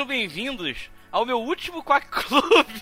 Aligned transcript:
Sejam 0.00 0.08
bem-vindos 0.08 0.88
ao 1.12 1.26
meu 1.26 1.38
último 1.38 1.82
Quack 1.82 2.08
Club. 2.08 2.66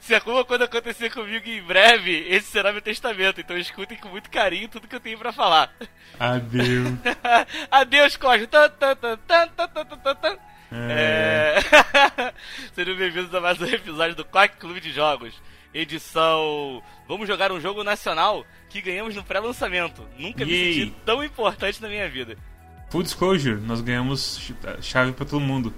Se 0.00 0.14
alguma 0.14 0.46
coisa 0.46 0.64
acontecer 0.64 1.12
comigo 1.12 1.46
em 1.46 1.62
breve, 1.62 2.26
esse 2.26 2.50
será 2.50 2.72
meu 2.72 2.80
testamento. 2.80 3.38
Então 3.38 3.58
escutem 3.58 3.98
com 3.98 4.08
muito 4.08 4.30
carinho 4.30 4.66
tudo 4.66 4.88
que 4.88 4.96
eu 4.96 5.00
tenho 5.00 5.18
pra 5.18 5.30
falar. 5.30 5.70
Adeus. 6.18 6.88
Adeus, 7.70 8.16
Cosmo. 8.16 8.48
É. 10.72 10.88
É... 10.88 11.60
Sejam 12.72 12.96
bem-vindos 12.96 13.34
a 13.34 13.42
mais 13.42 13.60
um 13.60 13.66
episódio 13.66 14.16
do 14.16 14.24
Quack 14.24 14.56
Clube 14.56 14.80
de 14.80 14.90
Jogos. 14.90 15.34
Edição. 15.74 16.82
Vamos 17.06 17.28
jogar 17.28 17.52
um 17.52 17.60
jogo 17.60 17.84
nacional 17.84 18.46
que 18.70 18.80
ganhamos 18.80 19.14
no 19.14 19.22
pré-lançamento. 19.22 20.08
Nunca 20.16 20.46
me 20.46 20.52
Yay. 20.52 20.72
senti 20.72 20.96
tão 21.04 21.22
importante 21.22 21.82
na 21.82 21.88
minha 21.88 22.08
vida. 22.08 22.38
Full 22.90 23.02
disclosure, 23.04 23.60
nós 23.60 23.80
ganhamos 23.80 24.38
ch- 24.38 24.54
chave 24.82 25.12
pra 25.12 25.24
todo 25.24 25.40
mundo. 25.40 25.72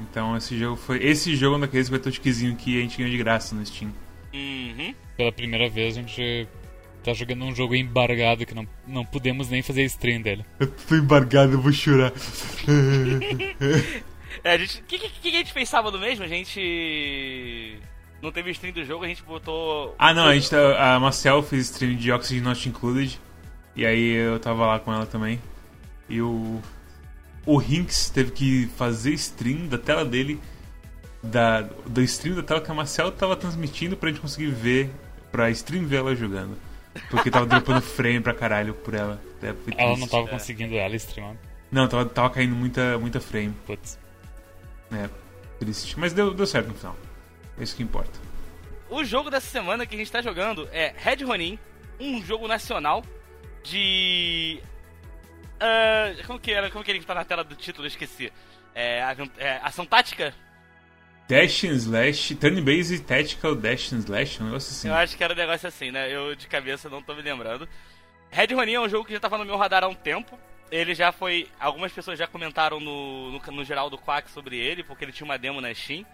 Então 0.00 0.36
esse 0.36 0.58
jogo 0.58 0.76
foi. 0.76 1.02
Esse 1.02 1.34
jogo 1.34 1.56
é 1.56 1.60
daqueles 1.60 1.88
betotiquezinho 1.88 2.54
que 2.56 2.78
a 2.78 2.82
gente 2.82 2.98
ganhou 2.98 3.10
de 3.10 3.16
graça 3.18 3.54
no 3.54 3.64
Steam. 3.64 3.90
Uhum. 4.34 4.94
Pela 5.16 5.32
primeira 5.32 5.68
vez 5.70 5.96
a 5.96 6.00
gente 6.02 6.46
tá 7.02 7.14
jogando 7.14 7.44
um 7.44 7.54
jogo 7.54 7.74
embargado 7.74 8.44
que 8.44 8.54
não, 8.54 8.66
não 8.86 9.04
pudemos 9.04 9.48
nem 9.48 9.62
fazer 9.62 9.84
stream 9.84 10.20
dele. 10.20 10.44
Eu 10.60 10.66
tô 10.66 10.94
embargado, 10.96 11.52
eu 11.54 11.60
vou 11.62 11.72
chorar. 11.72 12.12
É, 14.44 14.52
a 14.52 14.58
gente. 14.58 14.80
O 14.80 14.84
que, 14.84 14.98
que, 14.98 15.08
que 15.08 15.28
a 15.28 15.38
gente 15.38 15.52
fez 15.52 15.68
sábado 15.68 15.98
mesmo? 15.98 16.24
A 16.24 16.28
gente. 16.28 17.78
Não 18.22 18.30
teve 18.32 18.50
stream 18.50 18.72
do 18.74 18.84
jogo, 18.84 19.04
a 19.04 19.08
gente 19.08 19.22
botou. 19.22 19.94
ah 19.98 20.12
não, 20.12 20.26
a 20.26 20.34
gente 20.34 20.50
tá. 20.50 20.94
A 20.96 21.00
Marcel 21.00 21.42
fez 21.42 21.70
stream 21.70 21.94
de 21.96 22.10
Oxygen 22.12 22.42
Not 22.44 22.68
Included. 22.68 23.18
E 23.74 23.84
aí 23.84 24.12
eu 24.12 24.38
tava 24.38 24.66
lá 24.66 24.78
com 24.78 24.92
ela 24.92 25.06
também. 25.06 25.38
E 26.08 26.20
o. 26.20 26.60
O 27.44 27.62
Hinks 27.62 28.10
teve 28.10 28.32
que 28.32 28.66
fazer 28.76 29.12
stream 29.12 29.66
da 29.66 29.78
tela 29.78 30.04
dele. 30.04 30.40
Da, 31.22 31.62
do 31.62 32.02
stream 32.02 32.36
da 32.36 32.42
tela 32.42 32.60
que 32.60 32.70
a 32.70 32.74
Marcel 32.74 33.10
tava 33.12 33.36
transmitindo 33.36 33.96
pra 33.96 34.08
gente 34.08 34.20
conseguir 34.20 34.50
ver. 34.50 34.90
Pra 35.30 35.50
stream 35.50 35.86
ver 35.86 35.96
ela 35.96 36.14
jogando. 36.14 36.56
Porque 37.10 37.30
tava 37.30 37.46
dropando 37.46 37.80
frame 37.82 38.20
pra 38.20 38.34
caralho 38.34 38.74
por 38.74 38.94
ela. 38.94 39.20
É, 39.42 39.52
foi 39.52 39.74
Ela 39.76 39.96
não 39.96 40.08
tava 40.08 40.26
conseguindo 40.28 40.74
ela 40.74 40.96
streamar. 40.96 41.36
Não, 41.70 41.86
tava, 41.88 42.06
tava 42.06 42.30
caindo 42.30 42.54
muita, 42.54 42.98
muita 42.98 43.20
frame. 43.20 43.54
Putz. 43.66 43.98
É, 44.92 45.08
triste. 45.58 45.98
Mas 45.98 46.12
deu, 46.12 46.32
deu 46.32 46.46
certo 46.46 46.68
no 46.68 46.74
final. 46.74 46.96
É 47.58 47.62
isso 47.62 47.76
que 47.76 47.82
importa. 47.82 48.18
O 48.88 49.02
jogo 49.04 49.30
dessa 49.30 49.48
semana 49.48 49.84
que 49.84 49.94
a 49.94 49.98
gente 49.98 50.10
tá 50.10 50.22
jogando 50.22 50.68
é 50.72 50.94
Red 50.96 51.24
Ronin, 51.24 51.58
um 51.98 52.22
jogo 52.24 52.46
nacional 52.46 53.04
de. 53.64 54.60
Ah, 55.60 56.12
como 56.26 56.38
que 56.38 56.52
era? 56.52 56.70
Como 56.70 56.84
que 56.84 56.90
ele 56.90 57.02
tá 57.02 57.14
na 57.14 57.24
tela 57.24 57.44
do 57.44 57.54
título? 57.54 57.84
Eu 57.84 57.88
esqueci. 57.88 58.32
É, 58.74 59.02
é, 59.38 59.60
ação 59.62 59.86
tática? 59.86 60.34
Dash 61.28 61.64
and 61.64 61.74
Slash, 61.74 62.36
Turn 62.36 62.60
Base 62.60 63.00
Tactical 63.00 63.56
Dash 63.56 63.92
and 63.92 63.98
Slash, 63.98 64.40
um 64.40 64.46
negócio 64.46 64.70
assim. 64.70 64.88
Eu 64.88 64.94
acho 64.94 65.16
que 65.16 65.24
era 65.24 65.32
um 65.32 65.36
negócio 65.36 65.66
assim, 65.66 65.90
né? 65.90 66.14
Eu 66.14 66.36
de 66.36 66.46
cabeça 66.46 66.88
não 66.88 67.02
tô 67.02 67.14
me 67.14 67.22
lembrando. 67.22 67.68
Red 68.30 68.54
Ronin 68.54 68.74
é 68.74 68.80
um 68.80 68.88
jogo 68.88 69.04
que 69.04 69.12
já 69.12 69.20
tava 69.20 69.38
no 69.38 69.44
meu 69.44 69.56
radar 69.56 69.82
há 69.82 69.88
um 69.88 69.94
tempo. 69.94 70.38
Ele 70.70 70.94
já 70.94 71.10
foi. 71.10 71.48
Algumas 71.58 71.92
pessoas 71.92 72.18
já 72.18 72.26
comentaram 72.26 72.78
no, 72.78 73.32
no, 73.32 73.40
no 73.40 73.64
geral 73.64 73.90
do 73.90 73.98
Quack 73.98 74.30
sobre 74.30 74.56
ele, 74.56 74.84
porque 74.84 75.04
ele 75.04 75.12
tinha 75.12 75.24
uma 75.24 75.38
demo 75.38 75.60
na 75.60 75.74
Steam. 75.74 76.04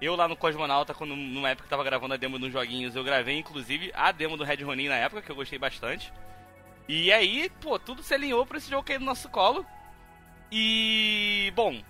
Eu 0.00 0.14
lá 0.14 0.28
no 0.28 0.36
Cosmonauta, 0.36 0.94
quando 0.94 1.16
numa 1.16 1.50
época 1.50 1.64
que 1.64 1.70
tava 1.70 1.82
gravando 1.82 2.14
a 2.14 2.16
demo 2.16 2.38
nos 2.38 2.52
joguinhos, 2.52 2.94
eu 2.94 3.02
gravei 3.02 3.36
inclusive 3.36 3.90
a 3.94 4.12
demo 4.12 4.36
do 4.36 4.44
Red 4.44 4.62
Ronin 4.62 4.88
na 4.88 4.96
época, 4.96 5.22
que 5.22 5.30
eu 5.30 5.36
gostei 5.36 5.58
bastante. 5.58 6.12
E 6.88 7.12
aí, 7.12 7.50
pô, 7.60 7.78
tudo 7.78 8.02
se 8.02 8.14
alinhou 8.14 8.46
pra 8.46 8.58
esse 8.58 8.70
jogo 8.70 8.82
cair 8.82 8.98
no 8.98 9.06
nosso 9.06 9.28
colo. 9.28 9.64
E. 10.50 11.52
Bom, 11.54 11.80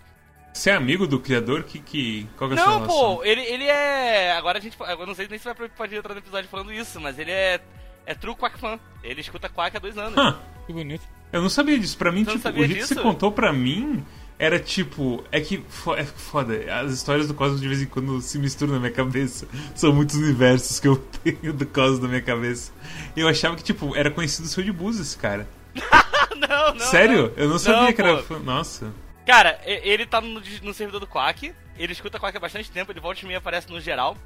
Você 0.52 0.70
é 0.70 0.74
amigo 0.74 1.06
do 1.06 1.20
criador? 1.20 1.62
Que, 1.62 1.78
que, 1.78 2.26
qual 2.36 2.50
que 2.50 2.56
é 2.56 2.60
a 2.60 2.64
sua 2.64 2.72
não, 2.72 2.80
relação? 2.80 3.16
pô, 3.16 3.24
ele, 3.24 3.40
ele 3.42 3.64
é. 3.64 4.32
Agora 4.32 4.58
a 4.58 4.60
gente. 4.60 4.76
Eu 4.80 5.06
não 5.06 5.14
sei 5.14 5.28
nem 5.28 5.38
se 5.38 5.44
vai 5.44 5.68
pode 5.68 5.94
entrar 5.94 6.12
no 6.14 6.20
episódio 6.20 6.50
falando 6.50 6.72
isso, 6.72 7.00
mas 7.00 7.18
ele 7.18 7.30
é. 7.30 7.60
É 8.04 8.14
true 8.14 8.34
Quack 8.34 8.58
fan. 8.58 8.80
Ele 9.04 9.20
escuta 9.20 9.48
Quack 9.48 9.76
há 9.76 9.80
dois 9.80 9.96
anos. 9.98 10.16
Hã, 10.18 10.40
Que 10.66 10.72
bonito. 10.72 11.02
eu 11.30 11.42
não 11.42 11.50
sabia 11.50 11.78
disso. 11.78 11.96
Pra 11.96 12.10
mim, 12.10 12.24
Você 12.24 12.30
não 12.32 12.38
tipo, 12.38 12.48
o 12.60 12.66
jeito 12.66 12.80
que 12.80 12.86
você 12.94 13.00
contou 13.00 13.30
pra 13.30 13.52
mim 13.52 14.04
era 14.38 14.58
tipo. 14.60 15.24
É 15.32 15.40
que 15.40 15.64
é 15.96 16.04
foda. 16.04 16.54
As 16.80 16.92
histórias 16.92 17.26
do 17.26 17.34
Cosmos 17.34 17.60
de 17.60 17.66
vez 17.68 17.82
em 17.82 17.86
quando 17.86 18.20
se 18.20 18.38
misturam 18.38 18.74
na 18.74 18.78
minha 18.78 18.92
cabeça. 18.92 19.48
São 19.74 19.92
muitos 19.92 20.16
universos 20.16 20.78
que 20.78 20.86
eu 20.86 20.96
tenho 21.24 21.52
do 21.52 21.66
Cosmos 21.66 22.00
na 22.00 22.08
minha 22.08 22.22
cabeça. 22.22 22.72
E 23.16 23.20
eu 23.20 23.28
achava 23.28 23.56
que, 23.56 23.62
tipo, 23.64 23.96
era 23.96 24.10
conhecido 24.10 24.46
seu 24.46 24.62
de 24.62 24.72
Búzios, 24.72 25.14
cara. 25.14 25.48
não, 26.36 26.74
não. 26.74 26.86
Sério? 26.86 27.32
Eu 27.36 27.48
não 27.48 27.58
sabia 27.58 27.82
Não, 27.82 27.92
que 27.92 28.00
era. 28.00 28.22
pô. 28.22 28.38
Nossa. 28.38 28.92
Cara, 29.26 29.60
ele 29.66 30.06
tá 30.06 30.20
no, 30.20 30.40
no 30.62 30.72
servidor 30.72 31.00
do 31.00 31.06
Quack. 31.06 31.52
Ele 31.76 31.92
escuta 31.92 32.18
Quack 32.18 32.36
há 32.36 32.40
bastante 32.40 32.70
tempo, 32.70 32.90
ele 32.90 33.00
volta 33.00 33.20
e 33.22 33.26
meia 33.26 33.38
aparece 33.38 33.68
no 33.70 33.80
geral. 33.80 34.16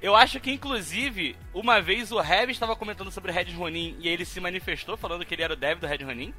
Eu 0.00 0.14
acho 0.14 0.38
que, 0.40 0.50
inclusive, 0.50 1.36
uma 1.52 1.80
vez 1.80 2.12
o 2.12 2.20
Heavy 2.20 2.52
estava 2.52 2.76
comentando 2.76 3.10
sobre 3.10 3.32
Red 3.32 3.52
Ronin 3.54 3.96
e 3.98 4.08
ele 4.08 4.24
se 4.24 4.40
manifestou 4.40 4.96
falando 4.96 5.24
que 5.24 5.34
ele 5.34 5.42
era 5.42 5.52
o 5.54 5.56
dev 5.56 5.78
do 5.80 5.86
Red 5.86 6.04
Ronin. 6.04 6.32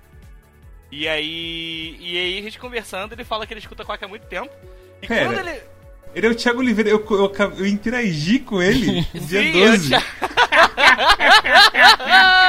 E 0.91 1.07
aí. 1.07 1.97
E 1.99 2.17
aí 2.17 2.39
a 2.39 2.41
gente 2.41 2.59
conversando, 2.59 3.13
ele 3.13 3.23
fala 3.23 3.45
que 3.45 3.53
ele 3.53 3.59
escuta 3.59 3.83
Quack 3.83 4.03
há 4.03 4.07
muito 4.07 4.25
tempo. 4.27 4.49
E 5.01 5.07
Pera. 5.07 5.25
quando 5.33 5.47
ele. 5.47 5.61
Ele 6.13 6.27
é 6.27 6.29
o 6.29 6.35
Thiago 6.35 6.59
Oliveira. 6.59 6.89
Eu, 6.89 7.05
eu, 7.11 7.33
eu 7.57 7.65
interagi 7.67 8.39
com 8.39 8.61
ele 8.61 9.01
dia 9.13 9.41
Sim, 9.41 9.57
eu 9.57 9.71
12. 9.71 9.89
te- 9.89 9.95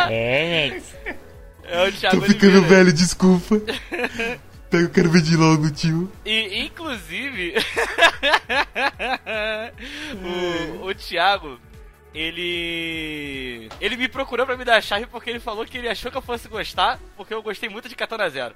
É, 0.09 0.71
mas. 0.71 0.95
É 1.65 1.89
o 1.89 1.93
Thiago 1.93 2.21
Tô 2.21 2.27
ficando 2.27 2.59
Oliveira. 2.59 2.85
velho, 2.85 2.93
desculpa. 2.93 3.61
Pega 4.71 4.87
o 4.87 4.91
cara 4.91 5.09
de 5.21 5.37
logo, 5.37 5.71
tio. 5.71 6.11
E, 6.25 6.65
inclusive, 6.65 7.55
o, 10.83 10.87
o 10.87 10.95
Thiago, 10.95 11.59
ele. 12.17 13.69
Ele 13.79 13.97
me 13.97 14.09
procurou 14.09 14.47
pra 14.47 14.57
me 14.57 14.65
dar 14.65 14.77
a 14.77 14.81
chave 14.81 15.07
porque 15.07 15.29
ele 15.29 15.39
falou 15.39 15.67
que 15.67 15.77
ele 15.77 15.89
achou 15.89 16.11
que 16.11 16.17
eu 16.17 16.23
fosse 16.23 16.49
gostar, 16.49 16.99
porque 17.17 17.35
eu 17.35 17.43
gostei 17.43 17.69
muito 17.69 17.89
de 17.89 17.95
Katana 17.95 18.29
Zero. 18.31 18.55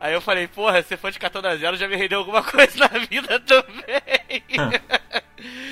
Aí 0.00 0.12
eu 0.12 0.20
falei, 0.20 0.46
porra, 0.48 0.82
ser 0.82 0.96
fã 0.96 1.10
de 1.10 1.18
Katana 1.18 1.56
Zero 1.56 1.76
já 1.76 1.86
me 1.86 1.96
rendeu 1.96 2.18
alguma 2.18 2.42
coisa 2.50 2.78
na 2.78 2.98
vida 3.06 3.38
também. 3.40 4.42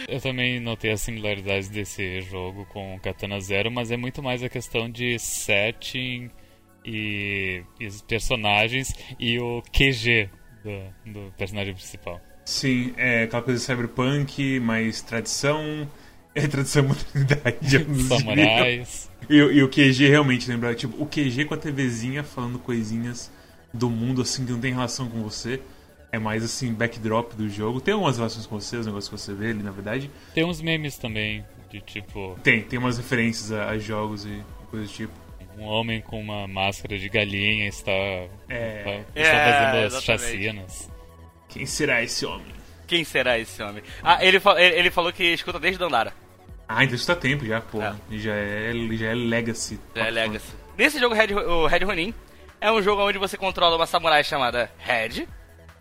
Eu 0.06 0.20
também 0.20 0.60
notei 0.60 0.92
as 0.92 1.00
similaridades 1.00 1.68
desse 1.68 2.20
jogo 2.20 2.66
com 2.66 3.00
Katana 3.00 3.40
Zero, 3.40 3.70
mas 3.72 3.90
é 3.90 3.96
muito 3.96 4.22
mais 4.22 4.42
a 4.42 4.48
questão 4.48 4.88
de 4.88 5.18
setting 5.18 6.30
e, 6.84 7.64
e 7.80 7.86
os 7.86 8.02
personagens 8.02 8.94
e 9.18 9.40
o 9.40 9.62
QG 9.72 10.28
do, 10.62 11.12
do 11.12 11.32
personagem 11.32 11.74
principal. 11.74 12.20
Sim, 12.44 12.92
é 12.96 13.22
aquela 13.22 13.42
coisa 13.42 13.58
de 13.58 13.64
cyberpunk, 13.64 14.60
mais 14.60 15.00
tradição. 15.00 15.88
É 16.34 16.46
tradição 16.48 16.84
e 16.84 16.88
modernidade. 16.88 18.04
Samurais. 18.08 19.10
E, 19.28 19.40
o- 19.40 19.52
e 19.52 19.62
o 19.62 19.68
QG 19.68 20.08
realmente 20.08 20.48
lembra, 20.50 20.74
tipo, 20.74 21.00
o 21.02 21.06
QG 21.06 21.44
com 21.44 21.54
a 21.54 21.56
TVzinha 21.56 22.22
falando 22.24 22.58
coisinhas 22.58 23.30
do 23.72 23.88
mundo 23.88 24.22
assim 24.22 24.44
que 24.44 24.52
não 24.52 24.60
tem 24.60 24.72
relação 24.72 25.08
com 25.08 25.22
você. 25.22 25.60
É 26.12 26.18
mais 26.18 26.44
assim, 26.44 26.72
backdrop 26.72 27.32
do 27.34 27.48
jogo. 27.48 27.80
Tem 27.80 27.92
algumas 27.94 28.16
relações 28.18 28.46
com 28.46 28.60
você, 28.60 28.76
os 28.76 28.86
negócios 28.86 29.08
que 29.08 29.18
você 29.18 29.34
vê 29.34 29.50
ali, 29.50 29.62
na 29.62 29.70
verdade. 29.72 30.10
Tem 30.32 30.44
uns 30.44 30.60
memes 30.60 30.96
também, 30.96 31.44
de 31.70 31.80
tipo, 31.80 32.38
Tem, 32.42 32.62
tem 32.62 32.78
umas 32.78 32.98
referências 32.98 33.50
a, 33.50 33.70
a 33.70 33.78
jogos 33.78 34.24
e 34.24 34.40
coisas 34.70 34.88
do 34.90 34.94
tipo. 34.94 35.12
um 35.58 35.64
homem 35.64 36.00
com 36.00 36.20
uma 36.20 36.46
máscara 36.46 36.96
de 36.98 37.08
galinha 37.08 37.66
está, 37.68 37.90
É. 37.90 38.28
está 39.14 39.20
É, 39.20 39.24
fazendo 39.24 39.86
as 39.86 39.94
exatamente. 39.94 40.04
chacinas. 40.44 40.90
Quem 41.48 41.66
será 41.66 42.02
esse 42.02 42.24
homem? 42.26 42.46
Quem 42.86 43.02
será 43.02 43.38
esse 43.38 43.60
homem? 43.62 43.82
Ah, 44.02 44.24
ele, 44.24 44.38
fa- 44.38 44.60
ele 44.60 44.76
ele 44.78 44.90
falou 44.92 45.12
que 45.12 45.24
escuta 45.24 45.58
desde 45.58 45.78
Dandara. 45.80 46.12
Ah, 46.68 46.84
então 46.84 46.96
isso 46.96 47.06
tá 47.06 47.14
tempo 47.14 47.44
já, 47.44 47.60
pô. 47.60 47.80
É. 47.82 47.94
Já, 48.12 48.34
é, 48.34 48.72
já 48.92 49.06
é 49.06 49.14
Legacy. 49.14 49.78
É 49.94 50.10
Legacy. 50.10 50.52
Nesse 50.76 50.98
jogo, 50.98 51.14
Red, 51.14 51.34
o 51.34 51.66
Red 51.66 51.84
Ronin 51.84 52.14
é 52.60 52.72
um 52.72 52.82
jogo 52.82 53.02
onde 53.02 53.18
você 53.18 53.36
controla 53.36 53.76
uma 53.76 53.86
samurai 53.86 54.24
chamada 54.24 54.70
Red. 54.78 55.26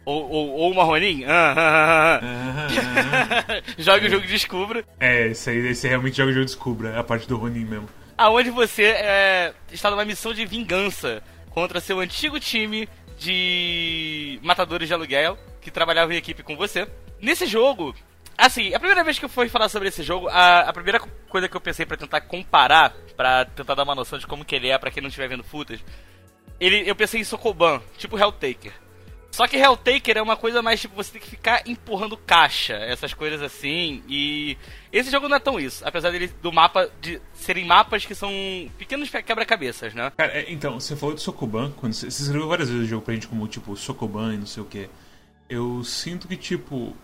Ou, 0.05 0.29
ou, 0.29 0.49
ou 0.49 0.71
uma 0.71 0.83
Ronin. 0.83 1.23
Ah, 1.25 1.53
ah, 1.57 2.19
ah, 2.21 2.21
ah. 2.21 3.45
Ah, 3.47 3.73
Joga 3.77 4.05
o 4.05 4.09
jogo 4.09 4.25
e 4.25 4.27
descubra. 4.27 4.83
É, 4.99 5.27
esse 5.27 5.49
aí 5.49 5.65
esse 5.67 5.87
realmente 5.87 6.17
joga 6.17 6.31
o 6.31 6.33
jogo 6.33 6.45
Descubra, 6.45 6.89
é 6.89 6.99
a 6.99 7.03
parte 7.03 7.27
do 7.27 7.37
Ronin 7.37 7.63
mesmo. 7.63 7.87
Aonde 8.17 8.49
você 8.49 8.83
é, 8.83 9.53
está 9.71 9.89
numa 9.89 10.03
missão 10.03 10.33
de 10.33 10.45
vingança 10.45 11.23
contra 11.49 11.79
seu 11.79 11.99
antigo 12.01 12.39
time 12.39 12.87
de 13.17 14.39
matadores 14.43 14.87
de 14.87 14.93
aluguel 14.93 15.37
que 15.61 15.71
trabalhavam 15.71 16.13
em 16.13 16.17
equipe 16.17 16.43
com 16.43 16.57
você. 16.57 16.87
Nesse 17.21 17.45
jogo, 17.45 17.95
assim, 18.37 18.73
a 18.73 18.79
primeira 18.79 19.03
vez 19.03 19.19
que 19.19 19.25
eu 19.25 19.29
fui 19.29 19.49
falar 19.49 19.69
sobre 19.69 19.89
esse 19.89 20.03
jogo, 20.03 20.27
a, 20.27 20.61
a 20.61 20.73
primeira 20.73 20.99
coisa 21.29 21.47
que 21.47 21.55
eu 21.55 21.61
pensei 21.61 21.85
pra 21.85 21.97
tentar 21.97 22.21
comparar, 22.21 22.93
pra 23.15 23.45
tentar 23.45 23.75
dar 23.75 23.83
uma 23.83 23.95
noção 23.95 24.17
de 24.19 24.27
como 24.27 24.45
que 24.45 24.55
ele 24.55 24.69
é 24.69 24.77
pra 24.77 24.91
quem 24.91 25.01
não 25.01 25.07
estiver 25.07 25.27
vendo 25.27 25.43
footage, 25.43 25.83
ele, 26.59 26.89
eu 26.89 26.95
pensei 26.95 27.21
em 27.21 27.23
Sokoban, 27.23 27.81
tipo 27.97 28.17
Helltaker. 28.17 28.73
Só 29.33 29.47
que 29.47 29.57
Helltaker 29.57 30.17
é 30.17 30.21
uma 30.21 30.37
coisa 30.37 30.61
mais 30.61 30.79
tipo, 30.79 30.95
você 30.95 31.13
tem 31.13 31.21
que 31.21 31.27
ficar 31.27 31.63
empurrando 31.65 32.15
caixa, 32.15 32.75
essas 32.75 33.15
coisas 33.15 33.41
assim. 33.41 34.03
E 34.07 34.55
esse 34.91 35.09
jogo 35.09 35.27
não 35.27 35.37
é 35.37 35.39
tão 35.39 35.59
isso, 35.59 35.83
apesar 35.83 36.11
dele 36.11 36.31
do 36.39 36.53
mapa 36.53 36.87
de 37.01 37.19
serem 37.33 37.65
mapas 37.65 38.05
que 38.05 38.13
são 38.13 38.31
pequenos 38.77 39.09
quebra-cabeças, 39.09 39.95
né? 39.95 40.11
Cara, 40.15 40.31
é, 40.33 40.51
então, 40.51 40.79
você 40.79 40.95
falou 40.95 41.15
de 41.15 41.21
Sokoban, 41.21 41.71
quando 41.71 41.93
você, 41.93 42.11
você 42.11 42.21
escreveu 42.21 42.47
várias 42.47 42.69
vezes 42.69 42.85
o 42.85 42.87
jogo 42.87 43.03
pra 43.03 43.15
gente 43.15 43.27
como 43.27 43.47
tipo 43.47 43.75
Sokoban 43.75 44.35
e 44.35 44.37
não 44.37 44.45
sei 44.45 44.61
o 44.61 44.67
que. 44.67 44.87
Eu 45.49 45.83
sinto 45.83 46.27
que 46.27 46.37
tipo 46.37 46.95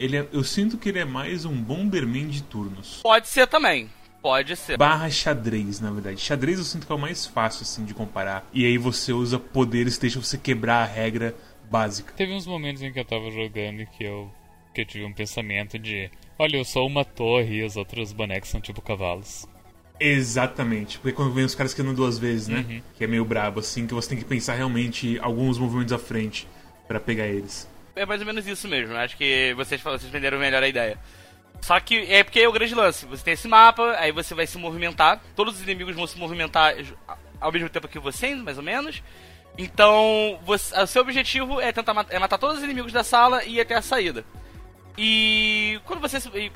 ele 0.00 0.16
é, 0.16 0.26
eu 0.32 0.42
sinto 0.42 0.78
que 0.78 0.88
ele 0.88 0.98
é 0.98 1.04
mais 1.04 1.44
um 1.44 1.54
Bomberman 1.54 2.26
de 2.28 2.42
turnos. 2.42 3.00
Pode 3.02 3.28
ser 3.28 3.46
também. 3.46 3.90
Pode 4.22 4.56
ser. 4.56 4.78
Barra 4.78 5.10
xadrez, 5.10 5.78
na 5.78 5.90
verdade. 5.90 6.20
Xadrez 6.20 6.58
eu 6.58 6.64
sinto 6.64 6.86
que 6.86 6.92
é 6.92 6.94
o 6.94 6.98
mais 6.98 7.26
fácil, 7.26 7.62
assim, 7.62 7.84
de 7.84 7.92
comparar. 7.92 8.48
E 8.52 8.64
aí 8.64 8.78
você 8.78 9.12
usa 9.12 9.38
poderes 9.38 9.96
que 9.96 10.02
deixam 10.02 10.22
você 10.22 10.38
quebrar 10.38 10.82
a 10.82 10.86
regra 10.86 11.34
básica. 11.70 12.14
Teve 12.16 12.32
uns 12.32 12.46
momentos 12.46 12.82
em 12.82 12.90
que 12.92 12.98
eu 12.98 13.04
tava 13.04 13.30
jogando 13.30 13.86
que 13.86 14.04
eu, 14.04 14.30
que 14.74 14.80
eu 14.80 14.86
tive 14.86 15.04
um 15.04 15.12
pensamento 15.12 15.78
de: 15.78 16.10
olha, 16.38 16.56
eu 16.56 16.64
sou 16.64 16.86
uma 16.86 17.04
torre 17.04 17.56
e 17.56 17.64
os 17.64 17.76
outros 17.76 18.12
bonecos 18.12 18.48
são 18.48 18.60
tipo 18.60 18.80
cavalos. 18.80 19.46
Exatamente, 19.98 20.98
porque 20.98 21.14
quando 21.14 21.34
vem 21.34 21.44
os 21.44 21.54
caras 21.54 21.74
que 21.74 21.82
andam 21.82 21.92
duas 21.92 22.18
vezes, 22.18 22.48
né? 22.48 22.64
Uhum. 22.66 22.80
Que 22.96 23.04
é 23.04 23.06
meio 23.06 23.24
brabo, 23.24 23.60
assim, 23.60 23.86
que 23.86 23.92
você 23.92 24.08
tem 24.08 24.18
que 24.18 24.24
pensar 24.24 24.54
realmente 24.54 25.18
alguns 25.20 25.58
movimentos 25.58 25.92
à 25.92 25.98
frente 25.98 26.48
pra 26.88 26.98
pegar 26.98 27.26
eles. 27.26 27.68
É 27.94 28.06
mais 28.06 28.20
ou 28.20 28.26
menos 28.26 28.46
isso 28.46 28.68
mesmo. 28.68 28.96
Acho 28.96 29.16
que 29.16 29.54
vocês, 29.54 29.80
vocês 29.80 30.10
venderam 30.10 30.38
melhor 30.38 30.62
a 30.62 30.68
ideia. 30.68 30.98
Só 31.60 31.78
que 31.78 32.10
é 32.10 32.24
porque 32.24 32.40
é 32.40 32.48
o 32.48 32.52
grande 32.52 32.74
lance. 32.74 33.06
Você 33.06 33.22
tem 33.22 33.34
esse 33.34 33.48
mapa, 33.48 33.96
aí 33.98 34.12
você 34.12 34.34
vai 34.34 34.46
se 34.46 34.56
movimentar. 34.58 35.20
Todos 35.36 35.56
os 35.56 35.62
inimigos 35.62 35.94
vão 35.94 36.06
se 36.06 36.18
movimentar 36.18 36.74
ao 37.40 37.52
mesmo 37.52 37.68
tempo 37.68 37.88
que 37.88 37.98
você, 37.98 38.34
mais 38.34 38.56
ou 38.56 38.64
menos. 38.64 39.02
Então, 39.58 40.38
você, 40.42 40.78
o 40.80 40.86
seu 40.86 41.02
objetivo 41.02 41.60
é 41.60 41.72
tentar 41.72 42.06
é 42.08 42.18
matar 42.18 42.38
todos 42.38 42.58
os 42.58 42.64
inimigos 42.64 42.92
da 42.92 43.04
sala 43.04 43.44
e 43.44 43.56
ir 43.56 43.60
até 43.60 43.74
a 43.74 43.82
saída. 43.82 44.24
E 44.96 45.80
quando 45.84 46.00
você 46.00 46.18
e, 46.34 46.50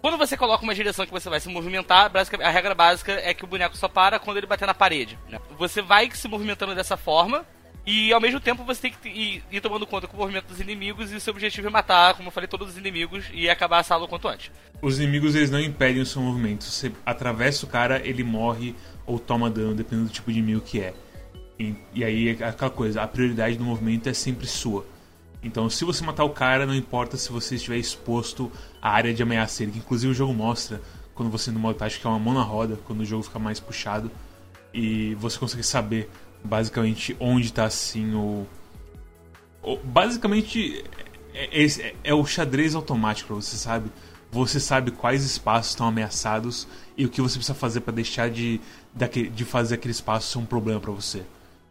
quando 0.00 0.16
você 0.16 0.36
coloca 0.36 0.64
uma 0.64 0.74
direção 0.74 1.04
que 1.04 1.12
você 1.12 1.28
vai 1.28 1.40
se 1.40 1.48
movimentar, 1.48 2.10
a 2.42 2.50
regra 2.50 2.74
básica 2.74 3.12
é 3.12 3.34
que 3.34 3.44
o 3.44 3.46
boneco 3.46 3.76
só 3.76 3.88
para 3.88 4.18
quando 4.18 4.38
ele 4.38 4.46
bater 4.46 4.66
na 4.66 4.72
parede. 4.72 5.18
Né? 5.28 5.38
Você 5.58 5.82
vai 5.82 6.10
se 6.10 6.26
movimentando 6.26 6.74
dessa 6.74 6.96
forma 6.96 7.44
e 7.86 8.12
ao 8.12 8.20
mesmo 8.20 8.38
tempo 8.40 8.64
você 8.64 8.82
tem 8.82 8.92
que 8.92 9.08
ir, 9.08 9.42
ir, 9.50 9.60
tomando 9.60 9.86
conta 9.86 10.06
com 10.06 10.16
o 10.16 10.20
movimento 10.20 10.46
dos 10.46 10.60
inimigos 10.60 11.10
e 11.10 11.16
o 11.16 11.20
seu 11.20 11.32
objetivo 11.32 11.66
é 11.66 11.70
matar, 11.70 12.14
como 12.14 12.28
eu 12.28 12.32
falei, 12.32 12.46
todos 12.46 12.70
os 12.70 12.76
inimigos 12.76 13.24
e 13.32 13.48
acabar 13.48 13.78
a 13.78 13.82
sala 13.82 14.04
o 14.04 14.08
quanto 14.08 14.28
antes. 14.28 14.50
Os 14.82 14.98
inimigos 14.98 15.34
eles 15.34 15.50
não 15.50 15.60
impedem 15.60 16.02
o 16.02 16.06
seu 16.06 16.20
movimento. 16.20 16.64
Você 16.64 16.92
atravessa 17.04 17.64
o 17.64 17.68
cara, 17.68 18.00
ele 18.06 18.22
morre 18.22 18.74
ou 19.06 19.18
toma 19.18 19.50
dano, 19.50 19.74
dependendo 19.74 20.08
do 20.08 20.12
tipo 20.12 20.30
de 20.30 20.38
inimigo 20.38 20.60
que 20.60 20.80
é. 20.80 20.94
E, 21.58 21.74
e 21.94 22.04
aí 22.04 22.28
é 22.28 22.44
aquela 22.44 22.70
coisa, 22.70 23.02
a 23.02 23.08
prioridade 23.08 23.56
do 23.56 23.64
movimento 23.64 24.08
é 24.08 24.14
sempre 24.14 24.46
sua. 24.46 24.86
Então, 25.42 25.70
se 25.70 25.84
você 25.84 26.04
matar 26.04 26.24
o 26.24 26.30
cara, 26.30 26.66
não 26.66 26.74
importa 26.74 27.16
se 27.16 27.32
você 27.32 27.54
estiver 27.54 27.78
exposto 27.78 28.52
à 28.80 28.90
área 28.90 29.12
de 29.12 29.22
ameaça 29.22 29.60
dele, 29.60 29.72
que 29.72 29.78
inclusive 29.78 30.12
o 30.12 30.14
jogo 30.14 30.34
mostra 30.34 30.80
quando 31.14 31.30
você 31.30 31.50
no 31.50 31.58
modo 31.58 31.76
tático 31.76 32.02
que 32.02 32.06
é 32.06 32.10
uma 32.10 32.18
mão 32.18 32.34
na 32.34 32.42
roda, 32.42 32.78
quando 32.86 33.00
o 33.00 33.04
jogo 33.04 33.22
fica 33.22 33.38
mais 33.38 33.58
puxado 33.58 34.10
e 34.72 35.14
você 35.16 35.38
consegue 35.38 35.62
saber 35.62 36.10
basicamente 36.42 37.16
onde 37.20 37.46
está 37.46 37.64
assim 37.64 38.14
o, 38.14 38.46
o 39.62 39.76
basicamente 39.76 40.84
é, 41.34 41.64
é, 41.64 41.94
é, 42.04 42.14
o 42.14 42.24
xadrez 42.24 42.74
automático, 42.74 43.34
você 43.34 43.56
sabe. 43.56 43.90
Você 44.32 44.60
sabe 44.60 44.92
quais 44.92 45.24
espaços 45.24 45.72
estão 45.72 45.88
ameaçados 45.88 46.68
e 46.96 47.04
o 47.04 47.08
que 47.08 47.20
você 47.20 47.34
precisa 47.34 47.52
fazer 47.52 47.80
para 47.80 47.92
deixar 47.92 48.30
de, 48.30 48.60
de 49.34 49.44
fazer 49.44 49.74
aquele 49.74 49.90
espaço 49.90 50.30
ser 50.30 50.38
um 50.38 50.46
problema 50.46 50.78
para 50.78 50.92
você. 50.92 51.24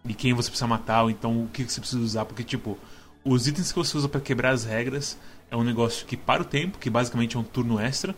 E 0.03 0.13
quem 0.13 0.33
você 0.33 0.49
precisa 0.49 0.67
matar, 0.67 1.03
ou 1.03 1.09
então 1.09 1.43
o 1.43 1.47
que 1.47 1.63
você 1.63 1.79
precisa 1.79 2.01
usar, 2.01 2.25
porque 2.25 2.43
tipo, 2.43 2.77
os 3.23 3.47
itens 3.47 3.71
que 3.71 3.77
você 3.77 3.95
usa 3.95 4.09
para 4.09 4.19
quebrar 4.19 4.51
as 4.51 4.65
regras 4.65 5.17
é 5.49 5.55
um 5.55 5.63
negócio 5.63 6.05
que 6.05 6.17
para 6.17 6.41
o 6.41 6.45
tempo, 6.45 6.77
que 6.79 6.89
basicamente 6.89 7.37
é 7.37 7.39
um 7.39 7.43
turno 7.43 7.79
extra, 7.79 8.13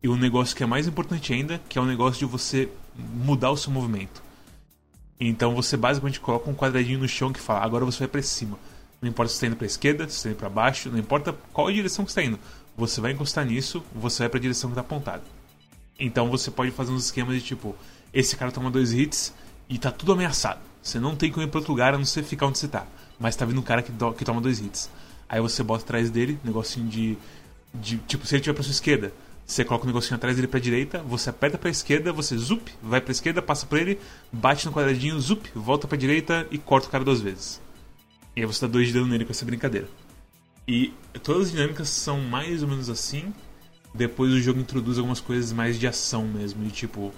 e 0.00 0.08
um 0.08 0.16
negócio 0.16 0.54
que 0.54 0.62
é 0.62 0.66
mais 0.66 0.86
importante 0.86 1.32
ainda, 1.32 1.60
que 1.68 1.76
é 1.76 1.82
um 1.82 1.86
negócio 1.86 2.20
de 2.20 2.30
você 2.30 2.68
mudar 2.96 3.50
o 3.50 3.56
seu 3.56 3.72
movimento. 3.72 4.22
Então 5.18 5.54
você 5.54 5.76
basicamente 5.76 6.20
coloca 6.20 6.50
um 6.50 6.54
quadradinho 6.54 6.98
no 6.98 7.08
chão 7.08 7.32
que 7.32 7.40
fala: 7.40 7.60
agora 7.60 7.84
você 7.84 8.00
vai 8.00 8.08
para 8.08 8.22
cima. 8.22 8.58
Não 9.00 9.08
importa 9.08 9.30
se 9.30 9.36
está 9.36 9.46
indo 9.46 9.56
para 9.56 9.66
esquerda, 9.66 10.08
se 10.08 10.16
está 10.16 10.28
indo 10.30 10.36
para 10.36 10.48
baixo, 10.48 10.90
não 10.90 10.98
importa 10.98 11.34
qual 11.52 11.70
direção 11.70 12.04
que 12.04 12.10
está 12.10 12.22
indo. 12.22 12.38
Você 12.76 13.00
vai 13.00 13.12
encostar 13.12 13.44
nisso, 13.44 13.82
você 13.94 14.22
vai 14.22 14.28
para 14.28 14.38
a 14.38 14.42
direção 14.42 14.70
que 14.70 14.72
está 14.72 14.82
apontada. 14.82 15.22
Então 15.98 16.30
você 16.30 16.50
pode 16.50 16.70
fazer 16.70 16.92
uns 16.92 17.06
esquemas 17.06 17.34
de 17.34 17.40
tipo: 17.40 17.74
esse 18.12 18.36
cara 18.36 18.52
toma 18.52 18.70
dois 18.70 18.92
hits 18.92 19.32
e 19.68 19.78
tá 19.78 19.90
tudo 19.90 20.12
ameaçado. 20.12 20.60
Você 20.82 21.00
não 21.00 21.16
tem 21.16 21.32
como 21.32 21.44
ir 21.44 21.48
para 21.48 21.58
outro 21.58 21.72
lugar 21.72 21.94
a 21.94 21.98
não 21.98 22.04
ser 22.04 22.22
ficar 22.22 22.46
onde 22.46 22.58
você 22.58 22.68
tá. 22.68 22.86
Mas 23.18 23.34
tá 23.34 23.44
vindo 23.44 23.58
um 23.58 23.62
cara 23.62 23.82
que, 23.82 23.90
do, 23.90 24.12
que 24.12 24.24
toma 24.24 24.40
dois 24.40 24.60
hits. 24.60 24.90
Aí 25.28 25.40
você 25.40 25.62
bota 25.62 25.82
atrás 25.82 26.10
dele, 26.10 26.38
negocinho 26.44 26.86
de, 26.86 27.18
de. 27.74 27.98
Tipo, 27.98 28.26
se 28.26 28.34
ele 28.34 28.40
estiver 28.40 28.54
para 28.54 28.62
sua 28.62 28.72
esquerda, 28.72 29.12
você 29.46 29.64
coloca 29.64 29.84
o 29.84 29.86
negocinho 29.86 30.16
atrás 30.16 30.34
dele 30.34 30.48
pra 30.48 30.58
direita, 30.58 30.98
você 31.04 31.30
aperta 31.30 31.56
pra 31.56 31.70
esquerda, 31.70 32.12
você 32.12 32.36
zup, 32.36 32.68
vai 32.82 33.00
pra 33.00 33.12
esquerda, 33.12 33.40
passa 33.40 33.64
por 33.64 33.78
ele, 33.78 33.96
bate 34.32 34.66
no 34.66 34.72
quadradinho, 34.72 35.18
zup, 35.20 35.48
volta 35.54 35.86
pra 35.86 35.96
direita 35.96 36.48
e 36.50 36.58
corta 36.58 36.88
o 36.88 36.90
cara 36.90 37.04
duas 37.04 37.20
vezes. 37.20 37.60
E 38.34 38.40
aí 38.40 38.46
você 38.46 38.66
dá 38.66 38.72
dois 38.72 38.88
de 38.88 38.94
dano 38.94 39.06
nele 39.06 39.24
com 39.24 39.30
essa 39.30 39.44
brincadeira. 39.44 39.88
E 40.66 40.92
todas 41.22 41.46
as 41.46 41.52
dinâmicas 41.52 41.88
são 41.88 42.20
mais 42.20 42.64
ou 42.64 42.68
menos 42.68 42.90
assim. 42.90 43.32
Depois 43.94 44.32
o 44.32 44.40
jogo 44.40 44.58
introduz 44.58 44.98
algumas 44.98 45.20
coisas 45.20 45.52
mais 45.52 45.78
de 45.78 45.86
ação 45.86 46.26
mesmo. 46.26 46.64
De 46.64 46.72
tipo, 46.72 47.14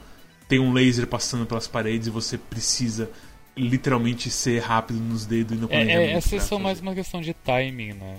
tem 0.46 0.60
um 0.60 0.72
laser 0.72 1.06
passando 1.06 1.46
pelas 1.46 1.66
paredes 1.66 2.08
e 2.08 2.10
você 2.10 2.36
precisa 2.36 3.10
literalmente 3.56 4.30
ser 4.30 4.60
rápido 4.60 5.00
nos 5.00 5.24
dedos 5.24 5.56
e 5.56 5.60
no 5.60 5.66
planejamento. 5.66 6.10
É, 6.10 6.12
é, 6.12 6.16
essa 6.18 6.36
é 6.36 6.40
só 6.40 6.58
mais 6.58 6.78
uma 6.78 6.94
questão 6.94 7.22
de 7.22 7.32
timing, 7.32 7.94
né? 7.94 8.18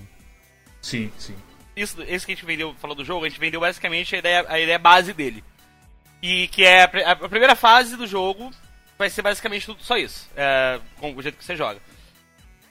Sim, 0.82 1.12
sim 1.18 1.36
isso, 1.81 2.02
esse 2.08 2.26
que 2.26 2.31
a 2.31 2.36
gente 2.36 2.46
vendeu, 2.46 2.76
falou 2.76 2.96
do 2.96 3.06
jogo, 3.06 3.26
a 3.26 3.30
gente 3.30 3.40
vendeu 3.40 3.60
basicamente 3.60 4.16
a 4.16 4.20
ideia, 4.20 4.46
a 4.48 4.60
ideia 4.60 4.80
base 4.80 5.14
dele. 5.14 5.44
E 6.22 6.48
que 6.50 6.66
é 6.66 6.84
a, 6.84 7.12
a 7.12 7.30
primeira 7.30 7.56
fase 7.56 7.96
do 7.96 8.06
jogo 8.06 8.52
vai 8.98 9.10
ser 9.10 9.22
basicamente 9.22 9.66
tudo 9.66 9.84
só 9.84 9.98
isso, 9.98 10.30
é, 10.36 10.80
com 11.00 11.16
o 11.16 11.22
jeito 11.22 11.38
que 11.38 11.46
você 11.46 11.56
joga. 11.56 11.80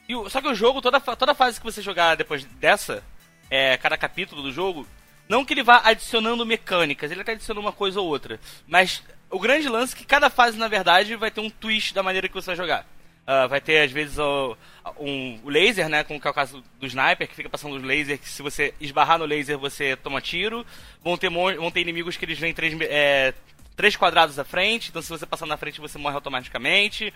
E, 0.07 0.13
só 0.29 0.41
que 0.41 0.47
o 0.47 0.55
jogo, 0.55 0.81
toda, 0.81 0.99
toda 0.99 1.33
fase 1.33 1.59
que 1.59 1.65
você 1.65 1.81
jogar 1.81 2.15
depois 2.15 2.45
dessa, 2.45 3.03
é, 3.49 3.77
cada 3.77 3.97
capítulo 3.97 4.41
do 4.41 4.51
jogo, 4.51 4.87
não 5.27 5.43
que 5.43 5.53
ele 5.53 5.63
vá 5.63 5.81
adicionando 5.83 6.45
mecânicas, 6.45 7.11
ele 7.11 7.21
até 7.21 7.33
adiciona 7.33 7.59
uma 7.59 7.71
coisa 7.71 7.99
ou 7.99 8.07
outra. 8.07 8.39
Mas 8.67 9.03
o 9.29 9.39
grande 9.39 9.67
lance 9.69 9.93
é 9.93 9.97
que 9.97 10.05
cada 10.05 10.29
fase, 10.29 10.57
na 10.57 10.67
verdade, 10.67 11.15
vai 11.15 11.31
ter 11.31 11.41
um 11.41 11.49
twist 11.49 11.93
da 11.93 12.03
maneira 12.03 12.27
que 12.27 12.33
você 12.33 12.47
vai 12.47 12.55
jogar. 12.55 12.85
Uh, 13.29 13.47
vai 13.47 13.61
ter, 13.61 13.83
às 13.83 13.91
vezes, 13.91 14.17
o, 14.17 14.57
um 14.99 15.39
laser, 15.45 15.87
né? 15.87 16.03
Como 16.03 16.19
que 16.19 16.27
é 16.27 16.31
o 16.31 16.33
caso 16.33 16.63
do 16.79 16.87
sniper, 16.87 17.27
que 17.27 17.35
fica 17.35 17.47
passando 17.47 17.75
os 17.75 17.83
lasers, 17.83 18.19
que 18.19 18.27
se 18.27 18.41
você 18.41 18.73
esbarrar 18.81 19.19
no 19.19 19.25
laser, 19.25 19.55
você 19.55 19.95
toma 19.95 20.19
tiro. 20.19 20.65
Vão 21.03 21.15
ter, 21.15 21.29
vão 21.29 21.69
ter 21.69 21.81
inimigos 21.81 22.17
que 22.17 22.25
eles 22.25 22.39
vêm 22.39 22.55
três, 22.55 22.75
é, 22.81 23.35
três 23.75 23.95
quadrados 23.95 24.39
à 24.39 24.43
frente, 24.43 24.89
então 24.89 24.99
se 24.99 25.09
você 25.09 25.27
passar 25.27 25.45
na 25.45 25.57
frente, 25.57 25.79
você 25.79 25.99
morre 25.99 26.15
automaticamente. 26.15 27.13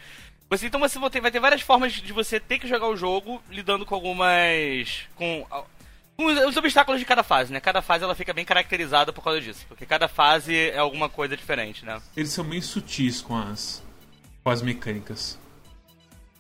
Você, 0.51 0.67
então 0.67 0.79
você 0.79 0.99
vai 0.99 1.09
ter, 1.09 1.19
vai 1.19 1.31
ter 1.31 1.39
várias 1.39 1.61
formas 1.61 1.93
de 1.93 2.13
você 2.13 2.39
ter 2.39 2.59
que 2.59 2.67
jogar 2.67 2.89
o 2.89 2.95
jogo 2.95 3.41
lidando 3.49 3.83
com 3.83 3.95
algumas... 3.95 5.07
com 5.15 5.43
os 6.15 6.55
obstáculos 6.55 6.99
de 6.99 7.07
cada 7.07 7.23
fase, 7.23 7.51
né? 7.51 7.59
Cada 7.59 7.81
fase 7.81 8.03
ela 8.03 8.13
fica 8.13 8.33
bem 8.33 8.45
caracterizada 8.45 9.11
por 9.11 9.23
causa 9.23 9.41
disso, 9.41 9.65
porque 9.67 9.83
cada 9.83 10.07
fase 10.07 10.55
é 10.55 10.77
alguma 10.77 11.09
coisa 11.09 11.35
diferente, 11.35 11.83
né? 11.83 11.99
Eles 12.15 12.29
são 12.29 12.45
bem 12.45 12.61
sutis 12.61 13.19
com 13.19 13.35
as, 13.35 13.83
com 14.43 14.51
as 14.51 14.61
mecânicas. 14.61 15.41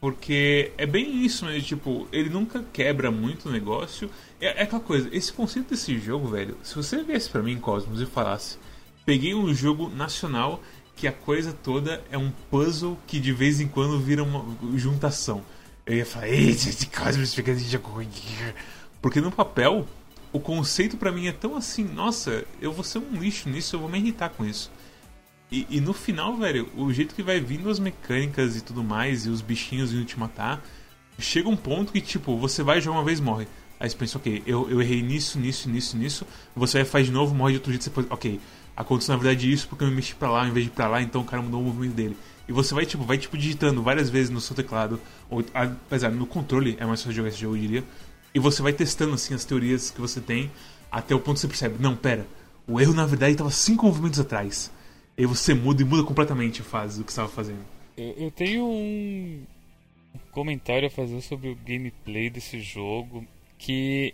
Porque 0.03 0.73
é 0.77 0.85
bem 0.85 1.23
isso, 1.23 1.45
né? 1.45 1.61
Tipo, 1.61 2.09
ele 2.11 2.29
nunca 2.29 2.61
quebra 2.73 3.09
muito 3.09 3.47
o 3.47 3.51
negócio. 3.53 4.09
É, 4.41 4.47
é, 4.47 4.63
aquela 4.63 4.81
coisa, 4.81 5.07
esse 5.13 5.31
conceito 5.31 5.69
desse 5.69 5.97
jogo, 5.97 6.27
velho, 6.27 6.57
se 6.61 6.75
você 6.75 7.01
viesse 7.01 7.29
para 7.29 7.41
mim, 7.41 7.57
Cosmos, 7.57 8.01
e 8.01 8.05
falasse: 8.05 8.57
peguei 9.05 9.33
um 9.33 9.53
jogo 9.53 9.87
nacional 9.87 10.61
que 10.93 11.07
a 11.07 11.11
coisa 11.13 11.53
toda 11.53 12.03
é 12.11 12.17
um 12.17 12.33
puzzle 12.51 12.99
que 13.07 13.17
de 13.17 13.31
vez 13.31 13.61
em 13.61 13.67
quando 13.69 13.97
vira 13.97 14.21
uma 14.25 14.45
juntação. 14.75 15.41
Eu 15.85 15.95
ia 15.95 16.05
falar: 16.05 16.27
esse 16.27 16.85
Cosmos 16.87 17.33
fica 17.33 17.51
esse 17.51 17.63
jogo. 17.63 18.01
Porque 19.01 19.21
no 19.21 19.31
papel, 19.31 19.87
o 20.33 20.39
conceito 20.41 20.97
para 20.97 21.13
mim 21.13 21.27
é 21.27 21.31
tão 21.31 21.55
assim: 21.55 21.85
nossa, 21.85 22.43
eu 22.59 22.73
vou 22.73 22.83
ser 22.83 22.97
um 22.97 23.21
lixo 23.21 23.47
nisso, 23.47 23.77
eu 23.77 23.79
vou 23.79 23.87
me 23.87 23.99
irritar 23.99 24.31
com 24.31 24.43
isso. 24.43 24.69
E, 25.53 25.67
e, 25.69 25.79
no 25.79 25.93
final, 25.93 26.35
velho, 26.35 26.67
o 26.75 26.91
jeito 26.91 27.13
que 27.13 27.21
vai 27.21 27.39
vindo 27.39 27.69
as 27.69 27.77
mecânicas 27.77 28.57
e 28.57 28.61
tudo 28.61 28.83
mais, 28.83 29.27
e 29.27 29.29
os 29.29 29.39
bichinhos 29.39 29.93
indo 29.93 30.03
te 30.03 30.17
matar, 30.17 30.65
chega 31.19 31.47
um 31.47 31.55
ponto 31.55 31.93
que, 31.93 32.01
tipo, 32.01 32.35
você 32.35 32.63
vai 32.63 32.81
jogar 32.81 32.97
uma 32.97 33.05
vez 33.05 33.19
morre. 33.19 33.47
Aí 33.79 33.87
você 33.87 33.95
pensa, 33.95 34.17
ok, 34.17 34.41
eu, 34.47 34.67
eu 34.67 34.81
errei 34.81 35.03
nisso, 35.03 35.37
nisso, 35.37 35.69
nisso, 35.69 35.95
nisso. 35.95 36.25
Você 36.55 36.79
vai 36.79 36.85
faz 36.85 37.05
de 37.05 37.11
novo, 37.11 37.35
morre 37.35 37.51
de 37.51 37.57
outro 37.59 37.71
jeito, 37.71 37.83
você 37.83 37.91
pode, 37.91 38.07
ok, 38.09 38.39
aconteceu 38.75 39.13
na 39.13 39.21
verdade 39.21 39.51
isso 39.51 39.67
porque 39.67 39.83
eu 39.83 39.89
me 39.89 39.93
mexi 39.93 40.15
pra 40.15 40.31
lá 40.31 40.47
em 40.47 40.51
vez 40.51 40.65
de 40.65 40.71
pra 40.71 40.87
lá, 40.87 41.03
então 41.03 41.21
o 41.21 41.23
cara 41.23 41.43
mudou 41.43 41.61
o 41.61 41.65
movimento 41.65 41.93
dele. 41.93 42.17
E 42.47 42.51
você 42.51 42.73
vai, 42.73 42.87
tipo, 42.87 43.03
vai, 43.03 43.19
tipo, 43.19 43.37
digitando 43.37 43.83
várias 43.83 44.09
vezes 44.09 44.31
no 44.31 44.41
seu 44.41 44.55
teclado, 44.55 44.99
ou, 45.29 45.45
apesar, 45.53 46.09
no 46.09 46.25
controle 46.25 46.75
é 46.79 46.85
mais 46.87 46.99
fácil 46.99 47.15
jogar 47.15 47.29
esse 47.29 47.37
jogo, 47.37 47.55
eu 47.55 47.61
diria. 47.61 47.83
E 48.33 48.39
você 48.39 48.59
vai 48.63 48.73
testando, 48.73 49.13
assim, 49.13 49.35
as 49.35 49.45
teorias 49.45 49.91
que 49.91 50.01
você 50.01 50.19
tem, 50.19 50.51
até 50.91 51.13
o 51.13 51.19
ponto 51.19 51.35
que 51.35 51.41
você 51.41 51.47
percebe, 51.47 51.75
não, 51.79 51.95
pera, 51.95 52.25
o 52.67 52.81
erro 52.81 52.95
na 52.95 53.05
verdade 53.05 53.33
estava 53.33 53.51
cinco 53.51 53.85
movimentos 53.85 54.19
atrás. 54.19 54.71
E 55.17 55.25
você 55.25 55.53
muda 55.53 55.81
e 55.81 55.85
muda 55.85 56.03
completamente 56.03 56.61
a 56.61 56.63
fase 56.63 56.99
do 56.99 57.05
que 57.05 57.11
estava 57.11 57.29
fazendo. 57.29 57.63
Eu, 57.95 58.13
eu 58.17 58.31
tenho 58.31 58.65
um 58.65 59.45
comentário 60.31 60.87
a 60.87 60.91
fazer 60.91 61.21
sobre 61.21 61.49
o 61.49 61.55
gameplay 61.55 62.29
desse 62.29 62.59
jogo 62.59 63.25
que 63.57 64.13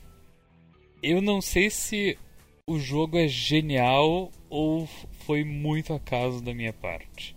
eu 1.01 1.21
não 1.21 1.41
sei 1.41 1.69
se 1.69 2.17
o 2.67 2.77
jogo 2.77 3.17
é 3.17 3.27
genial 3.27 4.31
ou 4.49 4.87
foi 5.25 5.43
muito 5.43 5.93
acaso 5.93 6.43
da 6.43 6.53
minha 6.53 6.73
parte. 6.73 7.35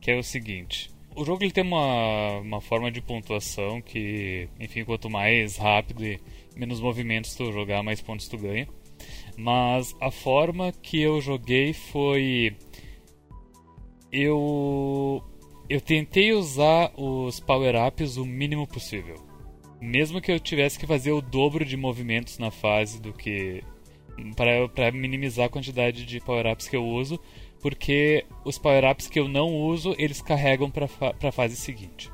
Que 0.00 0.12
é 0.12 0.18
o 0.18 0.22
seguinte: 0.22 0.90
o 1.14 1.24
jogo 1.24 1.42
ele 1.42 1.52
tem 1.52 1.64
uma, 1.64 2.38
uma 2.38 2.60
forma 2.60 2.90
de 2.90 3.00
pontuação 3.00 3.82
que, 3.82 4.48
enfim, 4.60 4.84
quanto 4.84 5.10
mais 5.10 5.56
rápido 5.56 6.04
e 6.04 6.20
menos 6.54 6.80
movimentos 6.80 7.34
tu 7.34 7.50
jogar, 7.52 7.82
mais 7.82 8.00
pontos 8.00 8.28
tu 8.28 8.38
ganha. 8.38 8.68
Mas 9.36 9.94
a 10.00 10.10
forma 10.10 10.72
que 10.72 11.00
eu 11.00 11.20
joguei 11.20 11.72
foi. 11.72 12.56
Eu. 14.10 15.22
Eu 15.68 15.80
tentei 15.80 16.32
usar 16.32 16.92
os 16.96 17.40
power-ups 17.40 18.16
o 18.16 18.24
mínimo 18.24 18.66
possível. 18.66 19.16
Mesmo 19.80 20.20
que 20.20 20.32
eu 20.32 20.40
tivesse 20.40 20.78
que 20.78 20.86
fazer 20.86 21.12
o 21.12 21.20
dobro 21.20 21.64
de 21.64 21.76
movimentos 21.76 22.38
na 22.38 22.50
fase 22.50 23.00
do 23.00 23.12
que. 23.12 23.62
para 24.74 24.90
minimizar 24.90 25.46
a 25.46 25.50
quantidade 25.50 26.06
de 26.06 26.20
power-ups 26.20 26.68
que 26.68 26.76
eu 26.76 26.86
uso, 26.86 27.20
porque 27.60 28.24
os 28.44 28.58
power-ups 28.58 29.08
que 29.08 29.18
eu 29.20 29.28
não 29.28 29.54
uso, 29.54 29.94
eles 29.98 30.22
carregam 30.22 30.70
pra, 30.70 30.88
fa 30.88 31.12
pra 31.12 31.32
fase 31.32 31.56
seguinte. 31.56 32.10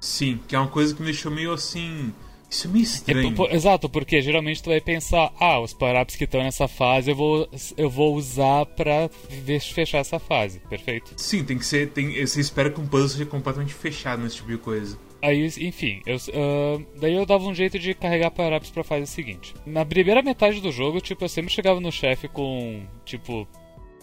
Sim, 0.00 0.38
que 0.46 0.54
é 0.54 0.58
uma 0.58 0.68
coisa 0.68 0.94
que 0.94 1.00
me 1.00 1.06
deixou 1.06 1.32
meio 1.32 1.52
assim 1.52 2.12
isso 2.50 2.66
é 2.66 2.70
meio 2.70 2.82
estranho. 2.82 3.46
É, 3.48 3.54
exato, 3.54 3.88
porque 3.88 4.20
geralmente 4.20 4.62
tu 4.62 4.70
vai 4.70 4.80
pensar, 4.80 5.32
ah, 5.38 5.60
os 5.60 5.72
power-ups 5.72 6.16
que 6.16 6.24
estão 6.24 6.42
nessa 6.42 6.66
fase 6.66 7.10
eu 7.12 7.14
vou, 7.14 7.48
eu 7.76 7.88
vou 7.88 8.16
usar 8.16 8.66
pra 8.66 9.08
fechar 9.60 9.98
essa 9.98 10.18
fase, 10.18 10.58
perfeito? 10.68 11.14
Sim, 11.16 11.44
tem 11.44 11.56
que 11.56 11.64
ser. 11.64 11.90
Tem, 11.90 12.26
você 12.26 12.40
espera 12.40 12.68
que 12.68 12.80
um 12.80 12.86
puzzle 12.86 13.08
seja 13.08 13.26
completamente 13.26 13.72
fechado 13.72 14.22
nesse 14.22 14.36
tipo 14.36 14.50
de 14.50 14.58
coisa. 14.58 14.98
Aí, 15.22 15.46
enfim, 15.60 16.00
eu, 16.06 16.16
uh, 16.16 16.86
daí 16.98 17.14
eu 17.14 17.26
dava 17.26 17.44
um 17.44 17.54
jeito 17.54 17.78
de 17.78 17.94
carregar 17.94 18.30
power-ups 18.30 18.70
pra 18.70 18.82
fase 18.82 19.06
seguinte. 19.06 19.54
Na 19.64 19.84
primeira 19.84 20.22
metade 20.22 20.60
do 20.60 20.72
jogo, 20.72 21.00
tipo, 21.00 21.24
eu 21.24 21.28
sempre 21.28 21.52
chegava 21.52 21.78
no 21.78 21.92
chefe 21.92 22.26
com, 22.26 22.82
tipo, 23.04 23.46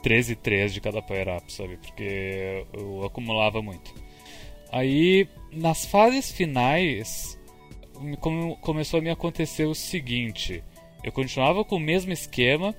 13 0.04 0.34
e 0.34 0.36
3 0.36 0.74
de 0.74 0.80
cada 0.80 1.02
power-up, 1.02 1.52
sabe? 1.52 1.78
Porque 1.78 2.66
eu 2.72 3.04
acumulava 3.04 3.62
muito. 3.62 3.94
Aí, 4.72 5.28
nas 5.52 5.86
fases 5.86 6.32
finais, 6.32 7.37
começou 8.62 9.00
a 9.00 9.04
me 9.04 9.10
acontecer 9.10 9.66
o 9.66 9.76
seguinte: 9.76 10.64
eu 11.04 11.12
continuava 11.12 11.64
com 11.64 11.76
o 11.76 11.80
mesmo 11.80 12.12
esquema, 12.12 12.76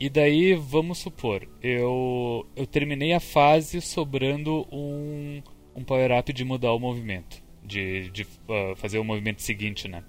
e 0.00 0.08
daí, 0.08 0.54
vamos 0.54 0.98
supor, 0.98 1.48
eu, 1.60 2.46
eu 2.54 2.66
terminei 2.66 3.12
a 3.12 3.20
fase 3.20 3.80
sobrando 3.80 4.66
um, 4.70 5.42
um 5.74 5.82
power-up 5.82 6.32
de 6.32 6.44
mudar 6.44 6.72
o 6.72 6.78
movimento, 6.78 7.42
de, 7.64 8.08
de 8.10 8.22
uh, 8.22 8.76
fazer 8.76 8.98
o 8.98 9.04
movimento 9.04 9.42
seguinte, 9.42 9.88
né? 9.88 10.04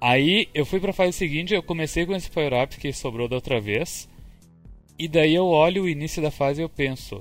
Aí 0.00 0.48
eu 0.54 0.64
fui 0.64 0.80
para 0.80 0.90
a 0.90 0.94
fase 0.94 1.12
seguinte, 1.12 1.52
eu 1.52 1.62
comecei 1.62 2.06
com 2.06 2.14
esse 2.14 2.30
power-up 2.30 2.78
que 2.78 2.92
sobrou 2.92 3.28
da 3.28 3.36
outra 3.36 3.60
vez, 3.60 4.08
e 4.98 5.08
daí 5.08 5.34
eu 5.34 5.46
olho 5.46 5.82
o 5.82 5.88
início 5.88 6.22
da 6.22 6.30
fase 6.30 6.62
e 6.62 6.64
eu 6.64 6.68
penso, 6.68 7.20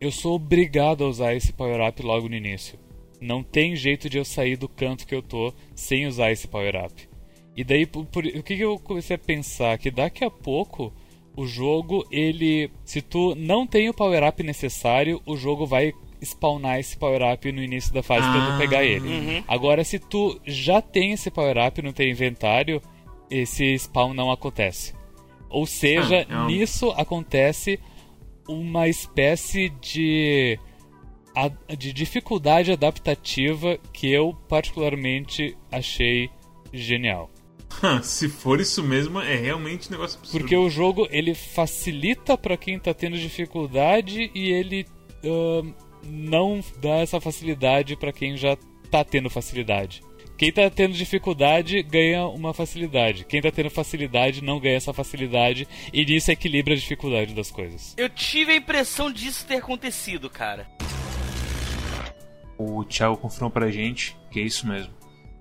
eu 0.00 0.10
sou 0.10 0.36
obrigado 0.36 1.04
a 1.04 1.08
usar 1.08 1.34
esse 1.34 1.52
power-up 1.52 2.02
logo 2.02 2.28
no 2.28 2.36
início. 2.36 2.78
Não 3.20 3.42
tem 3.42 3.74
jeito 3.76 4.08
de 4.08 4.18
eu 4.18 4.24
sair 4.24 4.56
do 4.56 4.68
canto 4.68 5.06
que 5.06 5.14
eu 5.14 5.22
tô 5.22 5.52
sem 5.74 6.06
usar 6.06 6.30
esse 6.32 6.46
power-up. 6.46 7.08
E 7.56 7.62
daí, 7.62 7.86
por, 7.86 8.04
por, 8.06 8.24
o 8.24 8.42
que, 8.42 8.56
que 8.56 8.64
eu 8.64 8.78
comecei 8.78 9.16
a 9.16 9.18
pensar? 9.18 9.78
Que 9.78 9.90
daqui 9.90 10.24
a 10.24 10.30
pouco 10.30 10.92
o 11.36 11.46
jogo, 11.46 12.06
ele. 12.10 12.70
Se 12.84 13.00
tu 13.00 13.34
não 13.34 13.66
tem 13.66 13.88
o 13.88 13.94
power-up 13.94 14.42
necessário, 14.42 15.20
o 15.26 15.36
jogo 15.36 15.66
vai 15.66 15.92
spawnar 16.22 16.78
esse 16.78 16.96
power-up 16.96 17.50
no 17.52 17.62
início 17.62 17.92
da 17.92 18.02
fase 18.02 18.26
ah, 18.26 18.32
pra 18.32 18.52
tu 18.52 18.58
pegar 18.58 18.84
ele. 18.84 19.08
Uhum. 19.08 19.44
Agora, 19.46 19.84
se 19.84 19.98
tu 19.98 20.40
já 20.44 20.80
tem 20.80 21.12
esse 21.12 21.30
power-up 21.30 21.80
no 21.82 21.92
teu 21.92 22.08
inventário, 22.08 22.80
esse 23.30 23.74
spawn 23.78 24.14
não 24.14 24.30
acontece. 24.30 24.94
Ou 25.48 25.66
seja, 25.66 26.26
ah, 26.28 26.46
nisso 26.46 26.90
acontece 26.92 27.78
uma 28.48 28.88
espécie 28.88 29.70
de 29.80 30.58
de 31.76 31.92
dificuldade 31.92 32.72
adaptativa 32.72 33.78
que 33.92 34.10
eu 34.10 34.34
particularmente 34.48 35.56
achei 35.70 36.30
genial. 36.72 37.30
Se 38.02 38.28
for 38.28 38.60
isso 38.60 38.82
mesmo, 38.82 39.20
é 39.20 39.34
realmente 39.36 39.88
um 39.88 39.92
negócio 39.92 40.18
absurdo. 40.18 40.40
Porque 40.40 40.56
o 40.56 40.70
jogo 40.70 41.08
ele 41.10 41.34
facilita 41.34 42.38
para 42.38 42.56
quem 42.56 42.78
tá 42.78 42.94
tendo 42.94 43.18
dificuldade 43.18 44.30
e 44.34 44.50
ele 44.50 44.86
uh, 45.24 45.74
não 46.04 46.60
dá 46.80 46.96
essa 46.96 47.20
facilidade 47.20 47.96
para 47.96 48.12
quem 48.12 48.36
já 48.36 48.56
tá 48.90 49.04
tendo 49.04 49.28
facilidade. 49.28 50.02
Quem 50.36 50.50
tá 50.50 50.68
tendo 50.68 50.94
dificuldade 50.94 51.80
ganha 51.82 52.26
uma 52.26 52.52
facilidade. 52.52 53.24
Quem 53.24 53.40
tá 53.40 53.52
tendo 53.52 53.70
facilidade 53.70 54.42
não 54.42 54.58
ganha 54.58 54.76
essa 54.76 54.92
facilidade. 54.92 55.66
E 55.92 56.04
nisso 56.04 56.30
equilibra 56.30 56.74
a 56.74 56.76
dificuldade 56.76 57.34
das 57.34 57.52
coisas. 57.52 57.94
Eu 57.96 58.08
tive 58.08 58.52
a 58.52 58.56
impressão 58.56 59.12
disso 59.12 59.46
ter 59.46 59.56
acontecido, 59.56 60.28
cara 60.28 60.66
o 62.58 62.84
Thiago 62.84 63.16
confirmou 63.16 63.50
pra 63.50 63.70
gente 63.70 64.16
que 64.30 64.40
é 64.40 64.42
isso 64.42 64.66
mesmo. 64.66 64.92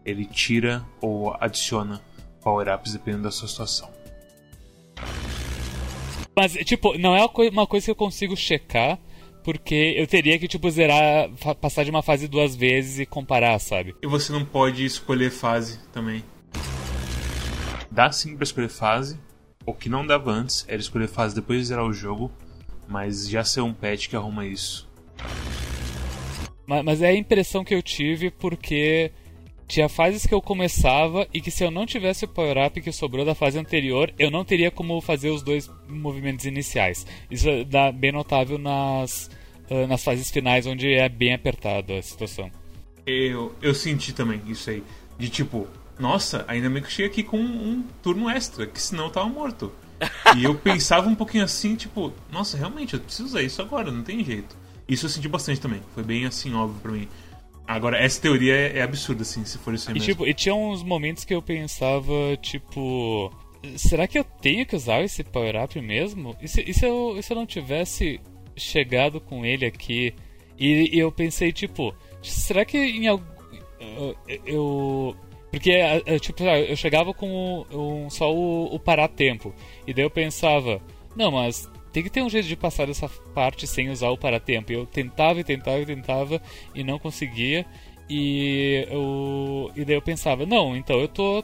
Ele 0.05 0.25
tira 0.25 0.86
ou 1.01 1.36
adiciona 1.39 2.01
power-ups 2.41 2.93
dependendo 2.93 3.24
da 3.24 3.32
sua 3.32 3.48
situação. 3.48 3.91
Mas, 6.36 6.53
tipo, 6.53 6.98
não 6.98 7.15
é 7.15 7.24
uma 7.50 7.67
coisa 7.67 7.86
que 7.86 7.91
eu 7.91 7.96
consigo 7.96 8.36
checar, 8.36 9.00
porque 9.43 9.93
eu 9.96 10.08
teria 10.08 10.38
que, 10.39 10.48
tipo, 10.48 10.70
zerar, 10.70 11.29
passar 11.62 11.84
de 11.84 11.91
uma 11.91 12.01
fase 12.01 12.27
duas 12.27 12.55
vezes 12.55 13.00
e 13.00 13.05
comparar, 13.05 13.60
sabe? 13.60 13.96
E 14.01 14.08
você 14.08 14.32
não 14.32 14.43
pode 14.43 14.84
escolher 14.84 15.29
fase 15.29 15.79
também. 15.91 16.24
Dá 17.91 18.12
sim 18.12 18.36
pra 18.36 18.43
escolher 18.43 18.70
fase. 18.70 19.20
O 19.65 19.74
que 19.74 19.88
não 19.88 20.05
dava 20.05 20.32
antes 20.32 20.65
era 20.67 20.82
escolher 20.82 21.08
fase 21.08 21.36
depois 21.36 21.60
de 21.60 21.65
zerar 21.65 21.86
o 21.86 21.93
jogo, 21.93 22.32
mas 22.88 23.29
já 23.29 23.43
ser 23.43 23.62
um 23.62 23.74
patch 23.74 24.10
que 24.10 24.15
arruma 24.15 24.46
isso. 24.46 24.89
Mas, 26.65 26.84
mas 26.84 27.01
é 27.01 27.08
a 27.10 27.15
impressão 27.15 27.63
que 27.63 27.74
eu 27.74 27.82
tive 27.82 28.32
porque 28.32 29.12
tinha 29.67 29.89
fases 29.89 30.25
que 30.25 30.34
eu 30.34 30.41
começava 30.41 31.27
e 31.34 31.41
que 31.41 31.51
se 31.51 31.63
eu 31.63 31.72
não 31.72 31.86
tivesse 31.86 32.25
o 32.25 32.27
power-up 32.27 32.79
que 32.82 32.91
sobrou 32.91 33.25
da 33.25 33.34
fase 33.34 33.58
anterior, 33.58 34.13
eu 34.20 34.29
não 34.29 34.46
teria 34.46 34.70
como 34.70 35.00
fazer 35.01 35.29
os 35.29 35.41
dois 35.41 35.70
movimentos 35.88 36.46
iniciais. 36.46 37.05
Isso 37.29 37.48
dá 37.65 37.91
bem 37.91 38.12
notável 38.12 38.58
nas, 38.58 39.29
uh, 39.70 39.88
nas 39.88 40.03
fases 40.03 40.29
finais, 40.29 40.67
onde 40.67 40.93
é 40.93 41.08
bem 41.10 41.34
apertada 41.34 41.98
a 41.98 42.01
situação. 42.01 42.51
Eu, 43.05 43.53
eu 43.62 43.74
senti 43.74 44.13
também 44.13 44.41
isso 44.48 44.70
aí. 44.70 44.84
De 45.17 45.29
tipo, 45.29 45.67
nossa, 46.00 46.46
ainda 46.48 46.70
bem 46.70 46.82
que 46.82 46.91
cheguei 46.91 47.12
aqui 47.12 47.24
com 47.24 47.38
um, 47.38 47.72
um 47.72 47.84
turno 48.01 48.29
extra, 48.29 48.65
que 48.65 48.82
senão 48.82 49.05
eu 49.05 49.12
tava 49.12 49.27
morto. 49.27 49.72
e 50.38 50.43
eu 50.43 50.55
pensava 50.60 51.08
um 51.08 51.15
pouquinho 51.15 51.43
assim, 51.43 51.75
tipo, 51.75 52.13
nossa, 52.32 52.58
realmente, 52.58 52.93
eu 52.93 53.00
preciso 53.00 53.25
usar 53.25 53.41
isso 53.41 53.62
agora, 53.62 53.91
não 53.91 54.03
tem 54.03 54.24
jeito. 54.24 54.55
Isso 54.88 55.06
eu 55.06 55.10
senti 55.10 55.28
bastante 55.28 55.60
também. 55.60 55.82
Foi 55.94 56.04
bem 56.04 56.25
assim, 56.25 56.54
óbvio 56.54 56.82
pra 56.82 56.92
mim. 56.92 57.08
Agora, 57.66 57.98
essa 57.98 58.22
teoria 58.22 58.54
é, 58.54 58.80
é 58.80 58.82
absurda, 58.82 59.22
assim, 59.22 59.46
se 59.46 59.58
for 59.58 59.74
isso 59.74 59.90
aí 59.90 59.96
e, 59.96 60.00
mesmo. 60.00 60.13
Tipo, 60.13 60.28
e 60.28 60.34
tinha 60.34 60.54
uns 60.54 60.84
momentos 60.84 61.24
que 61.24 61.34
eu 61.34 61.42
pensava, 61.42 62.13
tipo. 62.42 63.32
Será 63.78 64.06
que 64.08 64.20
eu 64.20 64.25
tenho 64.25 64.66
que 64.66 64.75
usar 64.75 65.02
esse 65.02 65.24
power-up 65.24 65.80
mesmo? 65.80 66.36
E 66.42 66.48
se, 66.50 66.62
e, 66.68 66.74
se 66.74 66.86
eu, 66.86 67.16
e 67.18 67.24
se 67.24 67.32
eu 67.32 67.36
não 67.36 67.46
tivesse 67.46 68.20
chegado 68.58 69.22
com 69.22 69.46
ele 69.46 69.66
aqui? 69.66 70.13
E, 70.60 70.90
e 70.94 71.00
eu 71.00 71.12
pensei, 71.12 71.54
tipo, 71.54 71.96
será 72.22 72.66
que 72.66 72.78
em 72.78 73.08
algum. 73.08 73.25
Eu. 74.46 75.16
Porque, 75.50 75.72
tipo, 76.20 76.44
eu 76.44 76.75
chegava 76.75 77.13
com 77.13 77.66
um, 77.72 78.10
só 78.10 78.34
o, 78.34 78.74
o 78.74 78.80
parar 78.80 79.08
tempo. 79.08 79.54
E 79.86 79.94
daí 79.94 80.04
eu 80.04 80.10
pensava, 80.10 80.82
não, 81.16 81.32
mas 81.32 81.70
tem 81.94 82.02
que 82.04 82.10
ter 82.10 82.24
um 82.24 82.30
jeito 82.30 82.48
de 82.48 82.56
passar 82.56 82.88
dessa 82.88 83.08
parte 83.34 83.68
sem 83.68 83.90
usar 83.90 84.10
o 84.10 84.18
paratempo. 84.18 84.74
Eu 84.74 84.86
tentava 84.86 85.40
e 85.40 85.44
tentava 85.44 85.80
e 85.80 85.86
tentava 85.86 86.42
e 86.74 86.84
não 86.84 86.98
conseguia. 86.98 87.66
E 88.10 88.88
eu, 88.90 89.72
e 89.76 89.86
daí 89.86 89.96
eu 89.96 90.02
pensava, 90.02 90.46
não, 90.46 90.76
então 90.76 91.00
eu 91.00 91.08
tô 91.08 91.44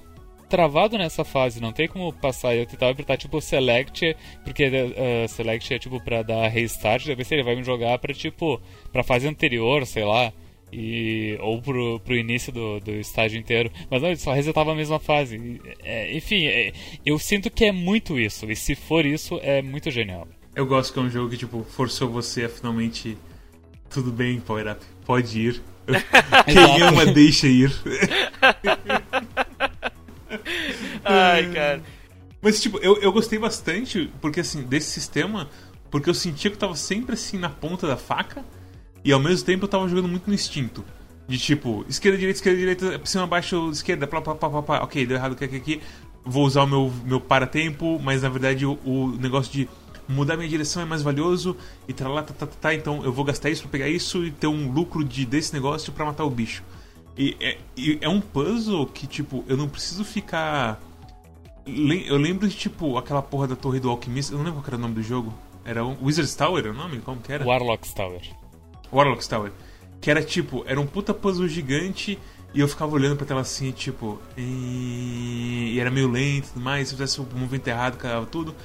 travado 0.49 0.97
nessa 0.97 1.23
fase, 1.23 1.61
não 1.61 1.71
tem 1.71 1.87
como 1.87 2.11
passar. 2.11 2.55
Eu 2.55 2.65
tentava 2.65 2.91
apertar 2.91 3.15
tipo 3.15 3.39
select, 3.39 4.17
porque 4.43 4.67
uh, 4.67 5.27
select 5.27 5.71
é 5.71 5.79
tipo 5.79 6.03
pra 6.03 6.23
dar 6.23 6.47
restart, 6.47 7.05
deve 7.05 7.23
ser 7.23 7.35
ele 7.35 7.43
vai 7.43 7.55
me 7.55 7.63
jogar 7.63 7.99
pra 7.99 8.13
tipo, 8.13 8.59
pra 8.91 9.03
fase 9.03 9.27
anterior, 9.27 9.85
sei 9.85 10.03
lá 10.03 10.33
e 10.71 11.37
ou 11.41 11.61
pro, 11.61 11.99
pro 11.99 12.15
início 12.15 12.51
do, 12.51 12.79
do 12.79 12.91
estágio 12.91 13.39
inteiro. 13.39 13.71
Mas 13.89 14.01
não, 14.01 14.09
ele 14.09 14.17
só 14.17 14.33
resetava 14.33 14.71
a 14.71 14.75
mesma 14.75 14.99
fase. 14.99 15.61
É, 15.83 16.15
enfim, 16.15 16.47
é, 16.47 16.73
eu 17.05 17.17
sinto 17.19 17.49
que 17.49 17.65
é 17.65 17.71
muito 17.71 18.19
isso. 18.19 18.49
E 18.51 18.55
se 18.55 18.75
for 18.75 19.05
isso, 19.05 19.39
é 19.43 19.61
muito 19.61 19.91
genial. 19.91 20.27
Eu 20.59 20.65
gosto 20.65 20.91
que 20.91 20.99
é 20.99 21.01
um 21.01 21.09
jogo 21.09 21.29
que, 21.29 21.37
tipo, 21.37 21.63
forçou 21.63 22.09
você 22.09 22.43
a 22.43 22.49
finalmente. 22.49 23.17
Tudo 23.89 24.11
bem, 24.11 24.41
Power 24.41 24.73
Up, 24.73 24.85
pode 25.05 25.39
ir. 25.39 25.61
Quem 26.45 26.81
ama, 26.81 27.05
deixa 27.05 27.47
ir. 27.47 27.73
Ai, 31.05 31.49
cara. 31.53 31.81
Mas, 32.41 32.61
tipo, 32.61 32.77
eu, 32.79 32.97
eu 32.97 33.09
gostei 33.09 33.39
bastante, 33.39 34.11
porque, 34.19 34.41
assim, 34.41 34.63
desse 34.63 34.91
sistema, 34.91 35.49
porque 35.89 36.09
eu 36.09 36.13
sentia 36.13 36.51
que 36.51 36.57
eu 36.57 36.59
tava 36.59 36.75
sempre, 36.75 37.13
assim, 37.13 37.37
na 37.37 37.49
ponta 37.49 37.87
da 37.87 37.95
faca, 37.95 38.43
e 39.01 39.13
ao 39.13 39.19
mesmo 39.21 39.45
tempo 39.45 39.63
eu 39.63 39.69
tava 39.69 39.87
jogando 39.87 40.09
muito 40.09 40.27
no 40.27 40.33
instinto. 40.33 40.83
De 41.25 41.37
tipo, 41.37 41.85
esquerda, 41.87 42.17
direita, 42.17 42.37
esquerda, 42.37 42.59
direita, 42.59 43.01
cima, 43.05 43.25
baixo, 43.25 43.69
esquerda, 43.71 44.05
plá, 44.05 44.19
plá, 44.19 44.35
plá, 44.35 44.49
plá, 44.49 44.61
plá. 44.61 44.83
Ok, 44.83 45.05
deu 45.05 45.15
errado, 45.15 45.35
aqui, 45.35 45.45
aqui, 45.45 45.55
aqui. 45.55 45.81
Vou 46.25 46.45
usar 46.45 46.63
o 46.63 46.67
meu, 46.67 46.91
meu 47.05 47.21
para-tempo, 47.21 47.97
mas 48.03 48.23
na 48.23 48.29
verdade 48.29 48.65
o, 48.65 48.77
o 48.83 49.15
negócio 49.17 49.53
de 49.53 49.69
mudar 50.09 50.35
minha 50.35 50.49
direção 50.49 50.81
é 50.81 50.85
mais 50.85 51.01
valioso 51.03 51.55
e 51.87 51.93
tá 51.93 52.09
lá, 52.09 52.23
tá, 52.23 52.33
tá, 52.33 52.47
tá, 52.47 52.73
então 52.73 53.03
eu 53.03 53.13
vou 53.13 53.23
gastar 53.23 53.49
isso 53.49 53.61
pra 53.61 53.71
pegar 53.71 53.87
isso 53.87 54.25
e 54.25 54.31
ter 54.31 54.47
um 54.47 54.71
lucro 54.71 55.03
de, 55.03 55.25
desse 55.25 55.53
negócio 55.53 55.93
para 55.93 56.03
matar 56.03 56.25
o 56.25 56.29
bicho. 56.29 56.63
E 57.17 57.37
é, 57.39 57.57
e 57.75 57.97
é 58.01 58.09
um 58.09 58.19
puzzle 58.19 58.85
que, 58.87 59.05
tipo, 59.05 59.43
eu 59.47 59.57
não 59.57 59.67
preciso 59.67 60.03
ficar. 60.03 60.81
Eu 61.65 62.17
lembro 62.17 62.47
de, 62.47 62.55
tipo, 62.55 62.97
aquela 62.97 63.21
porra 63.21 63.45
da 63.45 63.55
Torre 63.55 63.79
do 63.79 63.89
Alquimista. 63.89 64.33
Eu 64.33 64.37
não 64.37 64.45
lembro 64.45 64.61
qual 64.61 64.67
era 64.67 64.77
o 64.77 64.79
nome 64.79 64.95
do 64.95 65.03
jogo. 65.03 65.33
Era 65.65 65.85
um... 65.85 65.97
Wizard's 66.01 66.33
Tower, 66.33 66.63
era 66.63 66.73
o 66.73 66.75
nome? 66.75 66.99
Como 66.99 67.21
que 67.21 67.31
era? 67.31 67.45
Warlock's 67.45 67.93
Tower. 67.93 68.21
Warlock's 68.91 69.27
Tower. 69.27 69.51
Que 69.99 70.09
era 70.09 70.23
tipo, 70.23 70.63
era 70.65 70.79
um 70.79 70.87
puta 70.87 71.13
puzzle 71.13 71.47
gigante 71.47 72.17
e 72.53 72.61
eu 72.61 72.67
ficava 72.67 72.95
olhando 72.95 73.17
pra 73.17 73.25
tela 73.25 73.41
assim, 73.41 73.71
tipo. 73.71 74.19
E, 74.37 75.73
e 75.75 75.79
era 75.79 75.91
meio 75.91 76.09
lento 76.09 76.45
e 76.45 76.51
tudo 76.53 76.63
mais. 76.63 76.87
Se 76.87 76.93
fizesse 76.95 77.19
o 77.19 77.27
movimento 77.35 77.67
errado, 77.67 77.97
cagava 77.97 78.25
tudo. 78.25 78.55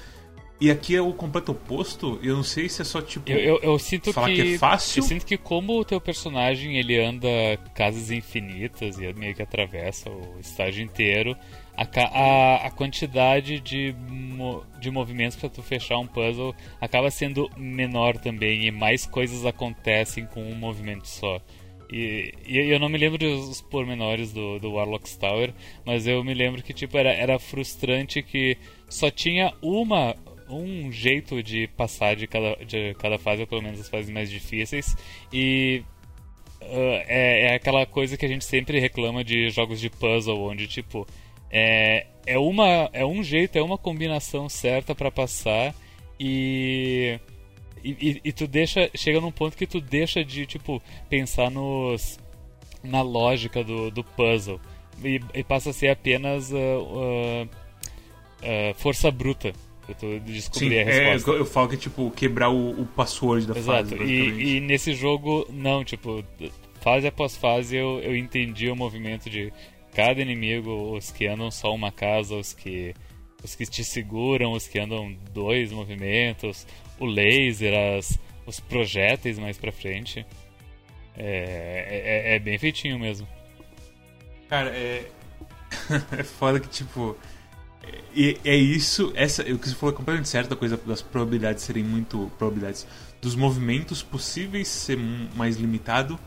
E 0.61 0.71
aqui 0.71 0.95
é 0.95 1.03
o 1.03 1.13
completo 1.13 1.53
oposto. 1.53 2.19
Eu 2.23 2.37
não 2.37 2.45
sei 2.45 2.69
se 2.69 2.81
é 2.81 2.85
só 2.85 3.03
tipo. 3.03 3.31
Eu, 3.31 3.39
eu, 3.39 3.61
eu 3.63 3.79
sinto 3.79 4.13
falar 4.13 4.29
que, 4.29 4.35
que 4.37 4.55
é 4.55 4.59
fácil. 4.59 5.01
Eu 5.01 5.07
sinto 5.07 5.27
que 5.27 5.37
como 5.37 5.79
o 5.79 5.85
teu 5.85 6.01
personagem 6.01 6.79
ele 6.79 6.99
anda 6.99 7.29
casas 7.75 8.11
infinitas 8.11 8.99
e 8.99 9.13
meio 9.15 9.35
que 9.35 9.43
atravessa 9.43 10.09
o 10.09 10.39
estágio 10.41 10.85
inteiro, 10.85 11.37
a, 11.77 11.83
a, 11.83 12.67
a 12.67 12.71
quantidade 12.71 13.59
de, 13.59 13.95
de 14.81 14.91
movimentos 14.91 15.37
para 15.37 15.49
tu 15.49 15.63
fechar 15.63 15.99
um 15.99 16.07
puzzle 16.07 16.55
acaba 16.81 17.11
sendo 17.11 17.51
menor 17.57 18.17
também 18.17 18.67
e 18.67 18.71
mais 18.71 19.05
coisas 19.05 19.45
acontecem 19.45 20.25
com 20.25 20.43
um 20.43 20.55
movimento 20.55 21.09
só. 21.09 21.41
E, 21.91 22.33
e, 22.47 22.59
eu 22.59 22.79
não 22.79 22.89
me 22.89 22.97
lembro 22.97 23.19
dos 23.19 23.61
pormenores 23.61 24.33
do, 24.33 24.59
do 24.59 24.73
Warlock's 24.73 25.17
Tower, 25.17 25.53
mas 25.85 26.07
eu 26.07 26.25
me 26.25 26.33
lembro 26.33 26.63
que 26.63 26.73
tipo 26.73 26.97
era, 26.97 27.13
era 27.13 27.39
frustrante 27.39 28.23
que 28.23 28.57
só 28.89 29.11
tinha 29.11 29.53
uma 29.61 30.17
um 30.49 30.91
jeito 30.93 31.43
de 31.43 31.67
passar 31.69 32.17
de 32.17 32.27
cada, 32.27 32.57
de 32.65 32.95
cada 32.95 33.19
fase, 33.19 33.43
ou 33.43 33.47
pelo 33.47 33.63
menos 33.63 33.81
as 33.81 33.89
fases 33.89 34.11
mais 34.11 34.31
difíceis, 34.31 34.97
e 35.33 35.83
uh, 36.61 37.03
é, 37.07 37.47
é 37.47 37.55
aquela 37.55 37.87
coisa 37.87 38.17
que 38.17 38.25
a 38.25 38.29
gente 38.29 38.45
sempre 38.45 38.79
reclama 38.81 39.25
de 39.25 39.51
jogos 39.51 39.81
de 39.81 39.91
puzzle, 39.91 40.41
onde 40.41 40.67
tipo 40.67 41.07
é, 41.51 42.07
é, 42.27 42.39
uma, 42.39 42.91
é 42.93 43.07
um 43.07 43.23
jeito, 43.23 43.57
é 43.57 43.63
uma 43.63 43.79
combinação 43.79 44.49
certa 44.49 44.95
para 44.95 45.11
passar 45.11 45.75
e, 46.19 47.19
e, 47.83 48.21
e, 48.25 48.33
tu 48.33 48.47
deixa. 48.49 48.91
Chega 48.95 49.21
num 49.21 49.31
ponto 49.31 49.57
que 49.57 49.67
tu 49.67 49.81
deixa 49.81 50.25
de 50.25 50.47
tipo 50.47 50.83
pensar 51.09 51.51
nos, 51.51 52.19
na 52.83 53.03
lógica 53.03 53.63
do, 53.63 53.91
do 53.91 54.03
puzzle 54.03 54.61
e, 55.03 55.21
e 55.33 55.45
passa 55.45 55.71
a 55.71 55.73
ser 55.73 55.89
apenas 55.89 56.51
uh, 56.51 56.57
uh, 56.57 57.49
força 58.77 59.11
bruta. 59.11 59.53
Eu 59.89 59.95
tô 59.95 60.07
a 60.07 60.85
resposta. 60.85 61.31
É, 61.31 61.39
eu 61.39 61.45
falo 61.45 61.69
que 61.69 61.77
tipo 61.77 62.11
quebrar 62.11 62.49
o, 62.51 62.81
o 62.81 62.87
password 62.87 63.47
da 63.47 63.57
Exato. 63.57 63.97
fase. 63.97 64.03
E, 64.05 64.57
e 64.57 64.61
nesse 64.61 64.95
jogo, 64.95 65.47
não, 65.51 65.85
tipo, 65.85 66.25
fase 66.81 67.07
após 67.07 67.37
fase 67.37 67.77
eu, 67.77 68.01
eu 68.01 68.17
entendi 68.17 68.69
o 68.71 68.77
movimento 68.77 69.29
de 69.29 69.53
cada 69.95 70.21
inimigo, 70.21 70.97
os 70.97 71.11
que 71.11 71.27
andam 71.27 71.51
só 71.51 71.75
uma 71.75 71.93
casa, 71.93 72.35
os 72.35 72.53
que 72.53 72.95
os 73.43 73.55
que 73.55 73.67
te 73.67 73.85
seguram, 73.85 74.53
os 74.53 74.67
que 74.67 74.79
andam 74.79 75.15
dois 75.33 75.71
movimentos, 75.71 76.67
o 76.99 77.05
laser, 77.05 77.75
as, 77.99 78.19
os 78.47 78.59
projéteis 78.59 79.39
mais 79.39 79.59
pra 79.59 79.71
frente. 79.71 80.25
É, 81.17 82.33
é, 82.33 82.35
é 82.37 82.39
bem 82.39 82.59
feitinho 82.59 82.99
mesmo. 82.99 83.29
Cara, 84.49 84.71
é. 84.71 85.07
é 86.19 86.23
foda 86.23 86.59
que, 86.59 86.69
tipo. 86.69 87.17
É, 88.17 88.37
é 88.45 88.57
isso, 88.57 89.13
essa, 89.15 89.43
o 89.43 89.59
que 89.59 89.69
você 89.69 89.75
falou 89.75 89.93
é 89.93 89.97
completamente 89.97 90.29
certo, 90.29 90.55
a 90.55 90.57
coisa 90.57 90.77
das 90.87 91.03
probabilidades 91.03 91.65
serem 91.65 91.83
muito. 91.83 92.31
probabilidades. 92.39 92.87
Dos 93.21 93.35
movimentos 93.35 94.03
possíveis 94.03 94.69
ser 94.69 94.99
mais 95.35 95.57
limitado 95.57 96.19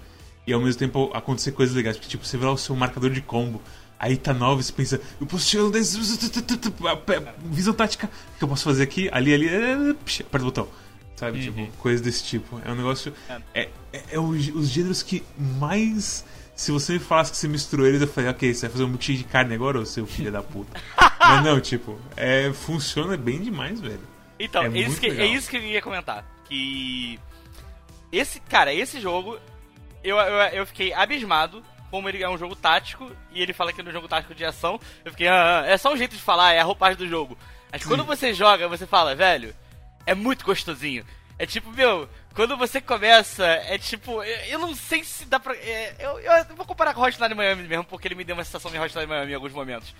e 0.45 0.53
ao 0.53 0.61
mesmo 0.61 0.79
tempo 0.79 1.11
acontecer 1.13 1.51
coisas 1.51 1.75
legais. 1.75 1.97
Porque, 1.97 2.09
tipo, 2.09 2.25
você 2.25 2.37
vê 2.37 2.45
lá 2.45 2.53
o 2.53 2.57
seu 2.57 2.75
marcador 2.75 3.11
de 3.11 3.21
combo, 3.21 3.61
aí 3.99 4.17
tá 4.17 4.33
9, 4.33 4.63
você 4.63 4.73
pensa, 4.73 5.01
eu 5.19 5.27
posso 5.27 5.47
tirar 5.47 5.69
desse. 5.69 5.97
Visão 7.45 7.73
tática, 7.73 8.07
o 8.07 8.37
que 8.37 8.43
eu 8.43 8.47
posso 8.47 8.63
fazer 8.63 8.83
aqui? 8.83 9.09
Ali, 9.11 9.33
ali, 9.33 9.49
aperta 9.49 10.37
o 10.37 10.45
botão. 10.45 10.67
Sabe? 11.15 11.41
Tipo, 11.41 11.59
uhum. 11.59 11.65
Tipo, 11.65 11.77
coisas 11.77 12.01
desse 12.01 12.23
tipo. 12.23 12.61
É 12.63 12.71
um 12.71 12.75
negócio. 12.75 13.13
É, 13.29 13.61
é, 13.61 13.69
é, 13.91 14.03
é 14.11 14.19
os 14.19 14.69
gêneros 14.69 15.03
que 15.03 15.23
mais. 15.37 16.23
Se 16.55 16.71
você 16.71 16.93
me 16.93 16.99
falasse 16.99 17.31
que 17.31 17.37
você 17.37 17.47
misturou 17.47 17.85
eles, 17.85 18.01
eu 18.01 18.07
falei, 18.07 18.29
ok, 18.31 18.53
você 18.53 18.61
vai 18.61 18.71
fazer 18.71 18.83
um 18.83 18.89
motinho 18.89 19.17
de 19.17 19.23
carne 19.23 19.53
agora, 19.53 19.77
ou 19.77 19.85
seu 19.85 20.07
filho 20.07 20.31
da 20.31 20.41
puta? 20.41 20.79
Mas 21.29 21.43
não, 21.43 21.59
tipo, 21.59 21.99
é, 22.15 22.51
funciona 22.53 23.17
bem 23.17 23.41
demais, 23.41 23.79
velho. 23.79 24.07
Então, 24.39 24.63
é, 24.63 24.69
isso 24.69 24.99
que, 24.99 25.07
é 25.07 25.25
isso 25.25 25.49
que 25.49 25.57
eu 25.57 25.63
ia 25.63 25.81
comentar. 25.81 26.25
Que. 26.45 27.19
Esse, 28.11 28.39
cara, 28.39 28.73
esse 28.73 29.01
jogo 29.01 29.37
eu, 30.03 30.17
eu, 30.17 30.37
eu 30.53 30.65
fiquei 30.65 30.93
abismado 30.93 31.63
como 31.91 32.07
ele 32.09 32.23
é 32.23 32.29
um 32.29 32.37
jogo 32.37 32.55
tático 32.55 33.11
e 33.31 33.41
ele 33.41 33.53
fala 33.53 33.71
que 33.71 33.81
é 33.81 33.83
um 33.83 33.91
jogo 33.91 34.07
tático 34.07 34.35
de 34.35 34.45
ação. 34.45 34.79
Eu 35.03 35.11
fiquei, 35.11 35.27
ah, 35.27 35.61
ah, 35.61 35.67
é 35.67 35.77
só 35.77 35.93
um 35.93 35.97
jeito 35.97 36.15
de 36.15 36.21
falar, 36.21 36.53
é 36.53 36.59
a 36.59 36.63
roupagem 36.63 36.97
do 36.97 37.07
jogo. 37.07 37.37
Mas 37.71 37.81
Sim. 37.81 37.89
quando 37.89 38.03
você 38.03 38.33
joga, 38.33 38.67
você 38.67 38.85
fala, 38.85 39.15
velho, 39.15 39.55
é 40.05 40.13
muito 40.13 40.45
gostosinho. 40.45 41.05
É 41.39 41.45
tipo, 41.45 41.71
meu, 41.71 42.09
quando 42.33 42.57
você 42.57 42.81
começa, 42.81 43.45
é 43.45 43.77
tipo, 43.77 44.23
eu, 44.23 44.37
eu 44.47 44.59
não 44.59 44.73
sei 44.75 45.03
se 45.03 45.25
dá 45.25 45.39
pra. 45.39 45.55
É, 45.55 45.95
eu, 45.99 46.19
eu, 46.19 46.55
vou 46.55 46.65
comparar 46.65 46.93
com 46.93 47.01
Hotline 47.01 47.35
Miami 47.35 47.63
mesmo, 47.63 47.83
porque 47.83 48.07
ele 48.07 48.15
me 48.15 48.23
deu 48.23 48.35
uma 48.35 48.43
sensação 48.43 48.71
de 48.71 48.79
Hotline 48.79 49.05
Miami 49.05 49.31
em 49.31 49.35
alguns 49.35 49.53
momentos. 49.53 49.93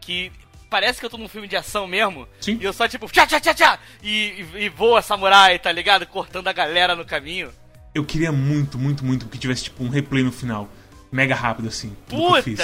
Que 0.00 0.30
parece 0.74 0.98
que 0.98 1.06
eu 1.06 1.10
tô 1.10 1.16
num 1.16 1.28
filme 1.28 1.46
de 1.46 1.56
ação 1.56 1.86
mesmo. 1.86 2.26
Sim. 2.40 2.58
E 2.60 2.64
eu 2.64 2.72
só, 2.72 2.88
tipo, 2.88 3.06
tchá, 3.06 3.26
tchá, 3.26 3.38
tchá, 3.38 3.54
tchá, 3.54 3.78
e, 4.02 4.44
e, 4.54 4.64
e 4.64 4.68
voa 4.68 5.00
samurai, 5.02 5.58
tá 5.58 5.70
ligado? 5.70 6.04
Cortando 6.06 6.48
a 6.48 6.52
galera 6.52 6.96
no 6.96 7.04
caminho 7.04 7.52
eu 7.94 8.04
queria 8.04 8.32
muito, 8.32 8.76
muito, 8.76 9.04
muito 9.04 9.28
que 9.28 9.38
tivesse 9.38 9.64
tipo 9.64 9.84
um 9.84 9.88
replay 9.88 10.24
no 10.24 10.32
final. 10.32 10.68
Mega 11.12 11.34
rápido, 11.34 11.68
assim. 11.68 11.96
Puta! 12.08 12.42
Que 12.42 12.50
eu 12.50 12.56
fiz. 12.56 12.60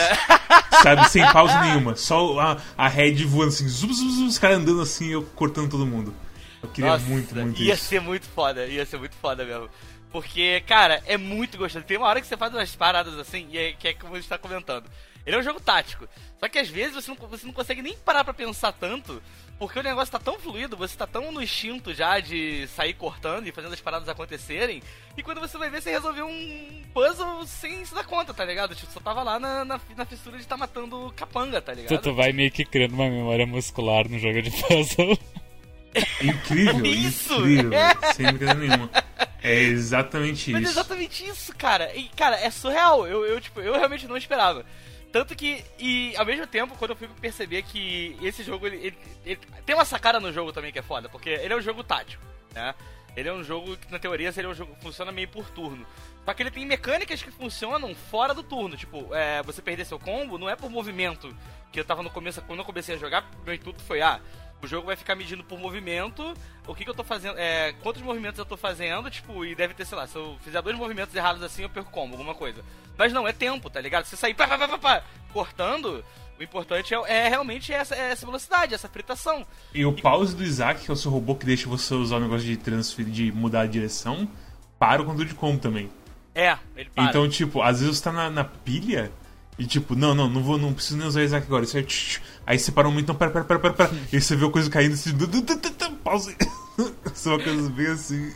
Sabe, 0.82 1.08
sem 1.08 1.24
pausa 1.32 1.58
nenhuma. 1.62 1.94
Só 1.94 2.38
a, 2.40 2.56
a 2.76 2.88
head 2.88 3.24
voando 3.24 3.50
assim, 3.50 3.68
zum, 3.68 3.92
zum, 3.92 4.10
zum, 4.10 4.26
os 4.26 4.38
caras 4.38 4.58
andando 4.58 4.82
assim 4.82 5.08
eu 5.10 5.22
cortando 5.22 5.70
todo 5.70 5.86
mundo. 5.86 6.12
Eu 6.60 6.68
queria 6.70 6.90
Nossa, 6.90 7.04
muito, 7.04 7.34
muito 7.34 7.62
ia 7.62 7.74
isso. 7.74 7.84
Ia 7.84 8.00
ser 8.00 8.00
muito 8.00 8.26
foda, 8.26 8.66
ia 8.66 8.84
ser 8.84 8.98
muito 8.98 9.14
foda 9.14 9.44
mesmo. 9.44 9.68
Porque, 10.10 10.60
cara, 10.66 11.00
é 11.06 11.16
muito 11.16 11.56
gostoso. 11.56 11.84
Tem 11.84 11.96
uma 11.96 12.08
hora 12.08 12.20
que 12.20 12.26
você 12.26 12.36
faz 12.36 12.52
umas 12.52 12.74
paradas 12.74 13.16
assim, 13.16 13.46
e 13.52 13.56
é, 13.56 13.72
que 13.72 13.86
é 13.86 13.94
como 13.94 14.14
a 14.14 14.16
gente 14.16 14.28
tá 14.28 14.36
comentando. 14.36 14.84
Ele 15.30 15.36
é 15.36 15.40
um 15.40 15.44
jogo 15.44 15.60
tático. 15.60 16.08
Só 16.40 16.48
que 16.48 16.58
às 16.58 16.68
vezes 16.68 16.94
você 16.94 17.08
não, 17.08 17.16
você 17.28 17.46
não 17.46 17.52
consegue 17.52 17.80
nem 17.80 17.96
parar 17.96 18.24
pra 18.24 18.34
pensar 18.34 18.72
tanto, 18.72 19.22
porque 19.60 19.78
o 19.78 19.82
negócio 19.82 20.10
tá 20.10 20.18
tão 20.18 20.40
fluido, 20.40 20.76
você 20.76 20.96
tá 20.96 21.06
tão 21.06 21.30
no 21.30 21.40
instinto 21.40 21.94
já 21.94 22.18
de 22.18 22.66
sair 22.68 22.94
cortando 22.94 23.46
e 23.46 23.52
fazendo 23.52 23.74
as 23.74 23.80
paradas 23.80 24.08
acontecerem, 24.08 24.82
e 25.16 25.22
quando 25.22 25.38
você 25.38 25.56
vai 25.56 25.70
ver, 25.70 25.80
você 25.80 25.90
resolveu 25.90 26.26
um 26.26 26.82
puzzle 26.92 27.46
sem 27.46 27.84
se 27.84 27.94
dar 27.94 28.04
conta, 28.04 28.34
tá 28.34 28.44
ligado? 28.44 28.74
Tipo, 28.74 28.90
só 28.90 28.98
tava 28.98 29.22
lá 29.22 29.38
na, 29.38 29.64
na, 29.64 29.80
na 29.96 30.04
fissura 30.04 30.36
de 30.36 30.42
estar 30.42 30.56
tá 30.56 30.58
matando 30.58 31.12
capanga, 31.14 31.62
tá 31.62 31.74
ligado? 31.74 31.96
Tu, 31.96 32.02
tu 32.02 32.14
vai 32.14 32.32
meio 32.32 32.50
que 32.50 32.64
criando 32.64 32.94
uma 32.94 33.08
memória 33.08 33.46
muscular 33.46 34.08
no 34.08 34.18
jogo 34.18 34.42
de 34.42 34.50
puzzle. 34.66 35.16
incrível, 36.20 36.86
isso, 36.86 37.34
incrível, 37.34 37.72
é. 37.74 37.94
sem 38.14 38.26
brincadeira 38.26 38.54
nenhuma. 38.54 38.90
É 39.42 39.54
exatamente 39.54 40.52
Mas 40.52 40.62
isso. 40.62 40.70
Mas 40.70 40.76
é 40.76 40.80
exatamente 40.80 41.26
isso, 41.26 41.54
cara. 41.56 41.94
E, 41.94 42.08
cara, 42.08 42.36
é 42.36 42.50
surreal. 42.50 43.06
Eu, 43.06 43.24
eu, 43.24 43.40
tipo, 43.40 43.60
eu 43.60 43.74
realmente 43.74 44.06
não 44.06 44.16
esperava. 44.16 44.64
Tanto 45.12 45.34
que, 45.34 45.64
e 45.78 46.14
ao 46.16 46.24
mesmo 46.24 46.46
tempo, 46.46 46.76
quando 46.76 46.92
eu 46.92 46.96
fui 46.96 47.08
perceber 47.20 47.62
que 47.62 48.16
esse 48.22 48.44
jogo, 48.44 48.66
ele, 48.66 48.76
ele, 48.76 48.98
ele, 49.24 49.40
tem 49.66 49.74
uma 49.74 49.84
sacada 49.84 50.20
no 50.20 50.32
jogo 50.32 50.52
também 50.52 50.72
que 50.72 50.78
é 50.78 50.82
foda, 50.82 51.08
porque 51.08 51.30
ele 51.30 51.52
é 51.52 51.56
um 51.56 51.60
jogo 51.60 51.82
tático, 51.82 52.22
né? 52.54 52.74
Ele 53.16 53.28
é 53.28 53.32
um 53.32 53.42
jogo 53.42 53.76
que, 53.76 53.90
na 53.90 53.98
teoria, 53.98 54.30
seria 54.30 54.48
um 54.48 54.54
jogo 54.54 54.74
que 54.76 54.82
funciona 54.82 55.10
meio 55.10 55.28
por 55.28 55.50
turno. 55.50 55.84
Só 56.24 56.32
que 56.32 56.42
ele 56.42 56.50
tem 56.50 56.64
mecânicas 56.64 57.22
que 57.22 57.30
funcionam 57.30 57.94
fora 57.94 58.32
do 58.32 58.42
turno. 58.42 58.76
Tipo, 58.76 59.12
é, 59.14 59.42
você 59.42 59.60
perder 59.60 59.84
seu 59.84 59.98
combo 59.98 60.38
não 60.38 60.48
é 60.48 60.54
por 60.54 60.70
movimento. 60.70 61.34
Que 61.72 61.80
eu 61.80 61.84
tava 61.84 62.02
no 62.02 62.10
começo, 62.10 62.40
quando 62.42 62.60
eu 62.60 62.64
comecei 62.64 62.94
a 62.94 62.98
jogar, 62.98 63.28
meu 63.44 63.54
intuito 63.54 63.82
foi, 63.82 64.00
ah, 64.00 64.20
o 64.62 64.66
jogo 64.66 64.86
vai 64.86 64.96
ficar 64.96 65.14
medindo 65.14 65.42
por 65.42 65.58
movimento, 65.58 66.34
o 66.66 66.74
que, 66.74 66.84
que 66.84 66.90
eu 66.90 66.94
tô 66.94 67.04
fazendo, 67.04 67.38
é, 67.38 67.72
quantos 67.82 68.02
movimentos 68.02 68.38
eu 68.38 68.44
tô 68.44 68.56
fazendo, 68.56 69.10
tipo, 69.10 69.44
e 69.44 69.54
deve 69.54 69.74
ter, 69.74 69.84
sei 69.84 69.96
lá, 69.96 70.06
se 70.06 70.16
eu 70.16 70.36
fizer 70.42 70.60
dois 70.62 70.76
movimentos 70.76 71.14
errados 71.14 71.42
assim, 71.42 71.62
eu 71.62 71.70
perco 71.70 71.90
combo, 71.90 72.14
alguma 72.14 72.34
coisa. 72.34 72.62
Mas 72.96 73.12
não, 73.12 73.26
é 73.26 73.32
tempo, 73.32 73.70
tá 73.70 73.80
ligado? 73.80 74.04
Se 74.04 74.10
você 74.10 74.16
sair 74.16 74.34
pá, 74.34 74.46
pá, 74.46 74.58
pá, 74.58 74.78
pá, 74.78 75.02
cortando, 75.32 76.04
o 76.38 76.42
importante 76.42 76.94
é, 76.94 77.26
é 77.26 77.28
realmente 77.28 77.72
essa, 77.72 77.94
é 77.94 78.12
essa 78.12 78.24
velocidade, 78.24 78.74
essa 78.74 78.88
fritação. 78.88 79.46
E 79.74 79.84
o 79.84 79.92
pause 79.92 80.34
do 80.34 80.42
Isaac, 80.42 80.84
que 80.84 80.90
é 80.90 80.94
o 80.94 80.96
seu 80.96 81.10
robô 81.10 81.34
que 81.34 81.46
deixa 81.46 81.68
você 81.68 81.94
usar 81.94 82.16
o 82.16 82.20
negócio 82.20 82.46
de 82.46 82.56
transferir, 82.56 83.12
de 83.12 83.32
mudar 83.32 83.62
a 83.62 83.66
direção, 83.66 84.28
para 84.78 85.02
o 85.02 85.04
controle 85.04 85.28
de 85.28 85.34
combo 85.34 85.58
também. 85.58 85.90
É, 86.34 86.56
ele 86.76 86.88
para. 86.90 87.04
Então, 87.04 87.28
tipo, 87.28 87.60
às 87.60 87.80
vezes 87.80 87.98
você 87.98 88.04
tá 88.04 88.12
na, 88.12 88.30
na 88.30 88.44
pilha 88.44 89.10
e 89.60 89.66
tipo, 89.66 89.94
não, 89.94 90.14
não, 90.14 90.26
não 90.26 90.42
vou, 90.42 90.56
não 90.56 90.72
preciso 90.72 90.96
nem 90.96 91.06
usar 91.06 91.22
Isaac 91.22 91.46
agora. 91.46 91.64
Isso 91.64 91.76
aí, 91.76 91.86
aí 92.46 92.58
você 92.58 92.72
para 92.72 92.88
um 92.88 92.98
então, 92.98 93.14
pera, 93.14 93.30
pera, 93.30 93.44
pera, 93.44 93.60
pera, 93.60 93.74
pera. 93.74 93.90
E 94.10 94.18
você 94.18 94.34
vê 94.34 94.46
a 94.46 94.50
coisa 94.50 94.70
caindo 94.70 94.94
assim, 94.94 95.10
pause. 96.02 96.34
São 97.12 97.38
coisas 97.38 97.68
bem 97.68 97.88
assim. 97.88 98.32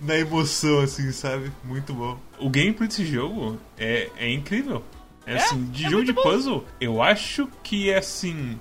na 0.00 0.16
emoção, 0.16 0.80
assim, 0.80 1.12
sabe? 1.12 1.52
Muito 1.62 1.92
bom. 1.92 2.18
O 2.38 2.48
gameplay 2.48 2.88
desse 2.88 3.04
jogo 3.04 3.58
é, 3.76 4.08
é 4.16 4.32
incrível. 4.32 4.82
É, 5.26 5.34
É? 5.34 5.36
assim, 5.36 5.64
de 5.64 5.84
É 5.84 5.90
jogo 5.90 6.02
de 6.06 6.14
bom. 6.14 6.22
puzzle, 6.22 6.64
eu 6.80 7.02
acho 7.02 7.46
que 7.62 7.90
é 7.90 7.98
assim. 7.98 8.58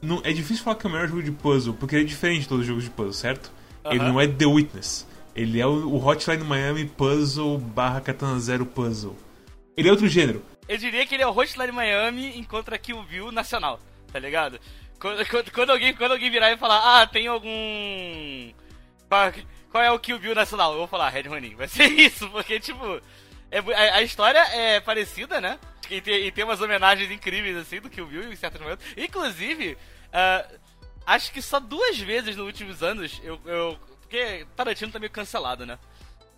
Não, 0.00 0.20
é 0.22 0.32
difícil 0.32 0.62
falar 0.62 0.76
que 0.76 0.86
é 0.86 0.88
o 0.88 0.92
melhor 0.92 1.08
jogo 1.08 1.22
de 1.24 1.32
puzzle, 1.32 1.74
porque 1.74 1.96
ele 1.96 2.04
é 2.04 2.06
diferente 2.06 2.42
de 2.42 2.48
todos 2.48 2.60
os 2.62 2.68
jogos 2.68 2.84
de 2.84 2.90
puzzle, 2.90 3.12
certo? 3.12 3.50
Ele 3.86 4.04
não 4.04 4.20
é 4.20 4.28
The 4.28 4.46
Witness. 4.46 5.04
Ele 5.34 5.60
é 5.60 5.66
o, 5.66 5.88
o 5.88 6.06
Hotline 6.06 6.44
Miami 6.44 6.84
Puzzle 6.84 7.58
barra 7.58 8.00
Katana 8.00 8.38
Zero 8.38 8.64
Puzzle. 8.64 9.16
Ele 9.76 9.88
é 9.88 9.90
outro 9.90 10.06
gênero. 10.06 10.42
Eu 10.70 10.78
diria 10.78 11.04
que 11.04 11.16
ele 11.16 11.24
é 11.24 11.26
o 11.26 11.36
Hotline 11.36 11.72
Miami 11.72 12.38
encontra 12.38 12.78
Kill 12.78 13.02
Bill 13.02 13.32
nacional, 13.32 13.80
tá 14.12 14.20
ligado? 14.20 14.60
Quando, 15.00 15.26
quando, 15.26 15.50
quando 15.50 15.70
alguém, 15.70 15.92
quando 15.92 16.12
alguém 16.12 16.30
virar 16.30 16.52
e 16.52 16.56
falar, 16.56 17.02
ah, 17.02 17.04
tem 17.08 17.26
algum. 17.26 18.52
Qual, 19.68 19.82
é 19.82 19.90
o 19.90 19.98
Kill 19.98 20.20
Bill 20.20 20.32
nacional? 20.32 20.70
Eu 20.70 20.78
vou 20.78 20.86
falar, 20.86 21.08
Red 21.08 21.22
Ronin. 21.22 21.56
Vai 21.56 21.66
ser 21.66 21.86
isso, 21.98 22.30
porque, 22.30 22.60
tipo, 22.60 22.84
é, 23.50 23.58
a, 23.58 23.96
a 23.96 24.02
história 24.02 24.38
é 24.38 24.78
parecida, 24.78 25.40
né? 25.40 25.58
E 25.90 26.00
tem, 26.00 26.26
e 26.26 26.30
tem 26.30 26.44
umas 26.44 26.60
homenagens 26.60 27.10
incríveis, 27.10 27.56
assim, 27.56 27.80
do 27.80 27.90
Kill 27.90 28.06
Bill 28.06 28.32
em 28.32 28.36
certos 28.36 28.60
momentos. 28.60 28.86
Inclusive, 28.96 29.76
ah, 30.12 30.46
acho 31.04 31.32
que 31.32 31.42
só 31.42 31.58
duas 31.58 31.98
vezes 31.98 32.36
nos 32.36 32.46
últimos 32.46 32.80
anos 32.80 33.20
eu. 33.24 33.40
eu 33.44 33.76
porque 34.02 34.46
Tarantino 34.54 34.92
tá 34.92 35.00
meio 35.00 35.10
cancelado, 35.10 35.66
né? 35.66 35.78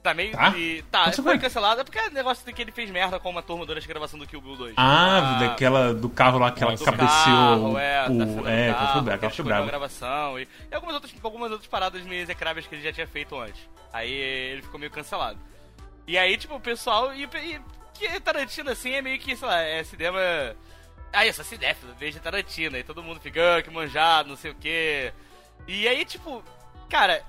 Tá 0.03 0.13
meio. 0.13 0.33
Tá? 0.33 0.49
e- 0.57 0.83
tá, 0.91 1.05
Mas 1.07 1.17
foi 1.17 1.39
cancelado 1.39 1.81
é 1.81 1.85
porque 1.85 1.99
é 1.99 2.11
negócio 2.11 2.45
de 2.45 2.53
que 2.53 2.61
ele 2.61 2.73
fez 2.73 2.91
merda 2.91 3.21
com 3.21 3.31
uma 3.31 3.43
turma 3.43 3.65
durante 3.65 3.85
a 3.85 3.89
gravação 3.89 4.19
do 4.19 4.27
Kill 4.27 4.41
Bill 4.41 4.57
2. 4.57 4.75
Ah, 4.77 5.39
daquela 5.39 5.95
do 5.95 6.09
carro 6.11 6.39
lá 6.39 6.51
que 6.51 6.63
ela 6.63 6.77
cabeceou. 6.77 6.99
carro, 7.07 7.79
é, 7.79 8.03
o, 8.03 8.07
cena 8.09 8.25
do 8.27 8.49
é, 8.49 8.73
carro, 8.73 8.83
aquela 8.83 8.91
foi 8.91 9.03
brava, 9.03 9.05
que 9.05 9.11
aquela 9.11 9.13
ele 9.13 9.19
foi 9.21 9.29
escondeu 9.29 9.39
a 9.39 9.57
brava. 9.57 9.67
gravação 9.67 10.41
e, 10.41 10.49
e 10.71 10.75
algumas, 10.75 10.95
outras, 10.97 11.15
algumas 11.23 11.51
outras 11.53 11.69
paradas 11.69 12.03
meio 12.03 12.21
execráveis 12.23 12.67
que 12.67 12.75
ele 12.75 12.83
já 12.83 12.93
tinha 12.93 13.07
feito 13.07 13.39
antes. 13.39 13.61
Aí 13.93 14.11
ele 14.11 14.63
ficou 14.63 14.81
meio 14.81 14.91
cancelado. 14.91 15.39
E 16.07 16.19
aí, 16.19 16.37
tipo, 16.37 16.57
o 16.57 16.61
pessoal. 16.61 17.15
E, 17.15 17.23
e 17.25 17.61
que 17.95 18.21
Tarantino, 18.21 18.71
assim, 18.71 18.93
é 18.95 19.03
meio 19.03 19.19
que, 19.21 19.37
sei 19.37 19.47
lá, 19.47 19.61
é 19.61 19.85
cinema. 19.85 20.19
Ah, 21.13 21.27
eu 21.27 21.33
sou 21.33 21.45
cinéfilo, 21.45 21.95
vejo 21.99 22.19
Tarantino. 22.19 22.75
Aí 22.75 22.83
todo 22.83 23.03
mundo 23.03 23.21
fica, 23.21 23.59
ah, 23.59 23.63
que 23.63 23.71
manjado, 23.71 24.31
não 24.31 24.37
sei 24.37 24.51
o 24.51 24.55
quê. 24.55 25.13
E 25.69 25.87
aí, 25.87 26.05
tipo, 26.05 26.43
cara, 26.89 27.23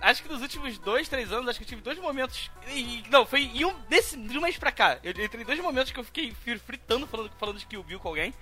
acho 0.00 0.22
que 0.22 0.28
nos 0.28 0.42
últimos 0.42 0.78
dois, 0.78 1.08
três 1.08 1.32
anos, 1.32 1.48
acho 1.48 1.58
que 1.58 1.64
eu 1.64 1.68
tive 1.68 1.82
dois 1.82 1.98
momentos. 1.98 2.50
E, 2.68 3.02
não, 3.10 3.26
foi 3.26 3.42
em 3.42 3.64
um, 3.64 3.74
desse, 3.88 4.16
de 4.16 4.38
um 4.38 4.40
mês 4.40 4.56
pra 4.56 4.72
cá. 4.72 4.98
Eu 5.02 5.10
entrei 5.10 5.44
dois 5.44 5.60
momentos 5.60 5.92
que 5.92 5.98
eu 5.98 6.04
fiquei 6.04 6.34
fritando 6.58 7.06
falando, 7.06 7.30
falando 7.38 7.58
de 7.58 7.66
Kill 7.66 7.82
Bill 7.82 8.00
com 8.00 8.08
alguém. 8.08 8.32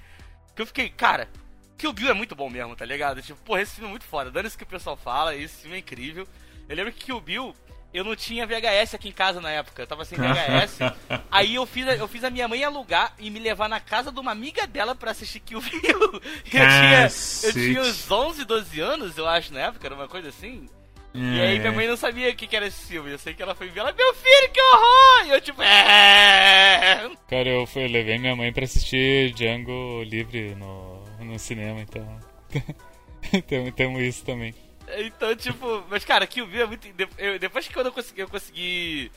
Que 0.55 0.63
eu 0.63 0.67
fiquei, 0.67 0.89
cara, 0.89 1.29
Kill 1.77 1.93
Bill 1.93 2.11
é 2.11 2.15
muito 2.15 2.35
bom 2.35 2.49
mesmo, 2.49 2.75
tá 2.75 2.85
ligado? 2.85 3.21
Tipo, 3.23 3.39
porra, 3.43 3.63
esse 3.63 3.75
filme 3.75 3.89
é 3.89 3.91
muito 3.91 4.05
foda. 4.05 4.31
Dando 4.31 4.47
isso 4.47 4.57
que 4.57 4.65
o 4.65 4.67
pessoal 4.67 4.97
fala, 4.97 5.35
esse 5.35 5.63
filme 5.63 5.77
é 5.77 5.81
incrível. 5.81 6.27
Eu 6.69 6.77
lembro 6.77 6.93
que 6.93 7.05
Kill 7.05 7.21
Bill, 7.21 7.55
eu 7.93 8.03
não 8.03 8.17
tinha 8.17 8.47
VHS 8.47 8.95
aqui 8.95 9.09
em 9.09 9.13
casa 9.13 9.41
na 9.41 9.51
época. 9.51 9.83
Eu 9.83 9.87
tava 9.87 10.05
sem 10.05 10.19
VHS. 10.19 10.79
aí 11.31 11.55
eu 11.55 11.67
fiz, 11.67 11.87
a, 11.87 11.97
eu 11.97 12.09
fiz 12.09 12.25
a 12.25 12.31
minha 12.31 12.49
mãe 12.49 12.65
alugar 12.65 13.15
e 13.19 13.31
me 13.31 13.39
levar 13.39 13.69
na 13.69 13.81
casa 13.81 14.11
de 14.11 14.19
uma 14.19 14.33
amiga 14.33 14.67
dela 14.67 14.95
pra 14.95 15.11
assistir 15.11 15.41
Kill 15.41 15.61
Bill. 15.61 16.01
eu, 16.23 16.51
tinha, 16.51 17.09
eu 17.45 17.53
tinha 17.53 17.83
uns 17.83 18.11
11, 18.11 18.45
12 18.45 18.81
anos, 18.81 19.19
eu 19.19 19.29
acho, 19.29 19.53
na 19.53 19.61
época, 19.61 19.87
era 19.87 19.95
uma 19.95 20.09
coisa 20.09 20.29
assim. 20.31 20.69
E 21.17 21.41
aí 21.41 21.59
minha 21.59 21.73
mãe 21.73 21.87
não 21.87 21.97
sabia 21.97 22.31
o 22.31 22.35
que, 22.37 22.47
que 22.47 22.55
era 22.57 22.67
esse 22.67 22.87
filme. 22.87 23.11
Eu 23.11 23.19
sei 23.19 23.33
que 23.35 23.43
ela 23.43 23.55
foi 23.55 23.69
ver 23.69 23.81
ela, 23.81 23.93
meu 23.93 24.15
filho, 24.15 24.51
que 24.53 24.61
horror! 24.61 25.27
E 25.27 25.31
eu 25.31 25.41
tipo, 25.41 25.63
é. 25.63 27.11
Cara, 27.29 27.49
eu, 27.49 27.67
fui, 27.67 27.85
eu 27.85 27.89
levei 27.91 28.19
minha 28.19 28.37
mãe 28.37 28.53
pra 28.53 28.65
assistir 28.65 29.33
Django 29.33 30.03
livre 30.05 30.55
no, 30.55 31.03
no 31.21 31.39
cinema, 31.39 31.81
então. 31.81 32.07
Temos 33.49 33.75
temos 33.75 34.01
isso 34.03 34.25
também. 34.25 34.55
Então, 34.99 35.35
tipo, 35.35 35.85
mas 35.91 36.05
cara, 36.05 36.27
Kill 36.27 36.47
Bill 36.47 36.63
é 36.63 36.67
muito. 36.67 36.87
eu- 37.19 37.39
depois 37.39 37.67
que 37.67 37.75
quando 37.75 37.87
eu 37.87 37.93
consegui, 37.93 38.21
eu 38.21 38.29
consegui 38.29 39.11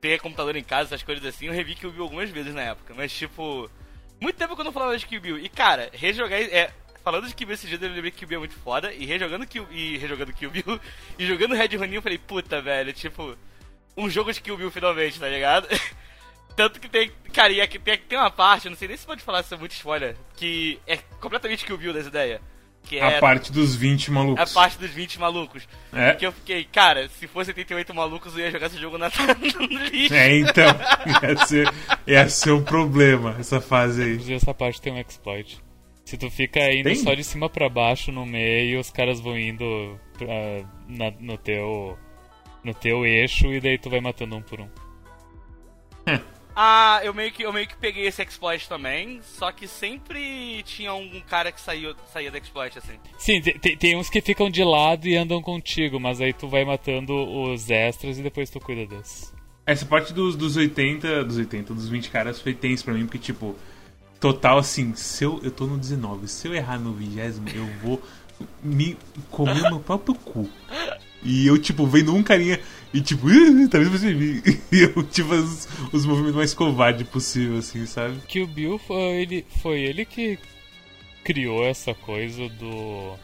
ter 0.00 0.18
computador 0.18 0.56
em 0.56 0.64
casa, 0.64 0.94
essas 0.94 1.02
coisas 1.02 1.22
assim, 1.26 1.46
eu 1.46 1.52
revi 1.52 1.74
Kill 1.74 1.92
Bill 1.92 2.04
algumas 2.04 2.30
vezes 2.30 2.54
na 2.54 2.62
época. 2.62 2.94
Mas, 2.96 3.12
tipo, 3.12 3.70
muito 4.18 4.36
tempo 4.36 4.54
que 4.54 4.60
eu 4.62 4.64
não 4.64 4.72
falava 4.72 4.96
de 4.96 5.06
Kill 5.06 5.20
Bill. 5.20 5.38
E, 5.38 5.48
cara, 5.50 5.90
rejogar. 5.92 6.40
É, 6.40 6.70
falando 7.02 7.26
de 7.28 7.34
Kill 7.34 7.46
Bill 7.46 7.54
esse 7.54 7.66
dia, 7.66 7.78
eu 7.80 7.88
lembrei 7.92 8.10
que 8.10 8.18
Kill 8.18 8.28
Bill 8.28 8.38
é 8.38 8.40
muito 8.40 8.54
foda. 8.56 8.92
E 8.92 9.04
rejogando 9.06 9.46
Kill, 9.46 9.66
e 9.70 9.96
rejogando 9.98 10.32
Kill 10.32 10.50
Bill 10.50 10.80
e 11.18 11.26
jogando 11.26 11.54
Red 11.54 11.76
Ronin, 11.76 11.96
eu 11.96 12.02
falei, 12.02 12.18
puta, 12.18 12.60
velho, 12.60 12.92
tipo, 12.92 13.36
um 13.96 14.08
jogo 14.08 14.32
de 14.32 14.40
Kill 14.40 14.56
Bill 14.56 14.70
finalmente, 14.70 15.18
tá 15.18 15.28
ligado? 15.28 15.68
Tanto 16.56 16.80
que 16.80 16.88
tem. 16.88 17.10
Cara, 17.32 17.52
e 17.52 17.60
aqui 17.60 17.78
tem, 17.78 17.96
tem 17.98 18.18
uma 18.18 18.30
parte, 18.30 18.68
não 18.68 18.76
sei 18.76 18.88
nem 18.88 18.96
se 18.96 19.06
pode 19.06 19.22
falar, 19.22 19.40
isso 19.40 19.54
é 19.54 19.56
muito 19.56 19.72
spoiler, 19.72 20.16
que 20.36 20.78
é 20.86 20.96
completamente 21.20 21.64
Kill 21.64 21.78
Bill 21.78 21.92
dessa 21.92 22.08
ideia. 22.08 22.40
Que 22.82 22.98
é 22.98 23.16
A 23.16 23.20
parte 23.20 23.52
dos 23.52 23.76
20 23.76 24.08
a 24.08 24.12
malucos. 24.12 24.52
parte 24.52 24.78
dos 24.78 24.90
20 24.90 25.20
malucos. 25.20 25.68
É. 25.92 26.14
Que 26.14 26.26
eu 26.26 26.32
fiquei, 26.32 26.64
cara, 26.64 27.08
se 27.10 27.26
fosse 27.26 27.50
88 27.50 27.94
malucos, 27.94 28.34
eu 28.34 28.40
ia 28.40 28.50
jogar 28.50 28.66
esse 28.66 28.78
jogo 28.78 28.96
na, 28.96 29.10
no 29.60 29.66
lixo. 29.66 30.14
É, 30.14 30.38
então. 30.38 30.64
Ia 31.22 31.46
ser, 31.46 31.74
ia 32.06 32.28
ser 32.28 32.52
um 32.52 32.64
problema 32.64 33.36
essa 33.38 33.60
fase 33.60 34.02
aí. 34.02 34.12
Inclusive, 34.12 34.34
essa 34.34 34.54
parte 34.54 34.80
tem 34.80 34.92
um 34.94 34.98
exploit. 34.98 35.60
Se 36.10 36.18
tu 36.18 36.28
fica 36.28 36.72
indo 36.72 36.86
Tem? 36.86 36.96
só 36.96 37.14
de 37.14 37.22
cima 37.22 37.48
pra 37.48 37.68
baixo 37.68 38.10
no 38.10 38.26
meio, 38.26 38.80
os 38.80 38.90
caras 38.90 39.20
vão 39.20 39.38
indo 39.38 39.96
pra- 40.18 40.66
na- 40.88 41.12
no 41.20 41.38
teu 41.38 41.96
no 42.64 42.74
teu 42.74 43.06
eixo 43.06 43.46
e 43.52 43.60
daí 43.60 43.78
tu 43.78 43.88
vai 43.88 44.00
matando 44.00 44.34
um 44.34 44.42
por 44.42 44.60
um. 44.60 44.68
Ah, 46.62 47.00
eu 47.04 47.14
meio, 47.14 47.30
que, 47.30 47.44
eu 47.44 47.52
meio 47.52 47.66
que 47.66 47.76
peguei 47.76 48.06
esse 48.08 48.20
exploit 48.20 48.68
também, 48.68 49.20
só 49.22 49.52
que 49.52 49.68
sempre 49.68 50.62
tinha 50.64 50.92
um 50.92 51.20
cara 51.20 51.52
que 51.52 51.60
saiu, 51.60 51.94
saía 52.12 52.28
do 52.30 52.36
exploit, 52.36 52.76
assim. 52.76 52.94
Sim, 53.16 53.40
te- 53.40 53.56
te- 53.56 53.76
tem, 53.76 53.96
uns 53.96 54.10
que 54.10 54.20
ficam 54.20 54.50
de 54.50 54.62
lado 54.64 55.06
e 55.06 55.16
andam 55.16 55.40
contigo, 55.40 56.00
mas 56.00 56.20
aí 56.20 56.32
tu 56.32 56.48
vai 56.48 56.64
matando 56.64 57.14
os 57.14 57.70
extras 57.70 58.18
e 58.18 58.22
depois 58.22 58.50
tu 58.50 58.58
cuida 58.58 58.84
desses. 58.84 59.32
Essa 59.64 59.86
parte 59.86 60.12
dos, 60.12 60.34
dos 60.36 60.56
80, 60.56 61.24
dos 61.24 61.36
80, 61.38 61.72
dos 61.72 61.88
20 61.88 62.10
caras 62.10 62.40
foi 62.42 62.52
tenso 62.52 62.84
pra 62.84 62.94
mim, 62.94 63.06
porque, 63.06 63.18
tipo, 63.18 63.54
total 64.20 64.58
assim, 64.58 64.94
se 64.94 65.24
eu, 65.24 65.40
eu 65.42 65.50
tô 65.50 65.66
no 65.66 65.78
19, 65.78 66.28
se 66.28 66.46
eu 66.46 66.54
errar 66.54 66.78
no 66.78 66.92
20, 66.92 67.18
eu 67.54 67.66
vou 67.82 68.00
me 68.62 68.96
comer 69.30 69.70
no 69.70 69.80
próprio 69.80 70.14
cu. 70.14 70.48
E 71.22 71.46
eu, 71.46 71.58
tipo, 71.58 71.86
vendo 71.86 72.14
um 72.14 72.22
carinha 72.22 72.60
e, 72.92 73.00
tipo, 73.00 73.28
"Ih, 73.30 73.68
talvez 73.68 73.90
você 73.90 74.14
me. 74.14 74.42
E 74.72 74.80
eu, 74.82 75.02
tipo, 75.04 75.34
os, 75.34 75.68
os 75.92 76.06
movimentos 76.06 76.36
mais 76.36 76.54
covardes 76.54 77.06
possível, 77.08 77.58
assim, 77.58 77.84
sabe? 77.86 78.16
Que 78.26 78.40
o 78.42 78.46
Bill 78.46 78.78
foi 78.78 79.22
ele, 79.22 79.46
foi 79.62 79.80
ele 79.80 80.04
que 80.04 80.38
criou 81.24 81.64
essa 81.64 81.94
coisa 81.94 82.48
do. 82.48 83.14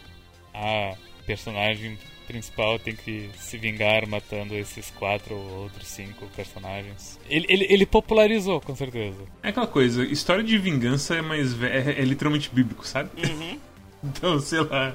Ah, 0.54 0.94
personagem 1.26 1.98
principal 2.26 2.78
tem 2.78 2.94
que 2.94 3.30
se 3.38 3.56
vingar 3.56 4.06
matando 4.06 4.54
esses 4.54 4.90
quatro 4.90 5.34
ou 5.34 5.62
outros 5.62 5.86
cinco 5.86 6.26
personagens. 6.34 7.18
Ele, 7.28 7.46
ele, 7.48 7.66
ele 7.68 7.86
popularizou, 7.86 8.60
com 8.60 8.74
certeza. 8.74 9.18
É 9.42 9.48
aquela 9.48 9.66
coisa, 9.66 10.04
história 10.04 10.42
de 10.42 10.58
vingança 10.58 11.14
é 11.14 11.22
mais. 11.22 11.60
É, 11.62 12.00
é 12.00 12.04
literalmente 12.04 12.50
bíblico, 12.52 12.86
sabe? 12.86 13.10
Uhum. 13.16 13.58
Então, 14.04 14.38
sei 14.38 14.60
lá. 14.60 14.94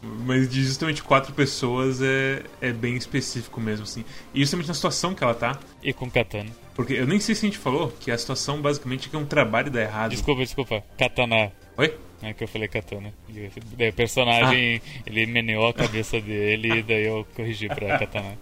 Mas 0.00 0.48
de 0.48 0.62
justamente 0.62 1.02
quatro 1.02 1.34
pessoas 1.34 2.00
é, 2.00 2.42
é 2.60 2.72
bem 2.72 2.96
específico 2.96 3.60
mesmo, 3.60 3.82
assim. 3.82 4.04
E 4.32 4.40
justamente 4.40 4.68
na 4.68 4.74
situação 4.74 5.12
que 5.12 5.22
ela 5.22 5.34
tá. 5.34 5.58
E 5.82 5.92
com 5.92 6.08
Katana. 6.08 6.50
Porque 6.74 6.94
eu 6.94 7.06
nem 7.06 7.18
sei 7.18 7.34
se 7.34 7.44
a 7.44 7.48
gente 7.48 7.58
falou 7.58 7.92
que 8.00 8.10
a 8.10 8.16
situação 8.16 8.62
basicamente 8.62 9.08
é 9.08 9.10
que 9.10 9.16
é 9.16 9.18
um 9.18 9.26
trabalho 9.26 9.70
dar 9.70 9.82
errado. 9.82 10.12
Desculpa, 10.12 10.40
desculpa. 10.42 10.84
Katana. 10.96 11.52
Oi? 11.76 11.94
É 12.22 12.32
que 12.32 12.42
eu 12.42 12.48
falei 12.48 12.66
Katana. 12.68 13.12
Daí 13.76 13.90
o 13.90 13.92
personagem, 13.92 14.82
ele 15.06 15.26
meneou 15.26 15.68
a 15.68 15.74
cabeça 15.74 16.20
dele 16.20 16.78
e 16.78 16.82
daí 16.82 17.06
eu 17.06 17.26
corrigi 17.34 17.68
pra 17.68 17.98
Katana. 17.98 18.36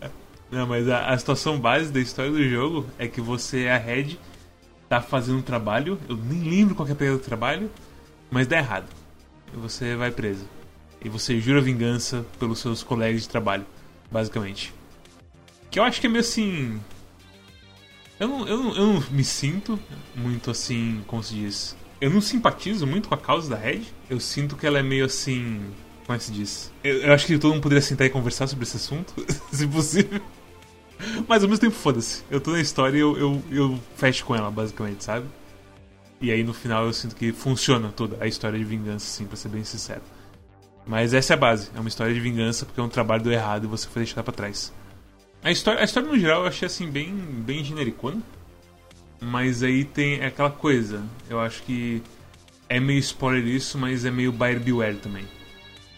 Não, 0.50 0.66
mas 0.66 0.88
a, 0.88 1.08
a 1.08 1.18
situação 1.18 1.58
base 1.58 1.92
da 1.92 2.00
história 2.00 2.30
do 2.30 2.48
jogo 2.48 2.86
é 2.98 3.06
que 3.08 3.20
você 3.20 3.64
é 3.64 3.74
a 3.74 3.78
Red, 3.78 4.16
tá 4.88 5.00
fazendo 5.00 5.38
um 5.38 5.42
trabalho, 5.42 6.00
eu 6.08 6.16
nem 6.16 6.42
lembro 6.42 6.74
qual 6.74 6.86
que 6.86 6.92
é 6.92 6.94
a 6.94 6.98
pegada 6.98 7.18
do 7.18 7.22
trabalho, 7.22 7.70
mas 8.30 8.46
dá 8.46 8.58
errado. 8.58 8.88
E 9.52 9.56
você 9.56 9.96
vai 9.96 10.10
preso. 10.10 10.46
E 11.04 11.08
você 11.08 11.38
jura 11.40 11.60
vingança 11.60 12.24
pelos 12.38 12.60
seus 12.60 12.82
colegas 12.82 13.22
de 13.22 13.28
trabalho, 13.28 13.66
basicamente. 14.10 14.72
Que 15.70 15.78
eu 15.78 15.84
acho 15.84 16.00
que 16.00 16.06
é 16.06 16.10
meio 16.10 16.20
assim. 16.20 16.80
Eu 18.18 18.28
não, 18.28 18.48
eu 18.48 18.62
não, 18.62 18.76
eu 18.76 18.86
não 18.94 19.04
me 19.10 19.24
sinto 19.24 19.78
muito 20.14 20.50
assim, 20.50 21.02
como 21.06 21.22
se 21.22 21.34
diz. 21.34 21.76
Eu 22.00 22.10
não 22.10 22.20
simpatizo 22.20 22.86
muito 22.86 23.08
com 23.08 23.14
a 23.14 23.18
causa 23.18 23.48
da 23.48 23.56
Red. 23.56 23.82
Eu 24.08 24.20
sinto 24.20 24.56
que 24.56 24.66
ela 24.66 24.78
é 24.78 24.82
meio 24.82 25.04
assim. 25.04 25.60
Como 26.04 26.14
é 26.14 26.18
que 26.18 26.24
se 26.24 26.32
diz? 26.32 26.72
Eu, 26.84 27.02
eu 27.02 27.12
acho 27.12 27.26
que 27.26 27.38
todo 27.38 27.52
mundo 27.52 27.62
poderia 27.62 27.82
sentar 27.82 28.06
e 28.06 28.10
conversar 28.10 28.46
sobre 28.46 28.64
esse 28.64 28.76
assunto, 28.76 29.14
se 29.50 29.66
possível. 29.66 30.20
Mas 31.26 31.42
ao 31.42 31.48
mesmo 31.48 31.60
tempo, 31.60 31.74
foda-se. 31.74 32.22
Eu 32.30 32.40
tô 32.40 32.52
na 32.52 32.60
história 32.60 32.96
e 32.96 33.00
eu, 33.00 33.16
eu, 33.18 33.42
eu 33.50 33.80
fecho 33.96 34.24
com 34.24 34.34
ela, 34.34 34.50
basicamente, 34.50 35.04
sabe? 35.04 35.26
E 36.20 36.30
aí 36.30 36.42
no 36.42 36.54
final 36.54 36.86
eu 36.86 36.92
sinto 36.92 37.14
que 37.14 37.32
funciona 37.32 37.90
toda 37.90 38.16
a 38.22 38.26
história 38.26 38.58
de 38.58 38.64
vingança, 38.64 39.06
assim, 39.06 39.26
pra 39.26 39.36
ser 39.36 39.48
bem 39.48 39.64
sincero. 39.64 40.02
Mas 40.86 41.12
essa 41.12 41.32
é 41.32 41.34
a 41.34 41.38
base. 41.38 41.70
É 41.74 41.80
uma 41.80 41.88
história 41.88 42.14
de 42.14 42.20
vingança 42.20 42.64
porque 42.64 42.80
é 42.80 42.82
um 42.82 42.88
trabalho 42.88 43.22
do 43.22 43.32
errado 43.32 43.64
e 43.64 43.66
você 43.66 43.88
foi 43.88 44.02
deixado 44.02 44.24
pra 44.24 44.32
trás. 44.32 44.72
A 45.42 45.50
história, 45.50 45.80
a 45.80 45.84
história 45.84 46.08
no 46.08 46.18
geral 46.18 46.42
eu 46.42 46.48
achei 46.48 46.66
assim 46.66 46.88
bem, 46.88 47.12
bem 47.14 47.62
genericona. 47.62 48.22
Mas 49.20 49.62
aí 49.62 49.84
tem 49.84 50.22
aquela 50.24 50.50
coisa. 50.50 51.02
Eu 51.28 51.40
acho 51.40 51.62
que 51.62 52.02
é 52.68 52.78
meio 52.80 52.98
spoiler 52.98 53.46
isso, 53.46 53.78
mas 53.78 54.04
é 54.04 54.10
meio 54.10 54.32
buyer 54.32 54.60
beware 54.60 54.96
também. 54.96 55.24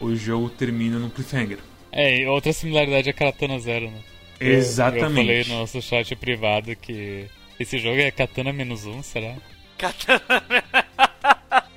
O 0.01 0.15
jogo 0.15 0.49
termina 0.49 0.99
num 0.99 1.11
cliffhanger. 1.11 1.59
É, 1.91 2.21
e 2.21 2.27
outra 2.27 2.53
similaridade 2.53 3.09
é 3.09 3.13
Katana 3.13 3.59
Zero, 3.59 3.91
né? 3.91 4.01
Exatamente. 4.41 5.05
Eu 5.05 5.11
falei 5.11 5.45
no 5.45 5.61
nosso 5.61 5.83
chat 5.83 6.15
privado 6.15 6.77
que 6.77 7.27
esse 7.59 7.79
jogo 7.79 7.99
é 7.99 8.11
Katana 8.11 8.53
menos 8.53 8.87
um, 8.87 9.03
será? 9.03 9.35
Katana. 9.77 10.45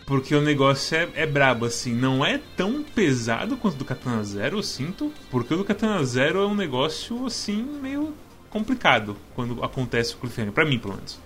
Porque 0.06 0.36
o 0.36 0.42
negócio 0.42 0.98
é, 0.98 1.08
é 1.16 1.26
brabo, 1.26 1.66
assim. 1.66 1.94
Não 1.94 2.26
é 2.26 2.40
tão 2.58 2.84
pesado 2.84 3.56
quanto 3.56 3.76
o 3.76 3.78
do 3.78 3.86
Katana 3.86 4.24
Zero, 4.24 4.58
eu 4.58 4.64
sinto. 4.64 5.12
Porque 5.30 5.54
o 5.54 5.58
do 5.58 5.64
Katana 5.64 6.04
Zero 6.04 6.40
é 6.44 6.46
um 6.46 6.54
negócio, 6.54 7.26
assim, 7.26 7.64
meio 7.82 8.14
complicado 8.50 9.16
quando 9.34 9.64
acontece 9.64 10.14
o 10.14 10.18
cliffhanger. 10.18 10.52
Pra 10.52 10.66
mim, 10.66 10.78
pelo 10.78 10.96
menos. 10.96 11.18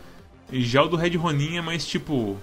E 0.51 0.61
já 0.61 0.83
o 0.83 0.87
do 0.87 0.95
Red 0.95 1.15
Ronin 1.17 1.57
é 1.57 1.61
mais 1.61 1.85
tipo. 1.85 2.37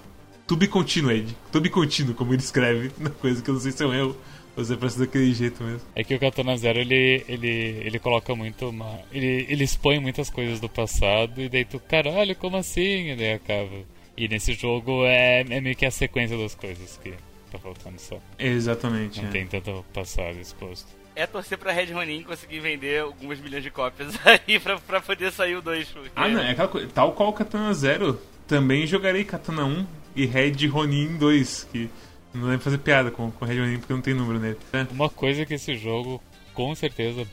To 0.46 0.56
be 0.56 0.66
continued. 0.66 1.36
To 1.50 1.60
be 1.60 1.70
continued, 1.70 2.16
como 2.16 2.32
ele 2.32 2.42
escreve. 2.42 2.90
Uma 2.98 3.10
coisa 3.10 3.42
que 3.42 3.48
eu 3.48 3.54
não 3.54 3.60
sei 3.60 3.72
se 3.72 3.82
é 3.82 3.86
um 3.86 3.94
erro. 3.94 4.16
Você 4.54 4.76
pensa 4.76 4.98
daquele 4.98 5.32
jeito 5.32 5.64
mesmo. 5.64 5.80
É 5.94 6.04
que 6.04 6.14
o 6.14 6.20
Katana 6.20 6.56
Zero 6.58 6.78
ele, 6.78 7.24
ele, 7.26 7.48
ele 7.84 7.98
coloca 7.98 8.34
muito 8.36 8.68
uma. 8.68 9.00
Ele, 9.10 9.46
ele 9.48 9.64
expõe 9.64 9.98
muitas 9.98 10.28
coisas 10.28 10.60
do 10.60 10.68
passado 10.68 11.40
e 11.40 11.48
daí 11.48 11.64
tu, 11.64 11.80
caralho, 11.80 12.36
como 12.36 12.58
assim? 12.58 13.12
E 13.12 13.16
daí 13.16 13.32
acaba. 13.32 13.78
E 14.14 14.28
nesse 14.28 14.52
jogo 14.52 15.06
é, 15.06 15.40
é 15.40 15.60
meio 15.60 15.74
que 15.74 15.86
a 15.86 15.90
sequência 15.90 16.36
das 16.36 16.54
coisas 16.54 17.00
que 17.02 17.14
tá 17.50 17.58
faltando 17.58 17.98
só. 17.98 18.18
Exatamente. 18.38 19.22
Não 19.22 19.28
é. 19.30 19.32
tem 19.32 19.46
tanto 19.46 19.82
passado 19.94 20.38
exposto. 20.38 20.88
É 21.14 21.26
torcer 21.26 21.58
pra 21.58 21.72
Red 21.72 21.92
Ronin 21.92 22.22
conseguir 22.22 22.60
vender 22.60 23.00
algumas 23.00 23.38
milhões 23.38 23.62
de 23.62 23.70
cópias 23.70 24.18
aí 24.24 24.58
pra, 24.58 24.78
pra 24.78 25.00
poder 25.00 25.30
sair 25.30 25.56
o 25.56 25.62
2. 25.62 25.88
Porque... 25.88 26.10
Ah, 26.16 26.28
não, 26.28 26.40
é 26.40 26.50
aquela 26.50 26.68
coisa. 26.68 26.88
Tal 26.88 27.12
qual 27.12 27.28
o 27.28 27.32
Katana 27.32 27.72
Zero, 27.74 28.20
também 28.46 28.86
jogarei 28.86 29.24
Katana 29.24 29.64
1 29.64 29.86
e 30.16 30.26
Red 30.26 30.66
Ronin 30.66 31.16
2, 31.16 31.68
que 31.70 31.90
não 32.34 32.48
deve 32.48 32.62
fazer 32.62 32.78
piada 32.78 33.10
com, 33.10 33.30
com 33.30 33.44
Red 33.44 33.60
Ronin 33.60 33.78
porque 33.78 33.92
não 33.92 34.00
tem 34.00 34.14
número 34.14 34.38
nele. 34.38 34.58
É. 34.72 34.86
Uma 34.90 35.10
coisa 35.10 35.44
que 35.44 35.54
esse 35.54 35.76
jogo 35.76 36.22
com 36.54 36.74
certeza 36.74 37.26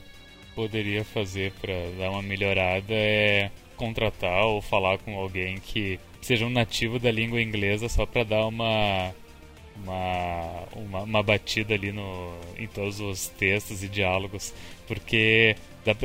poderia 0.55 1.03
fazer 1.05 1.53
pra 1.61 1.73
dar 1.97 2.11
uma 2.11 2.21
melhorada 2.21 2.85
é 2.89 3.49
contratar 3.77 4.43
ou 4.43 4.61
falar 4.61 4.97
com 4.97 5.15
alguém 5.15 5.57
que 5.57 5.97
seja 6.21 6.45
um 6.45 6.49
nativo 6.49 6.99
da 6.99 7.09
língua 7.09 7.41
inglesa 7.41 7.87
só 7.87 8.05
pra 8.05 8.25
dar 8.25 8.45
uma 8.45 9.13
uma, 9.83 10.63
uma, 10.75 11.01
uma 11.03 11.23
batida 11.23 11.73
ali 11.73 11.91
no, 11.91 12.33
em 12.57 12.67
todos 12.67 12.99
os 12.99 13.27
textos 13.27 13.83
e 13.83 13.87
diálogos, 13.87 14.53
porque 14.87 15.55
dá 15.85 15.95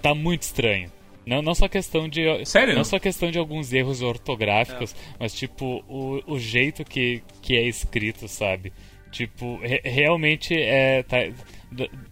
tá 0.00 0.14
muito 0.14 0.42
estranho. 0.42 0.90
Não, 1.26 1.42
não 1.42 1.54
só 1.54 1.68
questão 1.68 2.08
de 2.08 2.44
Sério? 2.46 2.74
não 2.74 2.82
só 2.82 2.98
questão 2.98 3.30
de 3.30 3.38
alguns 3.38 3.72
erros 3.72 4.00
ortográficos, 4.02 4.94
mas 5.18 5.34
tipo 5.34 5.84
o, 5.88 6.22
o 6.26 6.38
jeito 6.38 6.84
que, 6.84 7.22
que 7.42 7.56
é 7.56 7.62
escrito, 7.62 8.26
sabe? 8.26 8.72
Tipo, 9.12 9.58
re- 9.58 9.82
realmente 9.84 10.54
é 10.54 11.02
tá, 11.02 11.18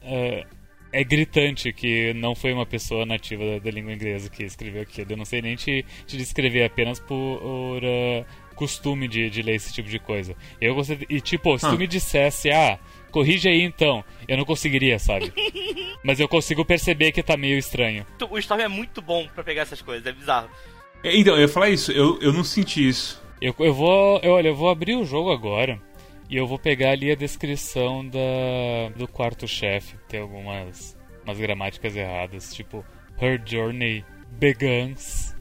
é, 0.02 0.44
é 0.92 1.04
gritante 1.04 1.72
que 1.72 2.12
não 2.14 2.34
foi 2.34 2.52
uma 2.52 2.66
pessoa 2.66 3.06
nativa 3.06 3.44
da, 3.44 3.58
da 3.58 3.70
língua 3.70 3.92
inglesa 3.92 4.28
que 4.28 4.42
escreveu 4.44 4.82
aquilo. 4.82 5.12
Eu 5.12 5.16
não 5.16 5.24
sei 5.24 5.40
nem 5.40 5.56
te, 5.56 5.84
te 6.06 6.16
descrever 6.16 6.64
apenas 6.64 7.00
por 7.00 7.14
uh, 7.82 8.24
costume 8.58 9.08
de, 9.08 9.30
de 9.30 9.40
ler 9.42 9.54
esse 9.54 9.72
tipo 9.72 9.88
de 9.88 9.98
coisa. 9.98 10.34
Eu 10.60 10.74
gostaria, 10.74 11.06
e 11.08 11.20
tipo, 11.20 11.58
se 11.58 11.64
Ah. 11.66 11.70
tu 11.70 11.78
me 11.78 11.86
dissesse, 11.86 12.50
ah, 12.50 12.78
corrige 13.10 13.48
aí 13.48 13.62
então, 13.62 14.04
eu 14.26 14.36
não 14.36 14.44
conseguiria, 14.44 14.98
sabe? 14.98 15.32
Mas 16.04 16.20
eu 16.20 16.28
consigo 16.28 16.64
perceber 16.64 17.12
que 17.12 17.22
tá 17.22 17.36
meio 17.36 17.56
estranho. 17.58 18.04
O 18.30 18.38
Storm 18.38 18.60
é 18.60 18.68
muito 18.68 19.00
bom 19.00 19.26
pra 19.34 19.42
pegar 19.44 19.62
essas 19.62 19.80
coisas, 19.80 20.04
é 20.06 20.12
bizarro. 20.12 20.48
É, 21.02 21.16
Então, 21.16 21.34
eu 21.36 21.42
ia 21.42 21.48
falar 21.48 21.70
isso, 21.70 21.92
eu, 21.92 22.18
eu 22.20 22.32
não 22.32 22.44
senti 22.44 22.86
isso. 22.86 23.22
Eu, 23.40 23.54
eu 23.60 23.72
vou. 23.72 24.18
Eu, 24.20 24.32
olha, 24.32 24.48
eu 24.48 24.54
vou 24.56 24.68
abrir 24.68 24.96
o 24.96 25.04
jogo 25.04 25.30
agora 25.30 25.80
e 26.28 26.36
eu 26.36 26.46
vou 26.46 26.58
pegar 26.58 26.90
ali 26.90 27.10
a 27.10 27.14
descrição 27.14 28.04
da, 28.08 28.88
do 28.96 29.06
quarto 29.06 29.46
chefe. 29.46 29.96
Tem 30.08 30.20
algumas 30.20 30.98
umas 31.24 31.38
gramáticas 31.38 31.94
erradas, 31.94 32.52
tipo 32.52 32.84
Her 33.20 33.40
journey 33.44 34.04
begins. 34.32 35.36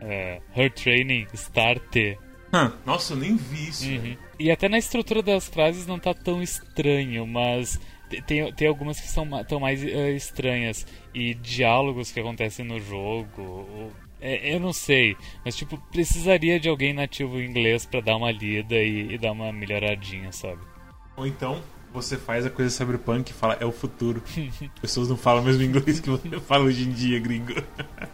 é, 0.00 0.40
her 0.56 0.70
training 0.70 1.26
started. 1.34 2.16
Nossa, 2.84 3.12
eu 3.12 3.16
nem 3.16 3.36
vi 3.36 3.68
isso. 3.68 3.88
Uhum. 3.88 4.16
E 4.38 4.50
até 4.50 4.68
na 4.68 4.78
estrutura 4.78 5.22
das 5.22 5.48
frases 5.48 5.86
não 5.86 5.98
tá 5.98 6.12
tão 6.12 6.42
estranho, 6.42 7.26
mas 7.26 7.78
te- 8.08 8.20
tem, 8.22 8.52
tem 8.52 8.66
algumas 8.68 8.98
que 9.00 9.08
são 9.08 9.26
tão 9.44 9.60
mais 9.60 9.82
eh, 9.84 10.10
estranhas. 10.12 10.86
E 11.14 11.34
diálogos 11.34 12.10
que 12.10 12.20
acontecem 12.20 12.64
no 12.64 12.80
jogo. 12.80 13.40
ou- 13.42 13.92
é, 14.20 14.54
eu 14.54 14.60
não 14.60 14.72
sei, 14.72 15.16
mas 15.44 15.56
tipo, 15.56 15.78
precisaria 15.90 16.60
de 16.60 16.68
alguém 16.68 16.92
nativo 16.92 17.40
inglês 17.40 17.86
pra 17.86 18.00
dar 18.00 18.16
uma 18.16 18.30
lida 18.30 18.74
e, 18.74 19.14
e 19.14 19.18
dar 19.18 19.32
uma 19.32 19.50
melhoradinha, 19.50 20.30
sabe? 20.30 20.60
Ou 21.16 21.26
então, 21.26 21.62
você 21.92 22.18
faz 22.18 22.44
a 22.44 22.50
coisa 22.50 22.68
cyberpunk 22.70 23.30
e 23.30 23.34
fala, 23.34 23.56
é 23.60 23.64
o 23.64 23.72
futuro. 23.72 24.22
As 24.74 24.80
pessoas 24.80 25.08
não 25.08 25.16
falam 25.16 25.42
o 25.42 25.46
mesmo 25.46 25.62
inglês 25.62 26.00
que 26.00 26.10
você 26.10 26.28
fala 26.40 26.64
hoje 26.64 26.86
em 26.86 26.90
dia, 26.92 27.18
gringo. 27.18 27.54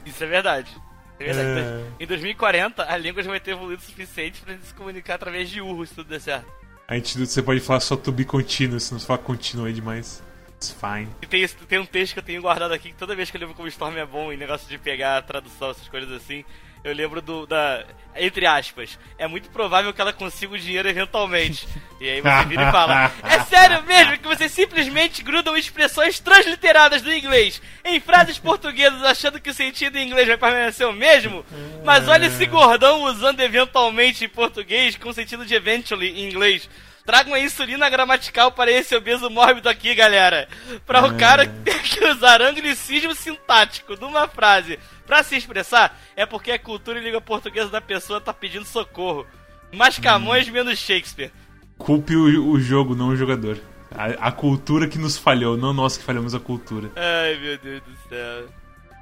Isso 0.05 0.23
é 0.23 0.27
verdade. 0.29 0.71
É. 1.19 1.85
Em 1.99 2.07
2040, 2.07 2.91
a 2.91 2.97
língua 2.97 3.23
já 3.23 3.31
vai 3.31 3.41
ter 3.41 3.53
evoluído 3.53 3.83
o 3.83 3.85
suficiente 3.85 4.41
pra 4.41 4.53
gente 4.53 4.67
se 4.67 4.75
comunicar 4.75 5.15
através 5.15 5.49
de 5.49 5.61
urros, 5.61 5.89
se 5.89 5.95
tudo 5.95 6.09
der 6.09 6.21
certo. 6.21 6.47
A 6.87 6.95
gente, 6.95 7.19
você 7.19 7.43
pode 7.43 7.61
falar 7.61 7.81
só 7.81 7.97
to 7.97 8.13
be 8.13 8.25
continuous, 8.25 8.85
se 8.85 8.93
não 8.93 9.01
falar 9.01 9.19
continuo 9.19 9.69
é 9.69 9.73
demais. 9.73 10.23
It's 10.57 10.71
fine. 10.71 11.09
E 11.21 11.27
tem, 11.27 11.47
tem 11.47 11.79
um 11.79 11.87
texto 11.87 12.15
que 12.15 12.19
eu 12.21 12.23
tenho 12.23 12.41
guardado 12.41 12.73
aqui, 12.73 12.91
que 12.91 12.97
toda 12.97 13.15
vez 13.15 13.31
que 13.31 13.37
eu 13.37 13.41
lembro 13.41 13.55
como 13.55 13.69
Storm 13.69 13.97
é 13.97 14.07
bom 14.07 14.33
em 14.33 14.37
negócio 14.37 14.69
de 14.69 14.79
pegar 14.79 15.19
a 15.19 15.23
tradução, 15.23 15.71
essas 15.71 15.89
coisas 15.89 16.11
assim, 16.13 16.45
eu 16.87 16.95
lembro 16.95 17.21
do, 17.21 17.47
da... 17.47 17.85
Entre 18.15 18.47
aspas, 18.47 18.97
é 19.19 19.27
muito 19.27 19.51
provável 19.51 19.93
que 19.93 20.01
ela 20.01 20.13
consiga 20.13 20.55
o 20.55 20.59
dinheiro 20.59 20.89
eventualmente. 20.89 21.67
E 21.99 22.11
aí 22.11 22.21
você 22.21 22.45
vira 22.45 22.69
e 22.69 22.73
fala, 22.73 23.11
é 23.23 23.41
sério 23.45 23.83
mesmo 23.85 24.19
que 24.19 24.29
vocês 24.29 24.53
simplesmente 24.53 25.23
grudam 25.23 25.57
expressões 25.57 26.21
transliteradas 26.21 27.01
do 27.01 27.11
inglês 27.11 27.63
em 27.83 27.99
frases 27.99 28.39
portuguesas 28.39 29.03
achando 29.03 29.41
que 29.41 29.49
o 29.49 29.55
sentido 29.55 29.97
em 29.97 30.07
inglês 30.07 30.29
vai 30.29 30.37
permanecer 30.37 30.87
o 30.87 30.93
mesmo? 30.93 31.43
Mas 31.87 32.07
olha 32.07 32.27
esse 32.27 32.45
gordão 32.45 33.05
usando 33.05 33.41
eventualmente 33.41 34.27
em 34.27 34.29
português 34.29 34.95
com 34.95 35.11
sentido 35.11 35.47
de 35.47 35.55
eventually 35.55 36.21
em 36.21 36.29
inglês. 36.29 36.69
Tragam 37.07 37.33
a 37.33 37.41
insulina 37.41 37.89
gramatical 37.89 38.53
para 38.53 38.71
esse 38.71 38.95
obeso 38.95 39.31
mórbido 39.31 39.71
aqui, 39.71 39.95
galera. 39.95 40.47
Para 40.85 41.07
o 41.07 41.17
cara 41.17 41.47
ter 41.47 41.81
que 41.87 42.05
usar 42.05 42.43
anglicismo 42.43 43.15
sintático 43.15 43.97
numa 43.97 44.29
frase 44.29 44.79
pra 45.07 45.23
se 45.23 45.37
expressar, 45.37 45.99
é 46.17 46.27
porque 46.27 46.51
a 46.53 46.59
cultura 46.59 46.99
e 46.99 47.03
língua 47.05 47.21
portuguesa 47.21 47.69
da 47.71 47.81
pessoa 47.81 48.21
tá 48.21 48.33
pedindo 48.33 48.65
socorro. 48.65 49.27
Mais 49.73 49.99
Camões 49.99 50.49
menos 50.49 50.79
Shakespeare. 50.79 51.31
Culpe 51.79 52.15
o, 52.17 52.51
o 52.51 52.61
jogo, 52.61 52.95
não 52.95 53.09
o 53.09 53.17
jogador. 53.17 53.59
A, 53.91 54.29
a 54.29 54.33
cultura 54.33 54.89
que 54.89 54.99
nos 54.99 55.17
falhou, 55.17 55.57
não 55.57 55.73
nós 55.73 55.97
que 55.97 56.05
falhamos 56.05 56.35
a 56.35 56.41
cultura. 56.41 56.91
Ai, 56.97 57.39
meu 57.39 57.59
Deus 57.59 57.83
do 57.83 58.09
céu. 58.09 58.49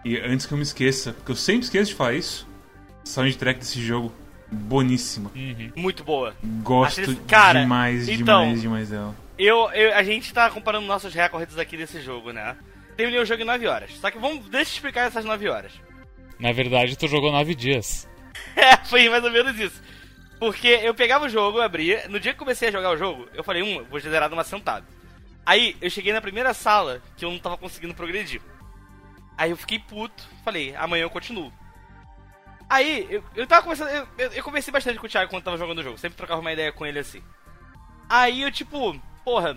E 0.05 0.19
antes 0.19 0.45
que 0.47 0.53
eu 0.53 0.59
me 0.59 0.63
esqueça, 0.63 1.13
porque 1.13 1.33
eu 1.33 1.37
sempre 1.37 1.63
esqueço 1.65 1.91
de 1.91 1.97
falar 1.97 2.15
isso, 2.15 2.47
soundtrack 3.05 3.59
desse 3.61 3.81
jogo, 3.83 4.13
boníssima. 4.51 5.31
Uhum. 5.35 5.73
Muito 5.77 6.05
boa. 6.05 6.35
Gosto 6.63 7.01
Acho 7.01 7.11
esse- 7.13 7.21
cara, 7.23 7.61
demais, 7.61 8.09
então- 8.09 8.43
demais, 8.43 8.61
demais 8.61 8.89
dela. 8.91 9.15
Eu, 9.39 9.71
eu- 9.73 9.95
a 9.95 10.03
gente 10.03 10.33
tá 10.33 10.49
comparando 10.51 10.87
nossos 10.87 11.13
recordes 11.15 11.59
aqui 11.59 11.77
desse 11.77 12.01
jogo, 12.01 12.33
né? 12.33 12.57
Terminei 12.97 13.21
o 13.21 13.27
jogo 13.27 13.43
em 13.43 13.47
9 13.47 13.67
horas. 13.67 13.91
Só 14.01 14.11
que 14.11 14.19
vamos, 14.19 14.49
deixa 14.49 14.71
eu 14.71 14.75
explicar 14.75 15.07
essas 15.09 15.25
9 15.25 15.49
horas. 15.49 15.73
Na 16.39 16.53
verdade, 16.53 16.97
tu 16.97 17.09
jogou 17.09 17.33
nove 17.33 17.55
dias. 17.55 18.09
É, 18.57 18.77
foi 18.87 19.09
mais 19.09 19.25
ou 19.25 19.31
menos 19.31 19.59
isso. 19.59 19.83
Porque 20.39 20.69
eu 20.69 20.95
pegava 20.95 21.27
o 21.27 21.29
jogo, 21.29 21.59
eu 21.59 21.63
abria. 21.63 22.07
No 22.09 22.21
dia 22.21 22.33
que 22.33 22.39
comecei 22.39 22.69
a 22.69 22.73
jogar 22.73 22.91
o 22.91 22.97
jogo, 22.97 23.29
eu 23.35 23.45
falei, 23.45 23.63
um, 23.63 23.85
vou 23.85 24.01
zerar 24.01 24.29
numa 24.29 24.45
sentada. 24.45 24.87
Aí 25.47 25.77
eu 25.81 25.91
cheguei 25.91 26.13
na 26.13 26.21
primeira 26.21 26.55
sala 26.55 27.03
que 27.17 27.25
eu 27.25 27.31
não 27.31 27.39
tava 27.39 27.57
conseguindo 27.57 27.95
progredir. 27.95 28.41
Aí 29.37 29.51
eu 29.51 29.57
fiquei 29.57 29.79
puto, 29.79 30.27
falei, 30.45 30.75
amanhã 30.77 31.03
eu 31.03 31.11
continuo. 31.11 31.53
Aí 32.69 33.07
eu, 33.11 33.23
eu 33.37 33.47
tava 33.47 33.73
eu, 33.73 34.09
eu, 34.19 34.33
eu 34.33 34.73
bastante 34.73 34.99
com 34.99 35.07
o 35.07 35.09
Thiago 35.09 35.31
quando 35.31 35.45
tava 35.45 35.59
jogando 35.59 35.79
o 35.79 35.83
jogo, 35.83 35.99
sempre 35.99 36.17
trocava 36.17 36.41
uma 36.41 36.53
ideia 36.53 36.73
com 36.73 36.87
ele 36.87 36.99
assim. 36.99 37.23
Aí 38.09 38.43
eu 38.43 38.51
tipo, 38.51 38.99
porra. 39.25 39.57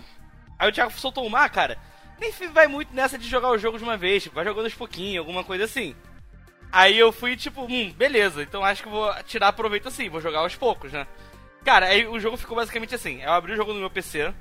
Aí 0.58 0.68
o 0.68 0.72
Thiago 0.72 0.92
soltou 0.92 1.26
uma, 1.26 1.44
ah, 1.44 1.48
cara, 1.48 1.78
nem 2.20 2.32
vai 2.50 2.66
muito 2.66 2.94
nessa 2.94 3.16
de 3.16 3.28
jogar 3.28 3.50
o 3.50 3.58
jogo 3.58 3.78
de 3.78 3.84
uma 3.84 3.96
vez, 3.96 4.24
tipo, 4.24 4.34
vai 4.34 4.44
jogando 4.44 4.64
aos 4.64 4.74
pouquinhos, 4.74 5.18
alguma 5.18 5.44
coisa 5.44 5.64
assim. 5.64 5.94
Aí 6.70 6.98
eu 6.98 7.10
fui 7.10 7.36
tipo, 7.36 7.62
hum, 7.62 7.92
beleza, 7.96 8.42
então 8.42 8.64
acho 8.64 8.82
que 8.82 8.88
vou 8.88 9.12
tirar 9.24 9.52
proveito 9.52 9.88
assim, 9.88 10.08
vou 10.08 10.20
jogar 10.20 10.40
aos 10.40 10.54
poucos, 10.54 10.92
né? 10.92 11.06
Cara, 11.64 11.86
aí 11.86 12.06
o 12.06 12.20
jogo 12.20 12.36
ficou 12.36 12.56
basicamente 12.56 12.94
assim: 12.94 13.22
eu 13.22 13.32
abri 13.32 13.52
o 13.52 13.56
jogo 13.56 13.72
no 13.72 13.80
meu 13.80 13.90
PC, 13.90 14.32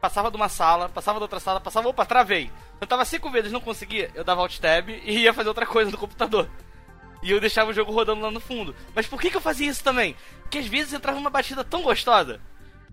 passava 0.00 0.30
de 0.30 0.36
uma 0.36 0.48
sala, 0.48 0.88
passava 0.88 1.18
de 1.18 1.24
outra 1.24 1.40
sala, 1.40 1.60
passava, 1.60 1.88
opa, 1.88 2.06
travei. 2.06 2.50
Eu 2.80 2.86
tava 2.86 3.04
cinco 3.04 3.30
vezes, 3.30 3.52
não 3.52 3.60
conseguia, 3.60 4.10
eu 4.14 4.22
dava 4.22 4.40
alt 4.40 4.58
tab 4.58 4.88
e 4.88 5.18
ia 5.20 5.32
fazer 5.32 5.48
outra 5.48 5.66
coisa 5.66 5.90
no 5.90 5.98
computador. 5.98 6.48
E 7.22 7.30
eu 7.30 7.40
deixava 7.40 7.70
o 7.70 7.74
jogo 7.74 7.92
rodando 7.92 8.20
lá 8.20 8.30
no 8.30 8.40
fundo. 8.40 8.74
Mas 8.94 9.06
por 9.06 9.20
que, 9.20 9.30
que 9.30 9.36
eu 9.36 9.40
fazia 9.40 9.68
isso 9.68 9.82
também? 9.82 10.14
Porque 10.42 10.58
às 10.58 10.66
vezes 10.66 10.92
entrava 10.92 11.18
uma 11.18 11.30
batida 11.30 11.64
tão 11.64 11.82
gostosa, 11.82 12.40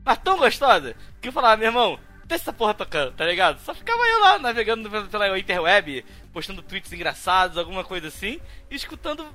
mas 0.03 0.17
tão 0.17 0.37
gostosa, 0.37 0.95
que 1.21 1.27
eu 1.27 1.33
falava, 1.33 1.57
meu 1.57 1.67
irmão, 1.67 1.99
deixa 2.25 2.45
essa 2.45 2.53
porra 2.53 2.73
tocando, 2.73 3.13
tá 3.13 3.25
ligado? 3.25 3.59
Só 3.59 3.73
ficava 3.73 4.01
eu 4.01 4.19
lá 4.21 4.39
navegando 4.39 4.89
pela 5.07 5.37
interweb, 5.37 6.05
postando 6.33 6.61
tweets 6.61 6.91
engraçados, 6.91 7.57
alguma 7.57 7.83
coisa 7.83 8.07
assim, 8.07 8.39
e 8.69 8.75
escutando 8.75 9.25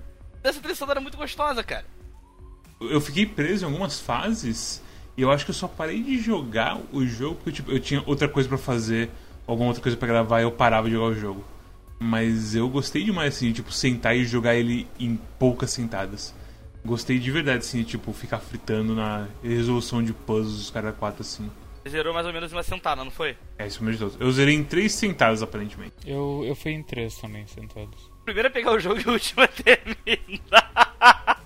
essa 0.42 0.58
trilha 0.58 0.74
sonora 0.74 1.00
muito 1.00 1.16
gostosa, 1.16 1.62
cara. 1.62 1.87
Eu 2.80 3.00
fiquei 3.00 3.24
preso 3.24 3.64
em 3.64 3.68
algumas 3.68 4.00
fases 4.00 4.82
e 5.16 5.22
eu 5.22 5.30
acho 5.30 5.44
que 5.44 5.50
eu 5.50 5.54
só 5.54 5.66
parei 5.66 6.02
de 6.02 6.18
jogar 6.18 6.78
o 6.92 7.06
jogo 7.06 7.37
porque 7.37 7.52
tipo, 7.52 7.70
eu 7.70 7.80
tinha 7.80 8.02
outra 8.06 8.28
coisa 8.28 8.48
pra 8.48 8.58
fazer, 8.58 9.11
alguma 9.46 9.68
outra 9.68 9.82
coisa 9.82 9.96
pra 9.96 10.06
gravar 10.06 10.40
e 10.40 10.44
eu 10.44 10.52
parava 10.52 10.88
de 10.88 10.94
jogar 10.94 11.06
o 11.06 11.14
jogo. 11.14 11.44
Mas 12.00 12.54
eu 12.54 12.68
gostei 12.68 13.02
demais, 13.02 13.34
assim, 13.34 13.52
tipo, 13.52 13.72
sentar 13.72 14.16
e 14.16 14.24
jogar 14.24 14.54
ele 14.54 14.87
em 15.00 15.18
poucas 15.38 15.72
sentadas. 15.72 16.32
Gostei 16.84 17.18
de 17.18 17.30
verdade, 17.30 17.58
assim, 17.58 17.78
de, 17.78 17.84
tipo, 17.87 18.12
ficar 18.12 18.38
fritando 18.38 18.94
na 18.94 19.26
resolução 19.42 20.00
de 20.00 20.12
puzzles 20.12 20.58
dos 20.58 20.70
caras 20.70 20.94
4, 20.96 21.22
assim. 21.22 21.50
Você 21.88 21.96
zerou 21.96 22.12
mais 22.12 22.27
ou 22.27 22.33
menos 22.33 22.53
em 22.53 22.55
uma 22.57 22.62
sentada, 22.62 23.03
não 23.03 23.11
foi? 23.11 23.35
É, 23.59 23.66
isso 23.66 23.83
mesmo 23.83 23.92
de 23.98 24.05
todos. 24.12 24.20
Eu 24.20 24.31
zerei 24.31 24.55
em 24.55 24.62
três 24.62 24.92
sentadas, 24.92 25.42
aparentemente. 25.42 25.94
Eu, 26.07 26.42
eu 26.46 26.55
fui 26.55 26.72
em 26.72 26.83
três 26.83 27.16
também, 27.16 27.46
sentados. 27.46 28.11
Primeiro 28.24 28.48
é 28.48 28.51
pegar 28.51 28.72
o 28.72 28.79
jogo 28.79 29.01
e 29.01 29.05
o 29.09 29.12
último 29.12 29.42
é 29.42 29.46
terminar. 29.46 31.38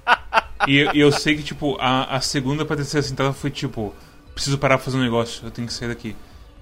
E, 0.66 0.76
eu- 0.78 0.90
e 0.94 1.00
eu 1.00 1.12
sei 1.12 1.37
que, 1.37 1.42
tipo, 1.42 1.76
a, 1.81 2.16
a 2.16 2.20
segunda 2.20 2.64
pra 2.64 2.76
terceira 2.76 3.07
sentada 3.07 3.33
foi, 3.33 3.50
tipo, 3.50 3.94
preciso 4.35 4.59
parar 4.59 4.78
pra 4.78 4.85
fazer 4.85 4.96
um 4.98 5.02
negócio, 5.02 5.44
eu 5.46 5.50
tenho 5.50 5.66
que 5.66 5.72
sair 5.74 5.88
daqui. 5.88 6.16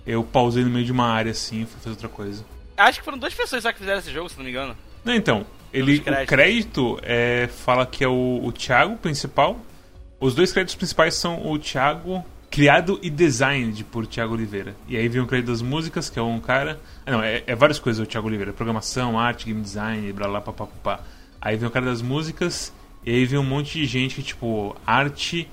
Eu 0.07 0.23
pausei 0.25 0.65
no 0.65 0.71
meio 0.71 0.85
de 0.85 0.93
uma 0.93 1.07
área, 1.07 1.31
assim, 1.33 1.63
e 1.63 1.67
fui 1.67 1.77
fazer 1.79 1.91
outra 1.91 2.09
coisa. 2.09 2.45
Acho 2.77 2.99
que 2.99 3.05
foram 3.05 3.19
duas 3.19 3.35
pessoas 3.35 3.63
só 3.63 3.73
que 3.73 3.79
fizeram 3.79 3.99
esse 3.99 4.11
jogo, 4.13 4.29
se 4.29 4.37
não 4.37 4.45
me 4.45 4.51
engano. 4.51 4.77
Não, 5.05 5.15
então, 5.15 5.47
ele, 5.73 5.97
o 5.99 6.27
crédito 6.27 6.99
é, 7.03 7.47
fala 7.49 7.85
que 7.87 8.03
é 8.05 8.09
o, 8.09 8.41
o 8.45 8.53
Thiago 8.53 8.97
principal. 8.97 9.59
Os 10.19 10.35
dois 10.35 10.53
créditos 10.53 10.75
principais 10.75 11.15
são 11.15 11.47
o 11.51 11.59
Thiago, 11.59 12.25
criado 12.51 12.99
e 13.03 13.09
designed 13.09 13.85
por 13.85 14.07
Thiago 14.07 14.35
Oliveira. 14.35 14.75
E 14.89 14.97
aí 14.97 15.09
vem 15.09 15.23
o 15.23 15.27
crédito 15.27 15.49
das 15.49 15.63
músicas, 15.63 16.11
que 16.11 16.19
é 16.19 16.23
um 16.23 16.41
cara. 16.41 16.81
Ah, 17.07 17.13
não, 17.13 17.23
é, 17.23 17.43
é 17.47 17.55
várias 17.55 17.79
coisas 17.79 18.05
o 18.05 18.07
Thiago 18.07 18.27
Oliveira: 18.27 18.53
programação, 18.53 19.19
arte, 19.19 19.47
game 19.47 19.63
design, 19.63 20.13
blá 20.13 20.27
blá 20.27 20.41
pá, 20.41 20.53
pá, 20.53 20.67
pá, 20.67 20.77
pá. 20.83 21.01
Aí 21.41 21.57
vem 21.57 21.69
o 21.69 21.71
cara 21.71 21.87
das 21.87 22.03
músicas, 22.03 22.73
e 23.07 23.11
aí 23.11 23.25
vem 23.25 23.39
um 23.39 23.45
monte 23.45 23.79
de 23.79 23.87
gente 23.87 24.17
que, 24.17 24.23
tipo, 24.23 24.77
arte. 24.85 25.49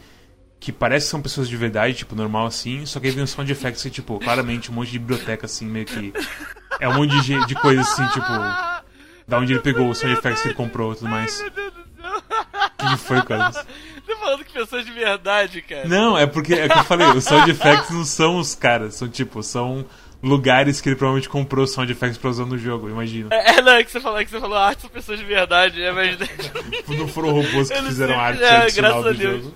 Que 0.59 0.71
parece 0.71 1.05
que 1.05 1.11
são 1.11 1.21
pessoas 1.21 1.47
de 1.47 1.55
verdade, 1.55 1.93
tipo, 1.93 2.15
normal 2.15 2.47
assim, 2.47 2.83
só 2.87 2.99
que 2.99 3.05
aí 3.05 3.13
vem 3.13 3.23
o 3.23 3.27
sound 3.27 3.49
effects 3.51 3.83
que, 3.83 3.91
tipo, 3.91 4.17
claramente 4.17 4.71
um 4.71 4.73
monte 4.73 4.89
de 4.89 4.97
biblioteca, 4.97 5.45
assim, 5.45 5.67
meio 5.67 5.85
que. 5.85 6.11
É 6.79 6.89
um 6.89 6.95
monte 6.95 7.21
de, 7.21 7.45
de 7.45 7.55
coisa 7.55 7.81
assim, 7.81 8.05
tipo. 8.07 8.27
Da 9.27 9.37
onde 9.37 9.53
ele 9.53 9.59
pegou 9.59 9.87
o 9.87 9.93
sound 9.93 10.17
effects 10.17 10.41
que 10.41 10.47
ele 10.47 10.55
comprou 10.55 10.93
e 10.93 10.95
tudo 10.95 11.09
mais. 11.09 11.43
O 12.79 12.89
que 12.89 12.97
foi, 12.97 13.21
Carlos? 13.21 13.57
Tô 14.07 14.15
falando 14.17 14.43
que 14.45 14.53
pessoas 14.53 14.85
de 14.85 14.91
verdade, 14.91 15.61
cara. 15.61 15.87
Não, 15.87 16.17
é 16.17 16.25
porque 16.25 16.53
é 16.53 16.67
que 16.69 16.77
eu 16.79 16.83
falei, 16.85 17.07
os 17.09 17.23
sound 17.25 17.51
effects 17.51 17.89
não 17.91 18.05
são 18.05 18.37
os 18.37 18.55
caras, 18.55 18.95
são 18.95 19.07
tipo, 19.09 19.43
são 19.43 19.85
lugares 20.23 20.79
que 20.81 20.89
ele 20.89 20.95
provavelmente 20.95 21.29
comprou 21.29 21.67
sound 21.67 21.91
effects 21.91 22.17
pra 22.17 22.29
usar 22.29 22.45
no 22.45 22.57
jogo, 22.57 22.89
imagina. 22.89 23.29
É, 23.35 23.57
é, 23.57 23.61
não, 23.61 23.73
é 23.73 23.83
que 23.83 23.91
você 23.91 23.99
falou, 23.99 24.19
é 24.19 24.25
que 24.25 24.31
você 24.31 24.39
falou 24.39 24.57
arte 24.57 24.81
são 24.81 24.89
pessoas 24.89 25.19
de 25.19 25.25
verdade, 25.25 25.81
é, 25.81 25.91
mas... 25.91 26.17
Não 26.87 27.07
foram 27.07 27.31
robôs 27.31 27.69
que 27.69 27.81
fizeram 27.83 28.13
sei, 28.15 28.23
arte 28.23 28.43
é, 28.43 28.71
graças 28.71 29.03
do 29.03 29.09
a 29.09 29.11
Deus. 29.11 29.43
jogo. 29.43 29.55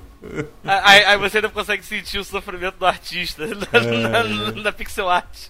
aí, 0.65 1.03
aí 1.05 1.17
você 1.17 1.37
ainda 1.37 1.49
consegue 1.49 1.83
sentir 1.83 2.19
o 2.19 2.23
sofrimento 2.23 2.75
do 2.77 2.85
artista 2.85 3.47
na, 3.47 3.79
É. 3.79 4.23
na- 4.23 4.51
na 4.63 4.71
pixel 4.71 5.09
art. 5.09 5.47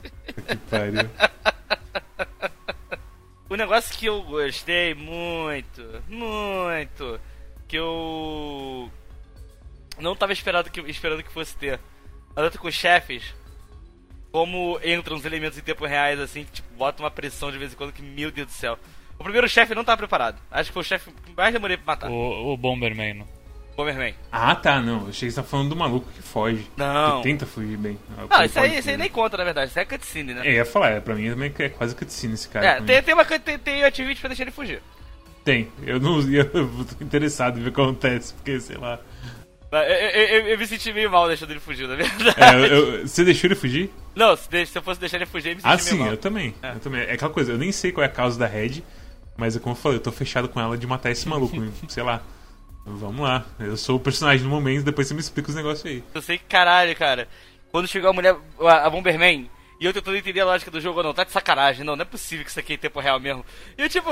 Que 0.48 0.56
pariu. 0.70 1.10
O 3.50 3.56
negócio 3.58 3.98
que 3.98 4.06
eu 4.06 4.22
gostei 4.22 4.94
muito, 4.94 5.84
muito, 6.08 7.20
que 7.72 7.78
eu 7.78 8.92
não 9.98 10.14
tava 10.14 10.34
esperando 10.34 10.70
que, 10.70 10.82
esperando 10.82 11.24
que 11.24 11.32
fosse 11.32 11.56
ter. 11.56 11.80
Luta 12.36 12.58
com 12.58 12.68
os 12.68 12.76
chefes, 12.76 13.34
como 14.30 14.78
entram 14.84 15.16
os 15.16 15.24
elementos 15.24 15.58
em 15.58 15.62
tempo 15.62 15.86
reais, 15.86 16.20
assim, 16.20 16.44
que 16.44 16.52
tipo, 16.52 16.74
bota 16.76 17.02
uma 17.02 17.10
pressão 17.10 17.50
de 17.50 17.58
vez 17.58 17.72
em 17.72 17.76
quando 17.78 17.94
que, 17.94 18.02
meu 18.02 18.30
Deus 18.30 18.48
do 18.48 18.54
céu. 18.54 18.78
O 19.18 19.24
primeiro 19.24 19.48
chefe 19.48 19.74
não 19.74 19.86
tava 19.86 20.00
preparado. 20.00 20.38
Acho 20.52 20.70
que 20.70 20.74
foi 20.74 20.82
o 20.82 20.86
chefe 20.86 21.12
que 21.12 21.34
mais 21.36 21.54
demorei 21.54 21.78
pra 21.78 21.86
matar. 21.86 22.12
O, 22.12 22.54
o 22.54 22.58
Bomberman. 22.58 23.14
não. 23.14 23.28
Bomberman. 23.78 24.16
Ah, 24.30 24.54
tá, 24.54 24.82
não. 24.82 25.04
Eu 25.04 25.10
achei 25.10 25.30
que 25.30 25.34
você 25.34 25.42
tá 25.42 25.48
falando 25.48 25.70
do 25.70 25.76
maluco 25.76 26.12
que 26.12 26.22
foge. 26.22 26.70
Não. 26.76 27.22
Que 27.22 27.30
tenta 27.30 27.46
fugir 27.46 27.78
bem. 27.78 27.98
Não, 28.18 28.44
isso 28.44 28.60
aí, 28.60 28.80
isso 28.80 28.90
aí 28.90 28.98
nem 28.98 29.10
conta, 29.10 29.38
na 29.38 29.46
verdade. 29.46 29.70
Isso 29.70 29.80
é 29.80 29.86
cutscene, 29.86 30.34
né? 30.34 30.46
É, 30.46 30.50
eu 30.50 30.56
ia 30.56 30.66
falar, 30.66 30.90
é, 30.90 31.00
pra 31.00 31.16
mim 31.16 31.30
também 31.30 31.54
é 31.58 31.70
quase 31.70 31.96
cutscene 31.96 32.34
esse 32.34 32.50
cara. 32.50 32.66
É, 32.66 32.74
também. 32.76 32.96
tem, 32.96 33.04
tem 33.04 33.14
uma 33.14 33.26
tem, 33.26 33.58
tem 33.58 33.84
atividade 33.84 34.20
pra 34.20 34.28
deixar 34.28 34.44
ele 34.44 34.52
fugir. 34.52 34.82
Tem. 35.44 35.72
Eu 35.86 36.00
não 36.00 36.20
eu 36.32 36.46
tô 36.46 37.04
interessado 37.04 37.60
em 37.60 37.64
ver 37.64 37.70
o 37.70 37.74
que 37.74 37.82
acontece, 37.82 38.34
porque, 38.34 38.60
sei 38.60 38.78
lá. 38.78 39.00
Eu, 39.72 39.78
eu- 39.80 40.28
eu- 40.42 40.48
eu 40.50 40.58
me 40.58 40.68
senti 40.68 40.92
meio 40.92 41.10
mal 41.10 41.28
deixando 41.28 41.52
ele 41.52 41.60
fugir, 41.62 41.88
na 41.88 41.96
verdade. 41.96 42.36
É, 42.38 42.74
eu- 42.74 43.08
você 43.08 43.24
deixou 43.24 43.48
ele 43.48 43.56
fugir? 43.56 43.90
Não, 44.14 44.36
se, 44.36 44.48
eu 44.76 44.82
fosse 44.82 45.00
deixar 45.00 45.16
ele 45.18 45.26
fugir, 45.26 45.50
eu 45.52 45.56
me 45.56 45.62
senti 45.62 45.72
Ah, 45.72 45.76
meio 45.78 45.88
sim, 45.88 45.98
mal. 45.98 46.08
eu 46.10 46.18
também. 46.18 46.54
É. 46.62 46.72
Eu 46.74 46.80
também. 46.80 47.02
É 47.02 47.14
aquela 47.14 47.32
coisa, 47.32 47.54
eu 47.54 47.58
nem 47.58 47.72
sei 47.72 47.92
qual 47.92 48.04
é 48.04 48.08
a 48.08 48.12
causa 48.12 48.38
da 48.38 48.46
Red, 48.48 48.84
mas 49.38 49.56
é 49.56 49.60
como 49.60 49.74
eu 49.74 49.80
falei, 49.80 49.98
eu 49.98 50.02
tô 50.04 50.12
fechado 50.12 50.50
com 50.50 50.60
ela 50.60 50.78
de 50.78 50.86
matar 50.86 51.10
esse 51.10 51.28
maluco, 51.28 51.56
sei 51.88 52.04
lá. 52.04 52.22
Vamos 52.86 53.22
lá. 53.22 53.46
Eu 53.60 53.78
sou 53.78 53.96
o 53.96 54.00
personagem 54.00 54.44
no 54.44 54.50
momento, 54.50 54.84
depois 54.84 55.08
você 55.08 55.14
me 55.14 55.20
explica 55.22 55.50
os 55.50 55.56
negócios 55.56 55.86
aí. 55.86 56.04
Eu 56.14 56.22
sei 56.22 56.38
que 56.38 56.46
caralho, 56.46 56.96
cara. 56.96 57.28
Quando 57.72 57.88
chegou 57.88 58.10
a 58.10 58.14
mulher, 58.14 58.36
a, 58.60 58.88
a 58.88 58.90
Bomberman, 58.90 59.50
e 59.80 59.86
eu 59.86 59.94
tentando 59.94 60.18
entender 60.18 60.42
a 60.42 60.46
lógica 60.46 60.70
do 60.70 60.82
jogo 60.82 61.02
não, 61.02 61.14
tá 61.14 61.24
de 61.24 61.32
sacanagem, 61.32 61.86
não, 61.86 61.96
não 61.96 62.02
é 62.02 62.06
possível 62.06 62.44
que 62.44 62.52
isso 62.52 62.60
aqui 62.60 62.74
é 62.74 62.76
em 62.76 62.80
tempo 62.80 63.00
real 63.00 63.20
mesmo. 63.20 63.46
E 63.78 63.84
eu 63.84 63.88
tipo, 63.88 64.10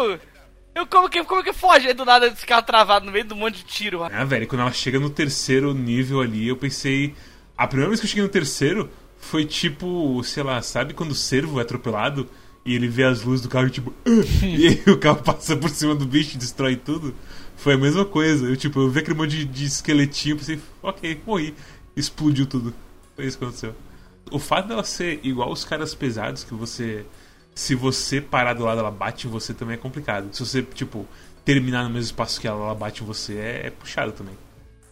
eu 0.75 0.86
como 0.88 1.10
que, 1.10 1.23
como 1.23 1.43
que 1.43 1.53
foge 1.53 1.93
do 1.93 2.05
nada 2.05 2.27
esse 2.27 2.45
carro 2.45 2.63
travado 2.63 3.05
no 3.05 3.12
meio 3.12 3.25
de 3.25 3.34
um 3.34 3.38
monte 3.38 3.58
de 3.58 3.63
tiro? 3.63 4.03
Ah, 4.03 4.23
velho, 4.23 4.47
quando 4.47 4.62
ela 4.62 4.71
chega 4.71 4.99
no 4.99 5.10
terceiro 5.10 5.73
nível 5.73 6.21
ali, 6.21 6.47
eu 6.47 6.58
pensei. 6.58 7.15
A 7.58 7.67
primeira 7.67 7.89
vez 7.89 7.99
que 7.99 8.05
eu 8.05 8.10
cheguei 8.10 8.23
no 8.23 8.29
terceiro 8.29 8.89
foi 9.17 9.43
tipo, 9.45 10.23
sei 10.23 10.43
lá, 10.43 10.62
sabe 10.62 10.93
quando 10.93 11.12
o 11.12 11.15
cervo 11.15 11.60
é 11.60 11.63
atropelado 11.63 12.29
e 12.65 12.73
ele 12.73 12.88
vê 12.88 13.03
as 13.03 13.23
luzes 13.23 13.41
do 13.41 13.49
carro 13.49 13.67
e 13.67 13.71
tipo. 13.71 13.93
E 14.43 14.67
aí 14.67 14.84
o 14.88 14.97
carro 14.97 15.21
passa 15.21 15.55
por 15.55 15.69
cima 15.69 15.95
do 15.95 16.05
bicho 16.05 16.36
e 16.36 16.38
destrói 16.38 16.75
tudo? 16.75 17.13
Foi 17.58 17.73
a 17.73 17.77
mesma 17.77 18.05
coisa. 18.05 18.45
Eu 18.45 18.55
tipo, 18.55 18.79
eu 18.79 18.89
vi 18.89 18.99
aquele 18.99 19.17
monte 19.17 19.32
de, 19.32 19.45
de 19.45 19.65
esqueletinho 19.65 20.36
e 20.36 20.38
pensei, 20.38 20.60
ok, 20.82 21.21
morri. 21.25 21.53
Explodiu 21.95 22.45
tudo. 22.45 22.73
Foi 23.15 23.25
isso 23.25 23.38
que 23.38 23.43
aconteceu. 23.43 23.75
O 24.32 24.39
fato 24.39 24.67
dela 24.67 24.84
ser 24.84 25.19
igual 25.23 25.51
os 25.51 25.65
caras 25.65 25.93
pesados 25.93 26.43
que 26.43 26.53
você. 26.53 27.05
Se 27.60 27.76
você 27.76 28.22
parar 28.22 28.54
do 28.54 28.63
lado 28.63 28.80
ela 28.80 28.89
bate 28.89 29.28
em 29.28 29.30
você 29.30 29.54
também 29.54 29.74
é 29.74 29.78
complicado. 29.78 30.34
Se 30.34 30.39
você, 30.39 30.63
tipo, 30.63 31.06
terminar 31.43 31.84
no 31.84 31.89
mesmo 31.89 32.06
espaço 32.06 32.39
que 32.39 32.48
ela, 32.48 32.58
ela 32.58 32.74
bate 32.74 33.04
em 33.04 33.06
você, 33.06 33.36
é, 33.38 33.67
é 33.67 33.69
puxado 33.69 34.13
também. 34.13 34.34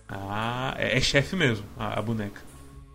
Ah, 0.05 0.75
é, 0.77 0.97
é 0.97 0.99
chefe 0.99 1.33
mesmo, 1.33 1.65
a, 1.77 1.97
a 1.97 2.01
boneca. 2.01 2.41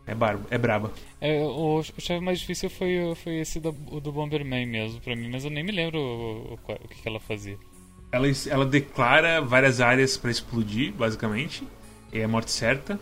É 0.06 0.14
barba, 0.14 0.46
é 0.50 0.58
braba. 0.58 0.92
É, 1.22 1.40
o, 1.40 1.78
o 1.78 1.82
chefe 1.82 2.20
mais 2.20 2.40
difícil 2.40 2.68
foi, 2.68 3.14
foi 3.16 3.38
esse 3.38 3.58
do, 3.60 3.74
o 3.90 3.98
do 3.98 4.12
Bomberman 4.12 4.66
mesmo, 4.66 5.00
pra 5.00 5.16
mim, 5.16 5.30
mas 5.30 5.42
eu 5.42 5.50
nem 5.50 5.64
me 5.64 5.72
lembro 5.72 5.98
o, 5.98 6.52
o, 6.52 6.54
o 6.54 6.88
que, 6.88 7.00
que 7.00 7.08
ela 7.08 7.18
fazia. 7.18 7.56
Ela, 8.12 8.26
ela 8.50 8.66
declara 8.66 9.40
várias 9.40 9.80
áreas 9.80 10.18
pra 10.18 10.30
explodir, 10.30 10.92
basicamente. 10.92 11.66
E 12.12 12.18
é 12.18 12.24
a 12.24 12.28
morte 12.28 12.50
certa. 12.50 13.00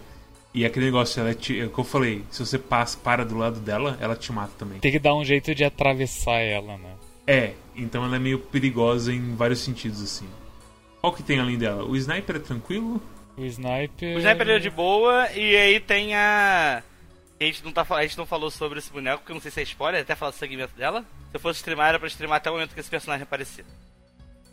E 0.53 0.65
aquele 0.65 0.87
negócio, 0.87 1.21
ela 1.21 1.33
te, 1.33 1.61
é 1.61 1.67
o 1.67 1.71
que 1.71 1.79
eu 1.79 1.85
falei, 1.85 2.25
se 2.31 2.45
você 2.45 2.59
passa, 2.59 2.99
para 2.99 3.25
do 3.25 3.37
lado 3.37 3.61
dela, 3.61 3.97
ela 4.01 4.17
te 4.17 4.33
mata 4.33 4.53
também. 4.59 4.81
Tem 4.81 4.91
que 4.91 4.99
dar 4.99 5.15
um 5.15 5.25
jeito 5.25 5.55
de 5.55 5.65
atravessar 5.65 6.41
ela, 6.41 6.77
né? 6.77 6.93
É, 7.27 7.53
então 7.77 8.05
ela 8.05 8.17
é 8.17 8.19
meio 8.19 8.39
perigosa 8.39 9.13
em 9.13 9.37
vários 9.37 9.61
sentidos, 9.61 10.03
assim. 10.03 10.29
Qual 11.01 11.13
que 11.13 11.23
tem 11.23 11.39
além 11.39 11.57
dela? 11.57 11.85
O 11.85 11.97
sniper 11.97 12.37
é 12.37 12.41
tranquilo? 12.41 13.01
O 13.37 13.45
Sniper. 13.45 14.17
O 14.17 14.19
sniper 14.19 14.49
é 14.49 14.59
de 14.59 14.69
boa, 14.69 15.31
e 15.33 15.57
aí 15.57 15.81
tem 15.81 16.15
a. 16.15 16.83
A 17.41 17.45
gente, 17.45 17.65
não 17.65 17.73
tá, 17.73 17.87
a 17.89 18.03
gente 18.03 18.19
não 18.19 18.27
falou 18.27 18.51
sobre 18.51 18.79
esse 18.79 18.93
boneco, 18.93 19.19
porque 19.19 19.33
eu 19.33 19.35
não 19.35 19.41
sei 19.41 19.51
se 19.51 19.61
é 19.61 19.63
spoiler, 19.63 20.03
até 20.03 20.15
falar 20.15 20.33
do 20.33 20.37
segmento 20.37 20.77
dela. 20.77 21.01
Se 21.31 21.37
eu 21.37 21.41
fosse 21.41 21.59
streamar, 21.59 21.89
era 21.89 21.99
pra 21.99 22.09
streamar 22.09 22.37
até 22.37 22.51
o 22.51 22.53
momento 22.53 22.75
que 22.75 22.81
esse 22.81 22.91
personagem 22.91 23.23
aparecer. 23.23 23.65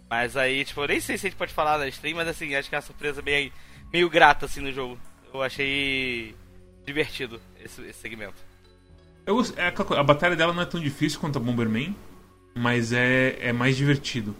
Mas 0.09 0.37
aí, 0.37 0.63
tipo, 0.63 0.79
eu 0.79 0.87
nem 0.87 1.01
sei 1.01 1.17
se 1.17 1.27
a 1.27 1.29
gente 1.29 1.37
pode 1.37 1.53
falar 1.53 1.77
na 1.77 1.87
stream, 1.89 2.15
mas 2.15 2.29
assim, 2.29 2.55
acho 2.55 2.69
que 2.69 2.75
é 2.75 2.77
uma 2.77 2.81
surpresa 2.81 3.21
bem, 3.21 3.51
meio 3.91 4.09
grata, 4.09 4.45
assim, 4.45 4.61
no 4.61 4.71
jogo. 4.71 4.97
Eu 5.33 5.41
achei 5.41 6.35
divertido 6.85 7.39
esse, 7.63 7.81
esse 7.81 7.99
segmento. 7.99 8.35
Eu, 9.25 9.41
é 9.57 9.73
a 9.97 10.03
batalha 10.03 10.35
dela 10.35 10.53
não 10.53 10.61
é 10.61 10.65
tão 10.65 10.79
difícil 10.79 11.19
quanto 11.19 11.37
a 11.37 11.41
Bomberman, 11.41 11.95
mas 12.55 12.93
é, 12.93 13.37
é 13.41 13.51
mais 13.51 13.75
divertido. 13.75 14.35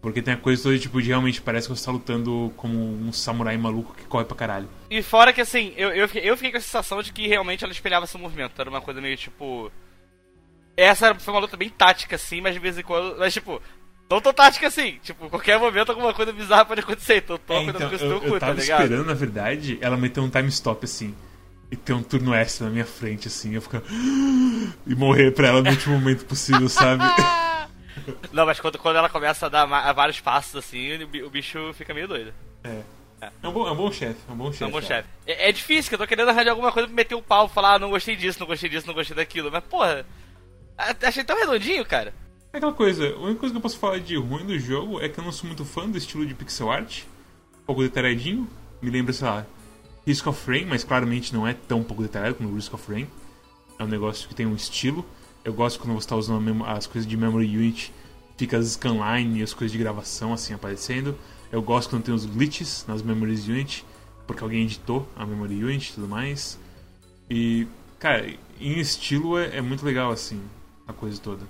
Porque 0.00 0.20
tem 0.20 0.34
a 0.34 0.36
coisa 0.36 0.64
toda, 0.64 0.76
tipo, 0.78 1.00
de 1.00 1.08
realmente 1.08 1.40
parece 1.40 1.68
que 1.68 1.76
você 1.76 1.84
tá 1.84 1.92
lutando 1.92 2.52
como 2.56 2.76
um 2.76 3.12
samurai 3.12 3.56
maluco 3.56 3.94
que 3.94 4.04
corre 4.04 4.24
pra 4.24 4.36
caralho. 4.36 4.68
E 4.90 5.00
fora 5.00 5.32
que 5.32 5.40
assim, 5.40 5.72
eu, 5.76 5.90
eu, 5.90 6.08
fiquei, 6.08 6.28
eu 6.28 6.36
fiquei 6.36 6.50
com 6.50 6.58
a 6.58 6.60
sensação 6.60 7.00
de 7.02 7.12
que 7.12 7.28
realmente 7.28 7.62
ela 7.62 7.72
espelhava 7.72 8.06
seu 8.06 8.18
movimento. 8.18 8.60
Era 8.60 8.68
uma 8.68 8.80
coisa 8.80 9.00
meio 9.00 9.16
tipo. 9.16 9.70
Essa 10.76 11.14
foi 11.14 11.32
uma 11.32 11.40
luta 11.40 11.56
bem 11.56 11.68
tática, 11.68 12.16
assim, 12.16 12.40
mas 12.40 12.54
de 12.54 12.58
vez 12.58 12.76
em 12.76 12.82
quando. 12.82 13.16
Mas 13.16 13.32
tipo, 13.32 13.62
não 14.14 14.20
tão 14.20 14.32
tática 14.32 14.66
assim. 14.68 14.98
Tipo, 15.02 15.28
qualquer 15.30 15.58
momento 15.58 15.90
alguma 15.90 16.12
coisa 16.14 16.32
bizarra 16.32 16.64
pode 16.64 16.80
acontecer. 16.80 17.16
Então 17.18 17.38
tô 17.38 17.52
É, 17.54 17.62
então, 17.64 17.90
eu, 17.92 18.10
eu 18.12 18.20
cu, 18.20 18.30
tá 18.32 18.40
tava 18.46 18.60
ligado? 18.60 18.82
esperando, 18.82 19.06
na 19.06 19.14
verdade, 19.14 19.78
ela 19.80 19.96
meter 19.96 20.20
um 20.20 20.28
time 20.30 20.48
stop 20.48 20.84
assim. 20.84 21.14
E 21.70 21.76
ter 21.76 21.94
um 21.94 22.02
turno 22.02 22.34
extra 22.34 22.66
na 22.66 22.72
minha 22.72 22.84
frente, 22.84 23.28
assim, 23.28 23.54
eu 23.54 23.62
ficar. 23.62 23.82
E 24.86 24.94
morrer 24.94 25.30
pra 25.32 25.48
ela 25.48 25.62
no 25.62 25.70
último 25.70 25.94
momento 25.98 26.24
possível, 26.26 26.68
sabe? 26.68 27.02
Não, 28.32 28.44
mas 28.46 28.58
quando, 28.60 28.78
quando 28.78 28.96
ela 28.96 29.08
começa 29.08 29.46
a 29.46 29.48
dar 29.48 29.62
a 29.70 29.92
vários 29.92 30.20
passos 30.20 30.56
assim, 30.56 31.02
o 31.02 31.06
bi- 31.06 31.22
o 31.22 31.30
bicho 31.30 31.72
fica 31.74 31.94
meio 31.94 32.08
doido. 32.08 32.32
É. 32.64 32.80
É 33.40 33.48
um 33.48 33.52
bom, 33.52 33.68
é 33.68 33.70
um 33.70 33.76
bom 33.76 33.92
chefe, 33.92 34.16
é 34.28 34.32
um 34.32 34.36
bom 34.36 34.50
chefe. 34.50 34.64
É 34.64 34.66
um 34.66 34.70
bom 34.70 34.82
chefe. 34.82 35.08
É, 35.26 35.48
é 35.48 35.52
difícil, 35.52 35.88
que 35.88 35.94
eu 35.94 35.98
tô 35.98 36.06
querendo 36.08 36.28
arranjar 36.28 36.50
alguma 36.50 36.72
coisa 36.72 36.88
pra 36.88 36.96
meter 36.96 37.14
o 37.14 37.22
pau, 37.22 37.48
falar, 37.48 37.74
ah, 37.74 37.78
não 37.78 37.90
gostei 37.90 38.16
disso, 38.16 38.40
não 38.40 38.46
gostei 38.48 38.68
disso, 38.68 38.86
não 38.86 38.94
gostei 38.94 39.14
daquilo. 39.14 39.48
Mas, 39.52 39.62
porra, 39.64 40.04
achei 41.02 41.22
tão 41.22 41.38
redondinho, 41.38 41.84
cara. 41.84 42.12
É 42.52 42.58
aquela 42.58 42.72
coisa, 42.72 43.08
a 43.08 43.18
única 43.18 43.40
coisa 43.40 43.54
que 43.54 43.56
eu 43.56 43.62
posso 43.62 43.78
falar 43.78 43.98
de 43.98 44.14
ruim 44.16 44.44
do 44.44 44.58
jogo 44.58 45.00
é 45.00 45.08
que 45.08 45.18
eu 45.18 45.24
não 45.24 45.32
sou 45.32 45.46
muito 45.46 45.64
fã 45.64 45.88
do 45.88 45.96
estilo 45.96 46.26
de 46.26 46.34
pixel 46.34 46.70
art. 46.70 47.04
Um 47.62 47.64
pouco 47.64 47.82
detalhadinho. 47.82 48.46
Me 48.82 48.90
lembra, 48.90 49.12
sei 49.12 49.26
lá, 49.26 49.46
Risk 50.06 50.26
of 50.26 50.50
Rain, 50.50 50.66
mas 50.66 50.84
claramente 50.84 51.32
não 51.32 51.46
é 51.48 51.54
tão 51.54 51.82
pouco 51.82 52.02
detalhado 52.02 52.34
como 52.34 52.54
Risk 52.54 52.74
of 52.74 52.92
Rain. 52.92 53.06
É 53.78 53.84
um 53.84 53.88
negócio 53.88 54.28
que 54.28 54.34
tem 54.34 54.44
um 54.44 54.54
estilo. 54.54 55.04
Eu 55.42 55.54
gosto 55.54 55.80
quando 55.80 55.94
você 55.94 56.04
está 56.04 56.14
usando 56.14 56.64
as 56.64 56.86
coisas 56.86 57.08
de 57.08 57.16
Memory 57.16 57.56
Unit 57.56 57.92
fica 58.36 58.58
as 58.58 58.66
scanline 58.72 59.38
e 59.38 59.42
as 59.42 59.54
coisas 59.54 59.70
de 59.70 59.78
gravação 59.78 60.32
assim 60.32 60.52
aparecendo. 60.52 61.16
Eu 61.50 61.62
gosto 61.62 61.90
quando 61.90 62.02
tem 62.02 62.14
os 62.14 62.26
glitches 62.26 62.84
nas 62.88 63.00
Memories 63.00 63.46
Unit, 63.46 63.84
porque 64.26 64.42
alguém 64.42 64.64
editou 64.64 65.08
a 65.14 65.24
Memory 65.24 65.62
Unit 65.62 65.90
e 65.90 65.94
tudo 65.94 66.08
mais. 66.08 66.58
E, 67.30 67.68
cara, 67.98 68.28
em 68.60 68.78
estilo 68.80 69.38
é, 69.38 69.58
é 69.58 69.60
muito 69.60 69.84
legal 69.86 70.10
assim, 70.10 70.40
a 70.88 70.92
coisa 70.92 71.20
toda. 71.20 71.46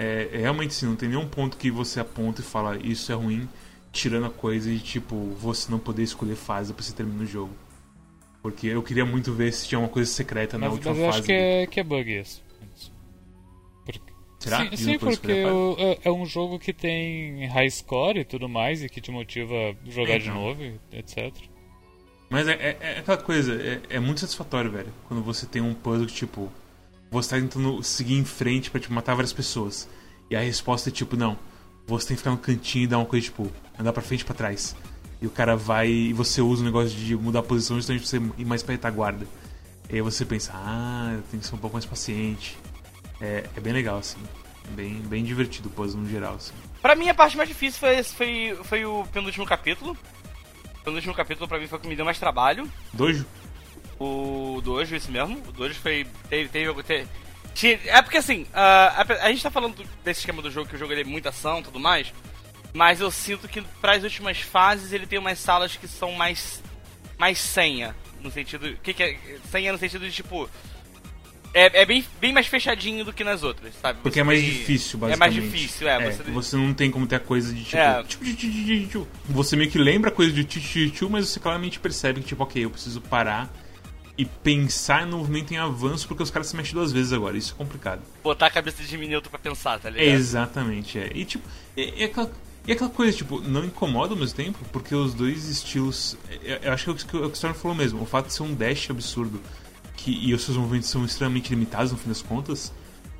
É, 0.00 0.28
é 0.32 0.38
realmente 0.38 0.70
assim, 0.70 0.86
não 0.86 0.94
tem 0.94 1.08
nenhum 1.08 1.26
ponto 1.28 1.56
que 1.56 1.70
você 1.72 1.98
aponta 1.98 2.40
e 2.40 2.44
fala 2.44 2.78
isso 2.78 3.10
é 3.10 3.14
ruim, 3.16 3.48
tirando 3.90 4.26
a 4.26 4.30
coisa 4.30 4.70
de 4.70 4.78
tipo, 4.78 5.16
você 5.40 5.68
não 5.72 5.78
poder 5.80 6.04
escolher 6.04 6.36
fase 6.36 6.72
pra 6.72 6.84
você 6.84 6.92
terminar 6.94 7.24
o 7.24 7.26
jogo. 7.26 7.52
Porque 8.40 8.68
eu 8.68 8.80
queria 8.82 9.04
muito 9.04 9.32
ver 9.32 9.52
se 9.52 9.66
tinha 9.66 9.78
uma 9.80 9.88
coisa 9.88 10.08
secreta 10.08 10.56
na 10.56 10.66
Mas, 10.66 10.74
última 10.76 10.92
mas 10.92 11.00
eu 11.00 11.06
fase. 11.06 11.18
acho 11.18 11.26
que 11.26 11.32
é, 11.32 11.66
que 11.66 11.80
é 11.80 11.82
bug 11.84 12.20
isso. 12.20 12.40
Porque- 13.84 14.00
Será? 14.38 14.58
Sim, 14.60 14.68
que 14.70 14.76
sim, 14.76 14.98
porque 14.98 15.32
é, 15.32 15.98
é 16.04 16.12
um 16.12 16.24
jogo 16.24 16.58
que 16.60 16.72
tem 16.72 17.46
high 17.46 17.68
score 17.68 18.20
e 18.20 18.24
tudo 18.24 18.48
mais, 18.48 18.82
e 18.84 18.88
que 18.88 19.00
te 19.00 19.10
motiva 19.10 19.52
a 19.52 19.90
jogar 19.90 20.18
de 20.18 20.28
Então. 20.28 20.40
novo, 20.40 20.62
etc. 20.92 21.34
Mas 22.30 22.46
é, 22.46 22.52
é- 22.52 22.76
é 22.80 22.98
aquela 23.00 23.16
coisa, 23.18 23.54
é, 23.60 23.80
é 23.96 23.98
muito 23.98 24.20
satisfatório, 24.20 24.70
velho. 24.70 24.92
Quando 25.08 25.22
você 25.24 25.44
tem 25.46 25.60
um 25.60 25.74
puzzle 25.74 26.06
que, 26.06 26.12
tipo, 26.14 26.52
você 27.10 27.30
tá 27.30 27.36
tentando 27.36 27.82
seguir 27.82 28.16
em 28.16 28.24
frente 28.24 28.70
pra, 28.70 28.80
tipo, 28.80 28.92
matar 28.92 29.14
várias 29.14 29.32
pessoas. 29.32 29.88
E 30.30 30.36
a 30.36 30.40
resposta 30.40 30.88
é, 30.88 30.92
tipo, 30.92 31.16
não. 31.16 31.38
Você 31.86 32.08
tem 32.08 32.16
que 32.16 32.20
ficar 32.20 32.30
no 32.30 32.38
cantinho 32.38 32.84
e 32.84 32.86
dar 32.86 32.98
uma 32.98 33.06
coisa, 33.06 33.24
tipo, 33.24 33.50
andar 33.78 33.92
pra 33.92 34.02
frente 34.02 34.20
e 34.20 34.24
pra 34.24 34.34
trás. 34.34 34.76
E 35.20 35.26
o 35.26 35.30
cara 35.30 35.56
vai 35.56 35.88
e 35.88 36.12
você 36.12 36.40
usa 36.40 36.62
o 36.62 36.64
negócio 36.64 36.90
de 36.96 37.16
mudar 37.16 37.40
a 37.40 37.42
posição 37.42 37.76
justamente 37.76 38.02
pra 38.02 38.10
você 38.10 38.40
ir 38.40 38.44
mais 38.44 38.62
pra 38.62 38.72
retaguarda. 38.72 39.26
E 39.90 39.96
aí 39.96 40.02
você 40.02 40.24
pensa, 40.24 40.52
ah, 40.54 41.12
eu 41.14 41.22
tenho 41.30 41.40
que 41.40 41.48
ser 41.48 41.54
um 41.54 41.58
pouco 41.58 41.74
mais 41.74 41.86
paciente. 41.86 42.58
É, 43.20 43.44
é 43.56 43.60
bem 43.60 43.72
legal, 43.72 43.98
assim. 43.98 44.18
Bem, 44.70 45.00
bem 45.00 45.24
divertido 45.24 45.68
o 45.68 45.72
puzzle 45.72 46.00
no 46.00 46.08
geral, 46.08 46.34
assim. 46.34 46.52
Pra 46.82 46.94
mim, 46.94 47.08
a 47.08 47.14
parte 47.14 47.36
mais 47.36 47.48
difícil 47.48 47.80
foi, 47.80 48.02
foi, 48.02 48.58
foi 48.64 48.84
o 48.84 49.04
penúltimo 49.12 49.46
capítulo. 49.46 49.96
O 50.80 50.84
penúltimo 50.84 51.14
capítulo, 51.14 51.48
pra 51.48 51.58
mim, 51.58 51.66
foi 51.66 51.78
o 51.78 51.82
que 51.82 51.88
me 51.88 51.96
deu 51.96 52.04
mais 52.04 52.18
trabalho. 52.18 52.70
Dojo? 52.92 53.26
O 53.98 54.60
Dojo, 54.62 54.94
esse 54.94 55.10
mesmo. 55.10 55.42
O 55.48 55.52
Dojo 55.52 55.74
foi. 55.74 56.06
Teve. 56.28 56.48
teve, 56.48 56.82
teve- 56.82 57.06
é 57.88 58.00
porque 58.02 58.18
assim, 58.18 58.46
a, 58.54 59.02
a, 59.02 59.24
a 59.26 59.30
gente 59.30 59.42
tá 59.42 59.50
falando 59.50 59.74
desse 60.04 60.20
esquema 60.20 60.40
do 60.40 60.50
jogo, 60.50 60.68
que 60.68 60.76
o 60.76 60.78
jogo 60.78 60.92
ele 60.92 61.00
é 61.00 61.04
muita 61.04 61.30
ação 61.30 61.58
e 61.60 61.62
tudo 61.64 61.80
mais. 61.80 62.12
Mas 62.72 63.00
eu 63.00 63.10
sinto 63.10 63.48
que 63.48 63.60
para 63.80 63.96
as 63.96 64.04
últimas 64.04 64.38
fases 64.38 64.92
ele 64.92 65.06
tem 65.06 65.18
umas 65.18 65.38
salas 65.38 65.74
que 65.76 65.88
são 65.88 66.12
mais. 66.12 66.62
mais 67.18 67.38
senha. 67.38 67.96
No 68.22 68.30
sentido. 68.30 68.66
O 68.68 68.76
que, 68.76 68.92
que 68.94 69.02
é. 69.02 69.16
Senha 69.50 69.72
no 69.72 69.78
sentido 69.78 70.04
de 70.06 70.12
tipo. 70.12 70.48
É, 71.54 71.80
é 71.80 71.86
bem, 71.86 72.04
bem 72.20 72.30
mais 72.32 72.46
fechadinho 72.46 73.04
do 73.06 73.12
que 73.12 73.24
nas 73.24 73.42
outras, 73.42 73.74
sabe? 73.80 74.00
Porque 74.02 74.16
Você 74.16 74.20
é 74.20 74.24
mais 74.24 74.38
tem- 74.40 74.50
difícil, 74.50 74.98
É 74.98 75.00
basicamente. 75.16 75.40
mais 75.40 75.50
difícil, 75.52 75.88
é. 75.88 75.94
É, 76.06 76.10
você, 76.10 76.22
você 76.24 76.56
não 76.56 76.74
tem 76.74 76.90
como 76.90 77.06
ter 77.06 77.16
a 77.16 77.20
coisa 77.20 77.52
de 77.54 77.64
tipo. 77.64 77.76
É. 77.78 78.02
tipo, 78.04 78.22
tchu, 78.24 78.36
tchu, 78.36 78.50
tchu, 78.50 78.64
tchu, 78.66 78.88
tchu. 78.88 79.08
Você 79.24 79.56
meio 79.56 79.70
que 79.70 79.78
lembra 79.78 80.10
a 80.10 80.12
coisa 80.12 80.30
de 80.30 80.44
tchu, 80.44 81.08
mas 81.08 81.26
você 81.28 81.40
claramente 81.40 81.80
percebe 81.80 82.20
que, 82.20 82.26
tipo, 82.28 82.42
ok, 82.42 82.64
eu 82.64 82.70
preciso 82.70 83.00
parar 83.00 83.50
e 84.18 84.24
pensar 84.24 85.06
no 85.06 85.18
movimento 85.18 85.52
em 85.54 85.58
avanço 85.58 86.08
porque 86.08 86.22
os 86.24 86.30
caras 86.30 86.48
se 86.48 86.56
mexem 86.56 86.74
duas 86.74 86.90
vezes 86.90 87.12
agora. 87.12 87.36
Isso 87.38 87.54
é 87.54 87.56
complicado. 87.56 88.02
botar 88.22 88.46
a 88.46 88.50
cabeça 88.50 88.82
de 88.82 88.98
minuto 88.98 89.30
pra 89.30 89.38
pensar, 89.38 89.78
tá 89.78 89.88
ligado? 89.88 90.08
Exatamente, 90.08 90.98
é. 90.98 91.10
E 91.14 91.24
tipo, 91.24 91.48
é, 91.76 92.02
é 92.02 92.04
aquela, 92.06 92.28
e 92.66 92.72
aquela 92.72 92.90
coisa, 92.90 93.16
tipo, 93.16 93.40
não 93.40 93.64
incomoda 93.64 94.14
ao 94.14 94.18
mesmo 94.18 94.34
tempo, 94.36 94.58
porque 94.72 94.92
os 94.94 95.14
dois 95.14 95.48
estilos. 95.48 96.16
é- 96.44 96.60
Eu 96.64 96.72
acho 96.72 96.84
que 96.84 96.90
é 96.90 96.92
o 96.92 96.96
que 96.96 97.16
o 97.16 97.32
Storm 97.32 97.54
falou 97.54 97.76
mesmo. 97.76 98.02
O 98.02 98.06
fato 98.06 98.26
de 98.26 98.32
ser 98.34 98.42
um 98.42 98.52
dash 98.54 98.90
absurdo 98.90 99.40
que, 99.96 100.10
e 100.10 100.34
os 100.34 100.42
seus 100.42 100.56
movimentos 100.56 100.88
são 100.90 101.04
extremamente 101.04 101.50
limitados 101.50 101.92
no 101.92 101.98
fim 101.98 102.08
das 102.08 102.20
contas, 102.20 102.72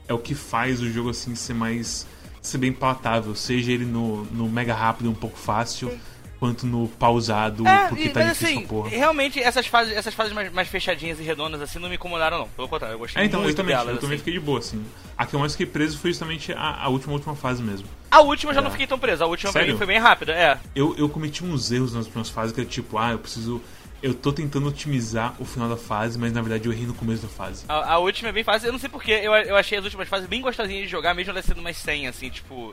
é 0.08 0.12
o 0.12 0.18
que 0.18 0.34
faz 0.34 0.80
o 0.80 0.90
jogo 0.90 1.10
assim 1.10 1.34
ser 1.36 1.54
mais. 1.54 2.06
ser 2.42 2.58
bem 2.58 2.72
palatável. 2.72 3.34
Seja 3.36 3.70
ele 3.70 3.84
no, 3.84 4.24
no 4.24 4.48
mega 4.48 4.74
rápido 4.74 5.08
um 5.10 5.14
pouco 5.14 5.38
fácil, 5.38 5.96
quanto 6.38 6.66
no 6.66 6.86
pausado, 6.88 7.66
É, 7.66 7.88
porque 7.88 8.04
e- 8.04 8.08
tá 8.10 8.20
mas 8.20 8.38
difícil 8.38 8.58
assim, 8.58 8.66
porra. 8.66 8.88
realmente 8.90 9.40
essas 9.42 9.66
fases, 9.66 9.96
essas 9.96 10.14
fases 10.14 10.32
mais, 10.32 10.52
mais 10.52 10.68
fechadinhas 10.68 11.18
e 11.18 11.22
redondas 11.22 11.60
assim 11.60 11.78
não 11.78 11.88
me 11.88 11.96
incomodaram 11.96 12.38
não. 12.38 12.48
Pelo 12.48 12.68
contrário, 12.68 12.94
eu 12.94 12.98
gostei 12.98 13.22
É, 13.22 13.26
então, 13.26 13.40
muito 13.40 13.52
eu 13.52 13.56
também, 13.56 13.74
delas. 13.76 13.94
eu 13.94 14.00
também 14.00 14.14
assim. 14.16 14.24
fiquei 14.24 14.34
de 14.34 14.40
boa, 14.40 14.58
assim. 14.60 14.84
A 15.16 15.26
que 15.26 15.34
eu 15.34 15.40
mais 15.40 15.52
fiquei 15.52 15.66
preso 15.66 15.98
foi 15.98 16.10
justamente 16.10 16.52
a, 16.52 16.82
a 16.84 16.88
última, 16.88 17.12
última 17.14 17.34
fase 17.34 17.62
mesmo. 17.62 17.88
A 18.10 18.20
última 18.20 18.50
eu 18.50 18.54
já 18.54 18.60
É. 18.60 18.64
não 18.64 18.70
fiquei 18.70 18.86
tão 18.86 18.98
preso. 18.98 19.24
A 19.24 19.26
última 19.26 19.52
pra 19.52 19.66
mim 19.66 19.76
foi 19.76 19.86
bem 19.86 19.98
rápida, 19.98 20.32
é. 20.32 20.58
Eu, 20.74 20.94
eu 20.96 21.08
cometi 21.08 21.44
uns 21.44 21.72
erros 21.72 21.92
nas 21.92 22.06
últimas 22.06 22.28
fases 22.30 22.54
que 22.54 22.60
é 22.60 22.64
tipo, 22.64 22.96
ah, 22.98 23.12
eu 23.12 23.18
preciso. 23.18 23.60
Eu 24.00 24.14
tô 24.14 24.32
tentando 24.32 24.68
otimizar 24.68 25.34
o 25.40 25.44
final 25.44 25.68
da 25.68 25.76
fase, 25.76 26.16
mas 26.16 26.32
na 26.32 26.40
verdade 26.40 26.68
eu 26.68 26.72
errei 26.72 26.86
no 26.86 26.94
começo 26.94 27.22
da 27.22 27.28
fase. 27.28 27.64
A, 27.68 27.94
a 27.94 27.98
última 27.98 28.28
é 28.28 28.32
bem 28.32 28.44
fácil. 28.44 28.68
Eu 28.68 28.72
não 28.72 28.78
sei 28.78 28.88
porquê, 28.88 29.10
eu, 29.24 29.32
eu 29.34 29.56
achei 29.56 29.76
as 29.76 29.82
últimas 29.84 30.08
fases 30.08 30.28
bem 30.28 30.40
gostosinhas 30.40 30.84
de 30.84 30.88
jogar, 30.88 31.14
mesmo 31.14 31.32
elas 31.32 31.44
sendo 31.44 31.60
mais 31.60 31.76
100, 31.78 32.06
assim, 32.06 32.30
tipo. 32.30 32.72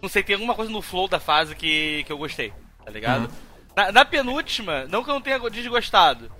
Não 0.00 0.08
sei, 0.08 0.22
tem 0.22 0.34
alguma 0.34 0.54
coisa 0.54 0.70
no 0.72 0.80
flow 0.80 1.08
da 1.08 1.20
fase 1.20 1.54
que, 1.54 2.04
que 2.04 2.12
eu 2.12 2.18
gostei, 2.18 2.52
tá 2.86 2.92
ligado? 2.92 3.24
Uhum. 3.24 3.30
Na, 3.76 3.92
na 3.92 4.04
penúltima, 4.04 4.86
não 4.88 5.02
que 5.02 5.10
eu 5.10 5.14
não 5.14 5.20
tenha 5.20 5.38
desgostado, 5.50 6.30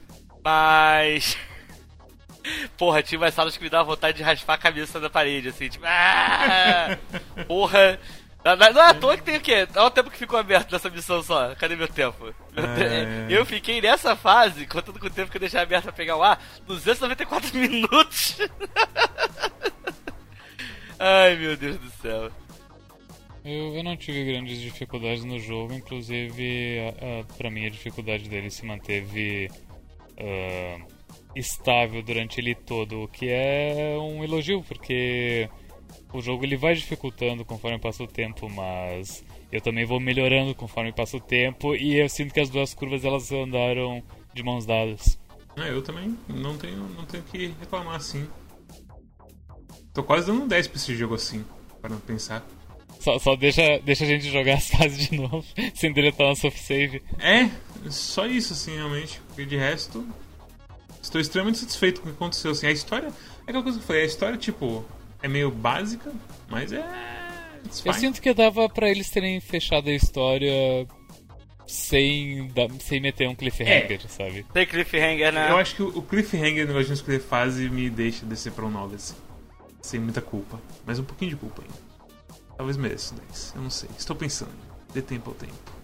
mas. 0.43 1.37
Porra, 2.79 3.03
tinha 3.03 3.19
umas 3.19 3.35
salas 3.35 3.57
que 3.57 3.65
me 3.65 3.69
davam 3.69 3.87
vontade 3.87 4.17
de 4.17 4.23
raspar 4.23 4.55
a 4.55 4.59
cabeça 4.59 5.01
da 5.01 5.11
parede, 5.11 5.49
assim, 5.49 5.69
tipo. 5.69 5.85
Ah! 5.85 6.97
Porra! 7.47 7.99
Não, 8.45 8.53
é 8.53 8.91
à 8.91 8.95
toa 8.95 9.17
que 9.17 9.25
tem 9.25 9.39
o 9.39 9.41
quê? 9.41 9.67
Olha 9.75 9.87
o 9.87 9.91
tempo 9.91 10.09
que 10.09 10.17
ficou 10.17 10.39
aberto 10.39 10.71
nessa 10.71 10.89
missão 10.89 11.21
só. 11.21 11.53
Cadê 11.57 11.75
meu 11.75 11.89
tempo? 11.89 12.29
É. 12.29 13.27
Eu 13.29 13.45
fiquei 13.45 13.81
nessa 13.81 14.15
fase, 14.15 14.67
contando 14.67 15.01
com 15.01 15.07
o 15.09 15.11
tempo 15.11 15.33
que 15.33 15.37
eu 15.37 15.41
deixei 15.41 15.59
aberto 15.59 15.83
pra 15.85 15.93
pegar 15.93 16.17
o 16.17 16.23
ar, 16.23 16.41
294 16.65 17.59
minutos. 17.59 18.39
Ai, 20.97 21.35
meu 21.35 21.57
Deus 21.57 21.77
do 21.77 21.91
céu. 22.01 22.31
Eu, 23.47 23.77
eu 23.77 23.85
não 23.85 23.97
tive 23.97 24.25
grandes 24.25 24.61
dificuldades 24.61 25.23
no 25.23 25.39
jogo, 25.39 25.73
inclusive 25.73 26.81
a, 26.81 27.21
a, 27.21 27.25
pra 27.37 27.49
mim 27.49 27.65
a 27.65 27.71
dificuldade 27.71 28.29
dele 28.29 28.51
se 28.51 28.67
manteve 28.67 29.49
ah, 30.19 30.85
estável 31.37 32.03
durante 32.03 32.41
ele 32.41 32.57
todo, 32.57 33.03
o 33.03 33.09
que 33.09 33.29
é 33.29 33.97
um 34.01 34.25
elogio, 34.25 34.65
porque 34.65 35.49
o 36.13 36.21
jogo 36.21 36.45
ele 36.45 36.57
vai 36.57 36.75
dificultando 36.75 37.45
conforme 37.45 37.79
passa 37.79 38.03
o 38.03 38.09
tempo, 38.09 38.51
mas 38.51 39.23
eu 39.53 39.61
também 39.61 39.85
vou 39.85 40.01
melhorando 40.01 40.53
conforme 40.53 40.93
passa 40.93 41.17
o 41.17 41.21
tempo 41.21 41.77
e 41.77 42.01
eu 42.01 42.09
sinto 42.09 42.35
que 42.35 42.41
as 42.41 42.51
duas 42.51 42.75
curvas 42.75 43.05
elas 43.05 43.31
andaram 43.31 44.03
de 44.35 44.43
mãos 44.43 44.67
dadas. 44.67 45.21
É, 45.57 45.71
eu 45.71 45.83
também 45.83 46.19
não 46.29 46.59
tenho, 46.59 46.89
não 46.89 47.05
tenho 47.05 47.23
que 47.23 47.47
reclamar 47.61 47.95
assim. 47.95 48.27
Tô 49.95 50.03
quase 50.03 50.27
dando 50.27 50.43
um 50.43 50.49
10 50.49 50.67
pra 50.67 50.77
esse 50.77 50.97
jogo 50.97 51.15
assim, 51.15 51.45
para 51.81 51.91
não 51.91 52.01
pensar. 52.01 52.45
Só, 53.01 53.19
só 53.19 53.37
deixa, 53.37 53.79
deixa 53.85 54.05
a 54.05 54.07
gente 54.07 54.31
jogar 54.31 54.55
as 54.59 54.69
fases 54.69 55.09
de 55.09 55.17
novo, 55.17 55.45
sem 55.75 55.93
deletar 55.93 56.27
nosso 56.27 56.51
save. 56.51 57.03
É, 57.19 57.49
só 57.91 58.27
isso 58.27 58.53
assim, 58.53 58.75
realmente. 58.75 59.21
Porque 59.29 59.45
de 59.45 59.57
resto, 59.57 60.07
estou 61.03 61.21
extremamente 61.21 61.59
satisfeito 61.59 62.01
com 62.01 62.09
o 62.09 62.11
que 62.11 62.17
aconteceu. 62.17 62.51
Assim, 62.51 62.67
a 62.67 62.73
história, 62.73 63.09
é 63.09 63.51
aquela 63.51 63.63
coisa 63.63 63.79
que 63.79 63.85
eu 63.85 63.87
falei, 63.87 64.03
a 64.03 64.07
história, 64.07 64.37
tipo, 64.37 64.85
é 65.23 65.29
meio 65.29 65.51
básica, 65.51 66.13
mas 66.49 66.73
é. 66.73 66.85
it's 67.65 67.85
Eu 67.85 67.93
sinto 67.95 68.21
que 68.21 68.33
dava 68.35 68.69
pra 68.69 68.91
eles 68.91 69.11
terem 69.11 69.41
fechado 69.41 69.89
a 69.89 69.93
história 69.93 70.87
sem, 71.67 72.53
sem 72.81 73.01
meter 73.01 73.29
um 73.29 73.35
cliffhanger, 73.35 74.01
sabe? 74.09 74.47
Tem 74.53 74.67
cliffhanger, 74.67 75.33
né? 75.33 75.51
Eu 75.51 75.57
acho 75.57 75.75
que 75.75 75.83
o 75.83 76.03
cliffhanger 76.03 76.63
no 76.63 76.69
negócio 76.69 76.89
de 76.89 76.95
escolher 76.95 77.21
fase 77.21 77.69
me 77.69 77.91
deixa 77.91 78.25
descer 78.25 78.53
pra 78.53 78.65
um 78.65 78.71
9, 78.71 78.95
assim. 78.97 79.15
Sem 79.83 80.01
muita 80.01 80.21
culpa. 80.21 80.61
Mas 80.85 80.99
um 80.99 81.05
pouquinho 81.05 81.31
de 81.31 81.37
culpa 81.37 81.63
ainda. 81.63 81.86
Talvez 82.57 82.77
mereça 82.77 83.15
10. 83.29 83.53
Eu 83.57 83.63
não 83.63 83.71
sei. 83.71 83.89
Estou 83.99 84.17
pensando. 84.17 84.53
Dê 84.93 85.03
tempo 85.03 85.31
ao 85.31 85.37
tempo. 85.37 85.77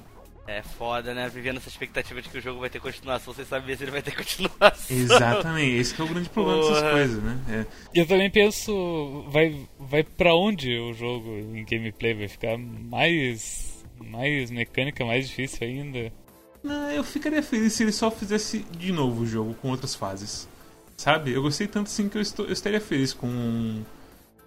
É 0.46 0.60
foda, 0.62 1.14
né? 1.14 1.28
Vivendo 1.28 1.58
essa 1.58 1.68
expectativa 1.68 2.20
de 2.20 2.28
que 2.28 2.38
o 2.38 2.40
jogo 2.40 2.60
vai 2.60 2.68
ter 2.68 2.80
continuação 2.80 3.32
sem 3.32 3.44
saber 3.44 3.76
se 3.76 3.84
ele 3.84 3.92
vai 3.92 4.02
ter 4.02 4.10
continuação. 4.16 4.96
Exatamente. 4.96 5.76
Esse 5.76 5.94
que 5.94 6.00
é 6.00 6.04
o 6.04 6.08
grande 6.08 6.28
problema 6.28 6.60
dessas 6.62 6.78
Porra. 6.78 6.90
coisas, 6.90 7.22
né? 7.22 7.38
É. 7.48 7.66
E 7.94 7.98
eu 8.00 8.06
também 8.06 8.30
penso, 8.30 9.24
vai, 9.28 9.66
vai 9.78 10.02
pra 10.02 10.34
onde 10.34 10.76
o 10.78 10.92
jogo 10.94 11.30
em 11.30 11.64
gameplay? 11.64 12.14
Vai 12.14 12.28
ficar 12.28 12.58
mais, 12.58 13.84
mais 13.98 14.50
mecânica, 14.50 15.04
mais 15.04 15.28
difícil 15.28 15.66
ainda? 15.66 16.12
Não, 16.62 16.90
eu 16.90 17.04
ficaria 17.04 17.42
feliz 17.42 17.72
se 17.72 17.84
ele 17.84 17.92
só 17.92 18.10
fizesse 18.10 18.64
de 18.76 18.92
novo 18.92 19.22
o 19.22 19.26
jogo 19.26 19.54
com 19.54 19.70
outras 19.70 19.94
fases. 19.94 20.48
Sabe? 20.96 21.32
Eu 21.32 21.42
gostei 21.42 21.66
tanto 21.66 21.86
assim 21.86 22.08
que 22.08 22.18
eu, 22.18 22.22
estou, 22.22 22.46
eu 22.46 22.52
estaria 22.52 22.80
feliz 22.80 23.12
com 23.12 23.82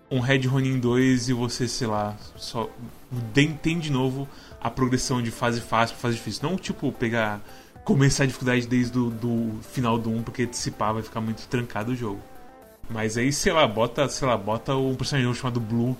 um, 0.09 0.19
Red 0.19 0.39
Ronin 0.47 0.79
2 0.79 1.29
e 1.29 1.33
você, 1.33 1.67
sei 1.67 1.87
lá, 1.87 2.15
só 2.35 2.69
tem, 3.33 3.79
de 3.79 3.91
novo 3.91 4.27
a 4.61 4.69
progressão 4.69 5.21
de 5.21 5.31
fase 5.31 5.61
fácil 5.61 5.95
pra 5.95 6.01
fase 6.03 6.15
difícil. 6.17 6.49
Não, 6.49 6.57
tipo, 6.57 6.91
pegar. 6.91 7.41
começar 7.83 8.23
a 8.23 8.25
dificuldade 8.27 8.65
desde 8.67 8.97
o 8.97 9.11
do 9.11 9.59
final 9.71 9.97
do 9.99 10.09
1, 10.09 10.23
porque 10.23 10.49
pá 10.71 10.91
vai 10.91 11.03
ficar 11.03 11.21
muito 11.21 11.45
trancado 11.47 11.91
o 11.91 11.95
jogo. 11.95 12.19
Mas 12.89 13.15
aí, 13.17 13.31
sei 13.31 13.53
lá, 13.53 13.67
bota, 13.67 14.07
sei 14.09 14.27
lá, 14.27 14.35
bota 14.37 14.75
um 14.75 14.95
personagem 14.95 15.27
novo 15.27 15.37
chamado 15.39 15.59
Blue 15.59 15.95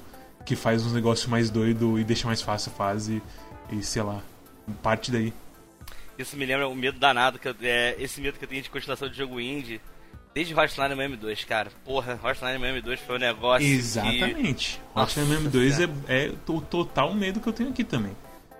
que 0.45 0.56
faz 0.56 0.84
uns 0.86 0.93
negócios 0.93 1.28
mais 1.28 1.49
doido 1.49 1.99
e 1.99 2.03
deixa 2.03 2.28
mais 2.28 2.41
fácil 2.41 2.72
a 2.72 2.76
fase 2.76 3.22
e 3.72 3.82
sei 3.84 4.01
lá, 4.03 4.20
parte 4.84 5.12
daí. 5.12 5.34
Isso 6.18 6.36
me 6.38 6.45
lembra 6.45 6.68
o 6.68 6.76
medo 6.76 6.97
danado, 6.99 7.38
que 7.39 7.47
eu- 7.47 7.56
é, 7.62 7.95
esse 7.99 8.22
medo 8.22 8.38
que 8.38 8.45
eu 8.45 8.49
tenho 8.49 8.62
de 8.64 8.70
continuação 8.70 9.10
de 9.10 9.18
jogo 9.18 9.39
indie. 9.39 9.82
Desde 10.36 10.54
Hotline 10.54 10.96
Miami 10.96 11.16
2, 11.16 11.46
cara. 11.46 11.72
Porra, 11.86 12.20
Hotline 12.22 12.58
Miami 12.58 12.82
2 12.82 13.00
foi 13.00 13.16
um 13.16 13.20
negócio. 13.20 13.66
Exatamente. 13.66 14.82
Que... 14.94 15.00
Hotline 15.00 15.28
Miami 15.30 15.48
2 15.48 15.80
é, 15.80 15.90
é, 16.10 16.32
o 16.50 16.60
total 16.60 17.14
medo 17.14 17.40
que 17.40 17.48
eu 17.48 17.54
tenho 17.54 17.70
aqui 17.70 17.86
também. 17.86 18.12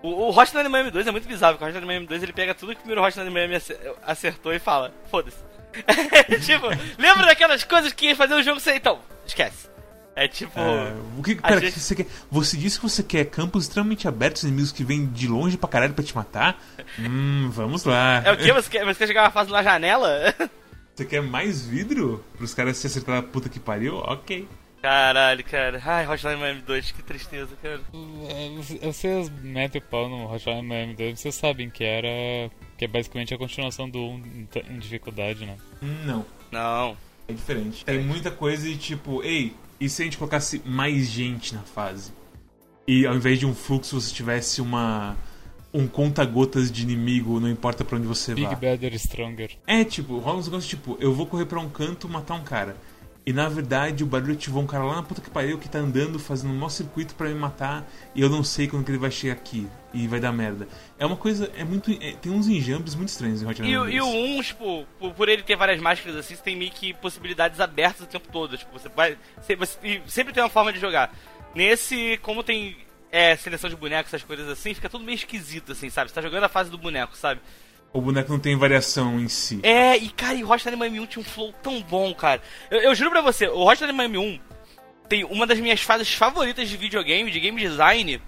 O, 0.02 0.08
o 0.08 0.30
Hotline 0.30 0.70
Miami 0.70 0.90
2 0.90 1.06
é 1.06 1.12
muito 1.12 1.28
bizarro, 1.28 1.58
porque 1.58 1.66
o 1.66 1.68
Hotline 1.68 1.86
Miami 1.86 2.08
2 2.08 2.24
ele 2.24 2.32
pega 2.32 2.56
tudo 2.56 2.70
que 2.72 2.78
o 2.78 2.80
primeiro 2.80 3.04
Hotline 3.04 3.30
Miami 3.30 3.62
acertou 4.08 4.54
e 4.54 4.60
fala: 4.60 4.94
foda-se. 5.12 5.36
tipo, 6.46 6.68
lembra 6.98 7.26
daquelas 7.26 7.66
coisas 7.66 7.92
que 7.92 8.06
ia 8.06 8.16
fazer 8.16 8.36
o 8.36 8.42
jogo 8.42 8.62
ser. 8.62 8.78
Então, 8.78 8.98
esquece. 9.28 9.68
É 10.16 10.30
tipo. 10.30 10.58
É, 10.58 10.94
o 11.18 11.22
que, 11.22 11.36
pera, 11.36 11.60
gente... 11.60 11.74
que 11.74 11.80
você 11.82 11.94
quer? 11.94 12.08
Você 12.32 12.56
disse 12.56 12.80
que 12.80 12.88
você 12.88 13.04
quer 13.04 13.26
campos 13.26 13.66
extremamente 13.66 14.08
abertos, 14.08 14.44
inimigos 14.44 14.72
que 14.72 14.86
vêm 14.86 15.08
de 15.08 15.28
longe 15.28 15.58
pra 15.58 15.68
caralho 15.68 15.94
pra 15.94 16.06
te 16.06 16.16
matar? 16.16 16.58
hum, 16.98 17.50
vamos 17.52 17.84
lá. 17.84 18.22
É 18.24 18.32
o 18.32 18.38
que? 18.38 18.50
Você 18.54 18.70
quer, 18.70 18.86
você 18.86 19.00
quer 19.00 19.08
jogar 19.08 19.24
uma 19.24 19.32
fase 19.32 19.52
na 19.52 19.62
janela? 19.62 20.34
Você 20.96 21.04
quer 21.04 21.22
mais 21.22 21.66
vidro? 21.66 22.24
Pros 22.38 22.54
caras 22.54 22.78
se 22.78 22.88
acertar 22.88 23.18
a 23.18 23.22
puta 23.22 23.50
que 23.50 23.60
pariu? 23.60 23.98
Ok. 23.98 24.48
Caralho, 24.82 25.44
cara. 25.44 25.82
Ai, 25.84 26.08
Hotline 26.08 26.38
Miami 26.38 26.62
2, 26.62 26.92
que 26.92 27.04
tristeza, 27.04 27.50
cara. 27.62 27.82
Vocês 28.82 29.30
metem 29.42 29.82
o 29.82 29.84
pau 29.84 30.08
no 30.08 30.32
Hotline 30.32 30.62
Miami 30.62 30.96
2, 30.96 31.20
vocês 31.20 31.36
sabem 31.36 31.70
que 31.70 31.84
era. 31.84 32.50
que 32.78 32.86
é 32.86 32.88
basicamente 32.88 33.34
a 33.34 33.38
continuação 33.38 33.90
do 33.90 34.00
1 34.00 34.48
em 34.70 34.80
dificuldade, 34.80 35.46
né? 35.46 35.58
Não. 35.82 36.26
Não. 36.50 36.96
É 37.28 37.34
diferente. 37.34 37.84
Tem 37.84 38.00
muita 38.00 38.32
coisa 38.32 38.70
e 38.70 38.78
tipo, 38.78 39.22
ei, 39.24 39.54
e 39.80 39.90
se 39.90 40.02
a 40.02 40.06
gente 40.06 40.18
colocasse 40.18 40.62
mais 40.64 41.08
gente 41.08 41.54
na 41.54 41.62
fase? 41.62 42.14
E 42.88 43.06
ao 43.06 43.16
invés 43.16 43.40
de 43.40 43.46
um 43.46 43.54
fluxo 43.54 44.00
você 44.00 44.14
tivesse 44.14 44.62
uma 44.62 45.18
um 45.76 45.88
conta-gotas 45.88 46.72
de 46.72 46.84
inimigo, 46.84 47.38
não 47.40 47.50
importa 47.50 47.84
para 47.84 47.98
onde 47.98 48.08
você 48.08 48.34
Big 48.34 48.48
vá. 48.48 48.56
Big 48.56 48.62
Better 48.62 48.98
Stronger. 48.98 49.52
É, 49.68 49.84
tipo, 49.84 50.18
rola 50.20 50.40
uns 50.40 50.46
negócios 50.46 50.70
tipo, 50.70 50.98
eu 51.02 51.14
vou 51.14 51.26
correr 51.28 51.46
para 51.46 51.60
um 51.60 51.70
canto 51.70 52.08
matar 52.08 52.36
um 52.36 52.44
cara. 52.44 52.78
E 53.26 53.34
na 53.34 53.50
verdade 53.50 54.04
o 54.04 54.08
barulho 54.08 54.34
ativou 54.34 54.62
um 54.62 54.68
cara 54.68 54.84
lá 54.84 54.96
na 54.96 55.04
puta 55.04 55.20
que 55.20 55.32
pariu 55.32 55.58
que 55.58 55.68
tá 55.68 55.80
andando, 55.80 56.20
fazendo 56.20 56.52
um 56.52 56.56
maior 56.56 56.70
circuito 56.70 57.16
para 57.16 57.28
me 57.28 57.36
matar. 57.36 57.86
E 58.14 58.22
eu 58.22 58.30
não 58.30 58.44
sei 58.44 58.68
quando 58.68 58.86
que 58.86 58.92
ele 58.92 59.00
vai 59.00 59.12
chegar 59.12 59.34
aqui. 59.34 59.68
E 59.94 60.08
vai 60.08 60.20
dar 60.20 60.32
merda. 60.32 60.68
É 61.00 61.06
uma 61.06 61.16
coisa, 61.18 61.52
é 61.58 61.64
muito. 61.64 61.92
É, 61.92 62.12
tem 62.12 62.32
uns 62.32 62.48
enjambres 62.48 62.96
muito 62.96 63.10
estranhos 63.10 63.42
em 63.42 63.48
Hotline 63.48 63.70
E, 63.70 63.72
e 63.72 64.02
o 64.02 64.38
1, 64.38 64.42
tipo, 64.44 64.86
por, 65.00 65.14
por, 65.14 65.30
ele 65.30 65.42
ter 65.42 65.56
várias 65.56 65.82
máscaras 65.82 66.18
assim, 66.18 66.36
você 66.36 66.44
tem 66.44 66.56
meio 66.56 66.72
que 66.72 66.94
possibilidades 66.94 67.60
abertas 67.60 68.02
o 68.02 68.06
tempo 68.06 68.28
todo. 68.32 68.58
Tipo, 68.58 68.78
você 68.78 68.90
vai. 68.90 69.18
Você, 69.42 69.56
você 69.56 70.02
sempre 70.06 70.34
tem 70.34 70.44
uma 70.44 70.50
forma 70.50 70.72
de 70.72 70.80
jogar. 70.80 71.16
Nesse, 71.56 72.20
como 72.22 72.44
tem 72.44 72.76
é, 73.16 73.34
seleção 73.38 73.70
de 73.70 73.78
bonecos, 73.78 74.14
essas 74.14 74.28
coisas 74.28 74.50
assim, 74.50 74.74
fica 74.74 74.90
tudo 74.90 75.06
meio 75.06 75.16
esquisito, 75.16 75.72
assim, 75.72 75.90
sabe? 75.90 76.10
Você 76.10 76.16
tá 76.16 76.22
jogando 76.22 76.44
a 76.44 76.50
fase 76.50 76.70
do 76.70 76.78
boneco, 76.78 77.16
sabe? 77.16 77.40
O 77.94 78.02
boneco 78.02 78.30
não 78.30 78.40
tem 78.40 78.58
variação 78.58 79.18
em 79.18 79.30
si. 79.30 79.62
É, 79.64 79.96
e 79.96 80.10
cara, 80.10 80.34
e 80.34 80.44
o 80.44 80.52
Hotline 80.52 80.76
Miami 80.76 81.00
1 81.00 81.06
tinha 81.06 81.22
um 81.22 81.26
flow 81.26 81.54
tão 81.64 81.82
bom, 81.82 82.14
cara. 82.14 82.42
Eu, 82.70 82.82
eu 82.82 82.96
juro 82.96 83.12
pra 83.12 83.22
você, 83.22 83.48
o 83.48 83.66
Hotline 83.66 83.94
Miami 83.94 84.18
1 84.18 84.40
tem 85.08 85.24
uma 85.24 85.48
das 85.48 85.60
minhas 85.60 85.82
fases 85.82 86.14
favoritas 86.14 86.68
de 86.68 86.76
videogame, 86.76 87.32
de 87.32 87.40
game 87.40 87.62
design, 87.62 88.22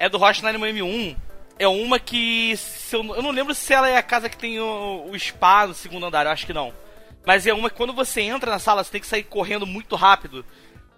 é 0.00 0.08
do 0.08 0.20
Hotline 0.20 0.58
Miami 0.58 0.82
1. 0.82 1.16
É 1.60 1.68
uma 1.68 2.00
que. 2.00 2.52
Eu, 2.90 3.04
eu, 3.14 3.22
não 3.22 3.30
lembro 3.30 3.54
se 3.54 3.72
ela 3.72 3.88
é 3.88 3.96
a 3.96 4.02
casa 4.02 4.28
que 4.28 4.36
tem 4.36 4.58
o, 4.58 5.08
o 5.08 5.16
spa 5.16 5.68
no 5.68 5.74
segundo 5.74 6.04
andar, 6.04 6.26
eu 6.26 6.32
acho 6.32 6.46
que 6.46 6.52
não. 6.52 6.74
Mas 7.24 7.46
é 7.46 7.54
uma 7.54 7.70
que 7.70 7.76
quando 7.76 7.92
você 7.92 8.22
entra 8.22 8.50
na 8.50 8.58
sala, 8.58 8.82
você 8.82 8.90
tem 8.90 9.00
que 9.00 9.06
sair 9.06 9.22
correndo 9.22 9.64
muito 9.64 9.94
rápido. 9.94 10.44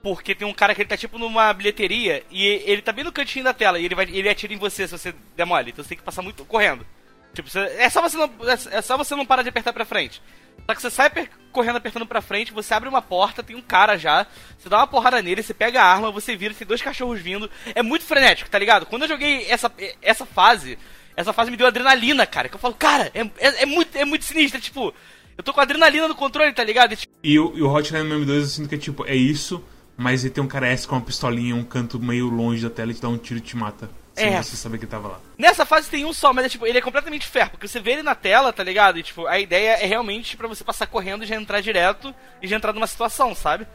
Porque 0.02 0.34
tem 0.34 0.46
um 0.46 0.54
cara 0.54 0.74
que 0.74 0.82
ele 0.82 0.88
tá 0.88 0.96
tipo 0.96 1.18
numa 1.18 1.52
bilheteria 1.52 2.22
e 2.30 2.46
ele 2.46 2.82
tá 2.82 2.92
bem 2.92 3.04
no 3.04 3.12
cantinho 3.12 3.44
da 3.44 3.52
tela 3.52 3.78
e 3.78 3.84
ele 3.84 3.94
vai 3.94 4.08
ele 4.08 4.28
atira 4.28 4.52
em 4.52 4.58
você 4.58 4.86
se 4.86 4.96
você 4.96 5.14
der 5.36 5.44
mole. 5.44 5.70
Então 5.70 5.82
você 5.82 5.90
tem 5.90 5.98
que 5.98 6.04
passar 6.04 6.22
muito 6.22 6.44
correndo. 6.44 6.86
Tipo, 7.34 7.50
você, 7.50 7.60
é 7.60 7.90
só 7.90 8.00
você 8.00 8.16
não 8.16 8.30
é 8.70 8.82
só 8.82 8.96
você 8.96 9.14
não 9.14 9.26
parar 9.26 9.42
de 9.42 9.48
apertar 9.48 9.72
para 9.72 9.84
frente. 9.84 10.22
Só 10.66 10.74
que 10.74 10.82
você 10.82 10.90
sai 10.90 11.10
correndo 11.52 11.76
apertando 11.76 12.06
pra 12.06 12.20
frente, 12.20 12.52
você 12.52 12.74
abre 12.74 12.88
uma 12.88 13.00
porta, 13.00 13.42
tem 13.42 13.56
um 13.56 13.62
cara 13.62 13.96
já, 13.96 14.26
você 14.58 14.68
dá 14.68 14.78
uma 14.78 14.86
porrada 14.86 15.22
nele, 15.22 15.42
você 15.42 15.54
pega 15.54 15.80
a 15.80 15.84
arma, 15.84 16.10
você 16.10 16.36
vira, 16.36 16.52
tem 16.52 16.66
dois 16.66 16.82
cachorros 16.82 17.20
vindo. 17.20 17.50
É 17.74 17.82
muito 17.82 18.04
frenético, 18.04 18.50
tá 18.50 18.58
ligado? 18.58 18.86
Quando 18.86 19.02
eu 19.02 19.08
joguei 19.08 19.46
essa, 19.48 19.72
essa 20.02 20.26
fase, 20.26 20.78
essa 21.16 21.32
fase 21.32 21.50
me 21.50 21.56
deu 21.56 21.66
adrenalina, 21.66 22.26
cara. 22.26 22.48
Que 22.48 22.56
eu 22.56 22.60
falo, 22.60 22.74
cara, 22.74 23.10
é, 23.14 23.22
é, 23.38 23.62
é 23.62 23.66
muito, 23.66 23.96
é 23.96 24.04
muito 24.04 24.24
sinistro, 24.24 24.60
tipo, 24.60 24.94
eu 25.36 25.42
tô 25.42 25.52
com 25.52 25.60
adrenalina 25.60 26.06
no 26.06 26.14
controle, 26.14 26.52
tá 26.52 26.64
ligado? 26.64 26.92
E, 26.92 26.96
tipo... 26.96 27.12
e, 27.22 27.38
o, 27.38 27.56
e 27.56 27.62
o 27.62 27.72
Hotline 27.72 28.04
Miami 28.04 28.26
2 28.26 28.42
eu 28.42 28.48
sinto 28.48 28.68
que 28.68 28.74
é 28.74 28.78
tipo, 28.78 29.06
é 29.06 29.14
isso 29.14 29.64
mas 29.98 30.24
ele 30.24 30.32
tem 30.32 30.42
um 30.42 30.46
cara 30.46 30.68
S 30.68 30.86
com 30.86 30.94
uma 30.94 31.02
pistolinha 31.02 31.56
um 31.56 31.64
canto 31.64 31.98
meio 31.98 32.28
longe 32.28 32.62
da 32.62 32.70
tela 32.70 32.92
e 32.92 32.94
te 32.94 33.02
dá 33.02 33.08
um 33.08 33.18
tiro 33.18 33.38
e 33.38 33.42
te 33.42 33.56
mata. 33.56 33.90
Sem 34.14 34.32
é. 34.32 34.42
você 34.42 34.56
saber 34.56 34.78
que 34.78 34.86
tava 34.86 35.08
lá. 35.08 35.20
Nessa 35.36 35.66
fase 35.66 35.90
tem 35.90 36.04
um 36.04 36.12
só, 36.12 36.32
mas 36.32 36.46
é 36.46 36.48
tipo, 36.48 36.66
ele 36.66 36.78
é 36.78 36.80
completamente 36.80 37.26
ferro, 37.26 37.50
porque 37.50 37.66
você 37.66 37.80
vê 37.80 37.92
ele 37.92 38.02
na 38.04 38.14
tela, 38.14 38.52
tá 38.52 38.62
ligado? 38.62 38.98
E 38.98 39.02
tipo, 39.02 39.26
a 39.26 39.40
ideia 39.40 39.72
é 39.82 39.86
realmente 39.86 40.36
para 40.36 40.46
você 40.46 40.62
passar 40.62 40.86
correndo 40.86 41.24
e 41.24 41.26
já 41.26 41.34
entrar 41.34 41.60
direto 41.60 42.14
e 42.40 42.46
já 42.46 42.56
entrar 42.56 42.72
numa 42.72 42.86
situação, 42.86 43.34
sabe? 43.34 43.66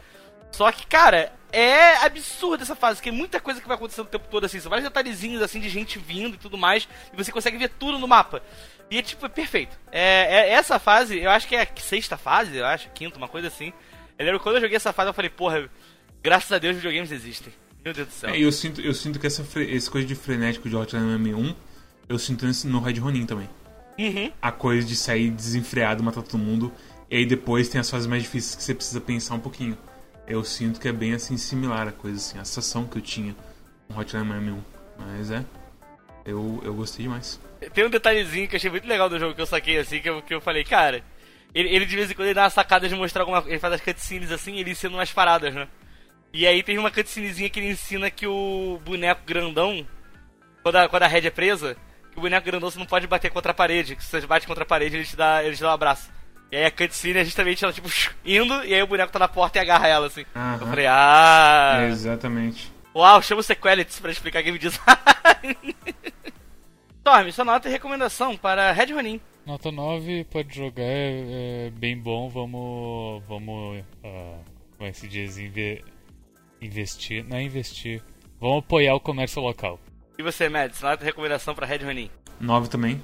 Só 0.52 0.72
que, 0.72 0.88
cara, 0.88 1.34
é 1.52 1.98
absurdo 2.06 2.64
essa 2.64 2.76
fase, 2.76 2.98
porque 2.98 3.10
é 3.10 3.12
muita 3.12 3.42
coisa 3.42 3.60
que 3.60 3.68
vai 3.68 3.76
acontecendo 3.76 4.06
o 4.06 4.10
tempo 4.10 4.28
todo, 4.30 4.46
assim, 4.46 4.62
são 4.62 4.70
vários 4.70 4.88
detalhezinhos, 4.88 5.42
assim, 5.42 5.60
de 5.60 5.68
gente 5.68 6.00
vindo 6.00 6.36
e 6.36 6.38
tudo 6.38 6.58
mais, 6.58 6.88
e 7.12 7.18
você 7.18 7.32
consegue 7.32 7.58
ver 7.58 7.70
tudo 7.70 8.00
no 8.00 8.08
mapa. 8.08 8.42
E 8.90 8.98
é, 8.98 9.02
tipo, 9.02 9.26
é 9.26 9.30
perfeito. 9.30 9.78
É, 9.92 10.28
é 10.30 10.50
essa 10.52 10.80
fase, 10.80 11.20
eu 11.20 11.32
acho 11.32 11.48
que 11.48 11.56
é 11.56 11.64
a 11.64 11.82
sexta 11.82 12.16
fase, 12.16 12.56
eu 12.56 12.66
acho, 12.66 12.90
quinta, 12.92 13.18
uma 13.18 13.28
coisa 13.28 13.48
assim. 13.48 13.74
Eu 14.18 14.26
lembro 14.26 14.40
quando 14.40 14.56
eu 14.56 14.62
joguei 14.62 14.78
essa 14.78 14.94
fase, 14.94 15.10
eu 15.10 15.14
falei, 15.14 15.30
porra, 15.30 15.70
Graças 16.24 16.52
a 16.54 16.58
Deus, 16.58 16.78
videogames 16.78 17.12
existem. 17.12 17.52
Meu 17.84 17.94
Deus 17.94 18.08
do 18.08 18.14
céu. 18.14 18.30
É, 18.30 18.40
eu 18.40 18.52
sinto, 18.52 18.80
eu 18.80 18.94
sinto 18.94 19.20
que 19.20 19.28
essa, 19.28 19.46
essa 19.70 19.92
coisa 19.92 20.08
de 20.08 20.16
frenético 20.16 20.70
de 20.70 20.76
Hotline 20.76 21.18
M1, 21.20 21.54
eu 22.08 22.18
sinto 22.18 22.46
no 22.66 22.80
Red 22.80 22.94
Ronin 22.94 23.26
também. 23.26 23.50
Uhum. 24.00 24.32
A 24.42 24.52
coisa 24.52 24.88
de 24.88 24.96
sair 24.96 25.30
desenfreado, 25.30 26.02
matar 26.02 26.22
todo 26.22 26.40
mundo, 26.40 26.72
e 27.12 27.18
aí 27.18 27.26
depois 27.26 27.68
tem 27.68 27.82
as 27.82 27.90
fases 27.90 28.08
mais 28.08 28.24
difíceis 28.24 28.56
que 28.56 28.64
você 28.64 28.74
precisa 28.74 29.02
pensar 29.02 29.36
um 29.36 29.40
pouquinho. 29.40 29.78
Eu 30.26 30.46
sinto 30.46 30.80
que 30.80 30.88
é 30.88 30.94
bem 30.94 31.14
assim 31.14 31.36
similar 31.36 31.90
a 31.90 31.92
coisa 31.92 32.16
assim, 32.16 32.40
a 32.40 32.46
sensação 32.46 32.88
que 32.88 32.98
eu 32.98 33.02
tinha 33.02 33.36
com 33.88 34.00
Hotline 34.00 34.24
Miami 34.24 34.52
1. 34.52 34.64
Mas 34.98 35.30
é, 35.30 35.44
eu, 36.26 36.62
eu 36.64 36.74
gostei 36.74 37.04
demais. 37.04 37.38
Tem 37.74 37.86
um 37.86 37.90
detalhezinho 37.90 38.48
que 38.48 38.56
eu 38.56 38.58
achei 38.58 38.72
muito 38.72 38.88
legal 38.88 39.10
do 39.10 39.20
jogo 39.20 39.36
que 39.36 39.42
eu 39.42 39.46
saquei 39.46 39.78
assim, 39.78 40.00
que 40.00 40.10
eu, 40.10 40.22
que 40.22 40.34
eu 40.34 40.40
falei, 40.40 40.64
cara, 40.64 41.04
ele, 41.54 41.68
ele 41.68 41.86
de 41.86 41.96
vez 41.98 42.10
em 42.10 42.14
quando 42.14 42.28
ele 42.28 42.34
dá 42.34 42.44
uma 42.44 42.50
sacada 42.50 42.88
de 42.88 42.96
mostrar 42.96 43.24
alguma 43.24 43.44
Ele 43.46 43.60
faz 43.60 43.74
as 43.74 43.82
cutscenes 43.82 44.32
assim 44.32 44.58
ele 44.58 44.72
ensina 44.72 44.96
umas 44.96 45.12
paradas, 45.12 45.54
né? 45.54 45.68
E 46.34 46.48
aí 46.48 46.64
tem 46.64 46.80
uma 46.80 46.90
cutscenezinha 46.90 47.48
que 47.48 47.60
ele 47.60 47.70
ensina 47.70 48.10
que 48.10 48.26
o 48.26 48.82
boneco 48.84 49.22
grandão, 49.24 49.86
quando 50.64 50.78
a, 50.78 50.90
quando 50.90 51.04
a 51.04 51.08
Red 51.08 51.28
é 51.28 51.30
presa, 51.30 51.78
que 52.12 52.18
o 52.18 52.22
boneco 52.22 52.44
grandão 52.44 52.72
você 52.72 52.80
não 52.80 52.88
pode 52.88 53.06
bater 53.06 53.30
contra 53.30 53.52
a 53.52 53.56
parede, 53.56 53.96
que 53.96 54.04
se 54.04 54.10
você 54.10 54.26
bate 54.26 54.48
contra 54.48 54.64
a 54.64 54.66
parede 54.66 54.96
ele 54.96 55.06
te 55.06 55.16
dá, 55.16 55.44
ele 55.44 55.56
te 55.56 55.62
dá 55.62 55.70
um 55.70 55.74
abraço. 55.74 56.12
E 56.52 56.56
aí 56.56 56.66
a 56.66 56.72
cutscene 56.72 57.20
é 57.20 57.24
justamente 57.24 57.64
ela, 57.64 57.72
tipo, 57.72 57.88
indo, 58.26 58.66
e 58.66 58.74
aí 58.74 58.82
o 58.82 58.88
boneco 58.88 59.14
tá 59.14 59.20
na 59.20 59.28
porta 59.28 59.60
e 59.60 59.62
agarra 59.62 59.88
ela, 59.88 60.08
assim. 60.08 60.26
Uhum. 60.36 60.54
Eu 60.54 60.68
falei, 60.68 60.88
ah... 60.88 61.78
É, 61.82 61.90
exatamente. 61.90 62.74
Uau, 62.96 63.22
chama 63.22 63.42
o 63.42 63.44
Sequelities 63.44 64.00
pra 64.00 64.12
explicar 64.12 64.42
game 64.42 64.58
design. 64.58 64.82
Storm, 66.98 67.32
sua 67.32 67.46
nota 67.46 67.70
e 67.70 67.72
recomendação 67.72 68.36
para 68.36 68.72
Red 68.72 68.92
Ronin. 68.92 69.22
Nota 69.46 69.72
9, 69.72 70.26
pode 70.32 70.56
jogar, 70.56 70.82
é, 70.84 71.68
é 71.68 71.70
bem 71.70 71.96
bom, 71.96 72.28
vamos... 72.28 73.24
Vamos... 73.28 73.84
Uh, 74.04 74.40
como 74.78 74.90
é 74.90 74.92
que 74.92 74.98
se 74.98 75.08
diz? 75.08 75.38
Inver 75.38 75.84
investir, 76.66 77.24
não 77.24 77.38
é 77.38 77.44
investir. 77.44 78.02
Vamos 78.40 78.60
apoiar 78.60 78.96
o 78.96 79.00
comércio 79.00 79.42
local. 79.42 79.80
E 80.18 80.24
você, 80.24 80.50
Mads, 80.50 80.82
nota 80.82 80.98
de 80.98 81.06
recomendação 81.06 81.56
para 81.56 81.66
Red 81.66 81.80
Ronin? 81.80 82.10
9 82.40 82.70
também. 82.70 83.02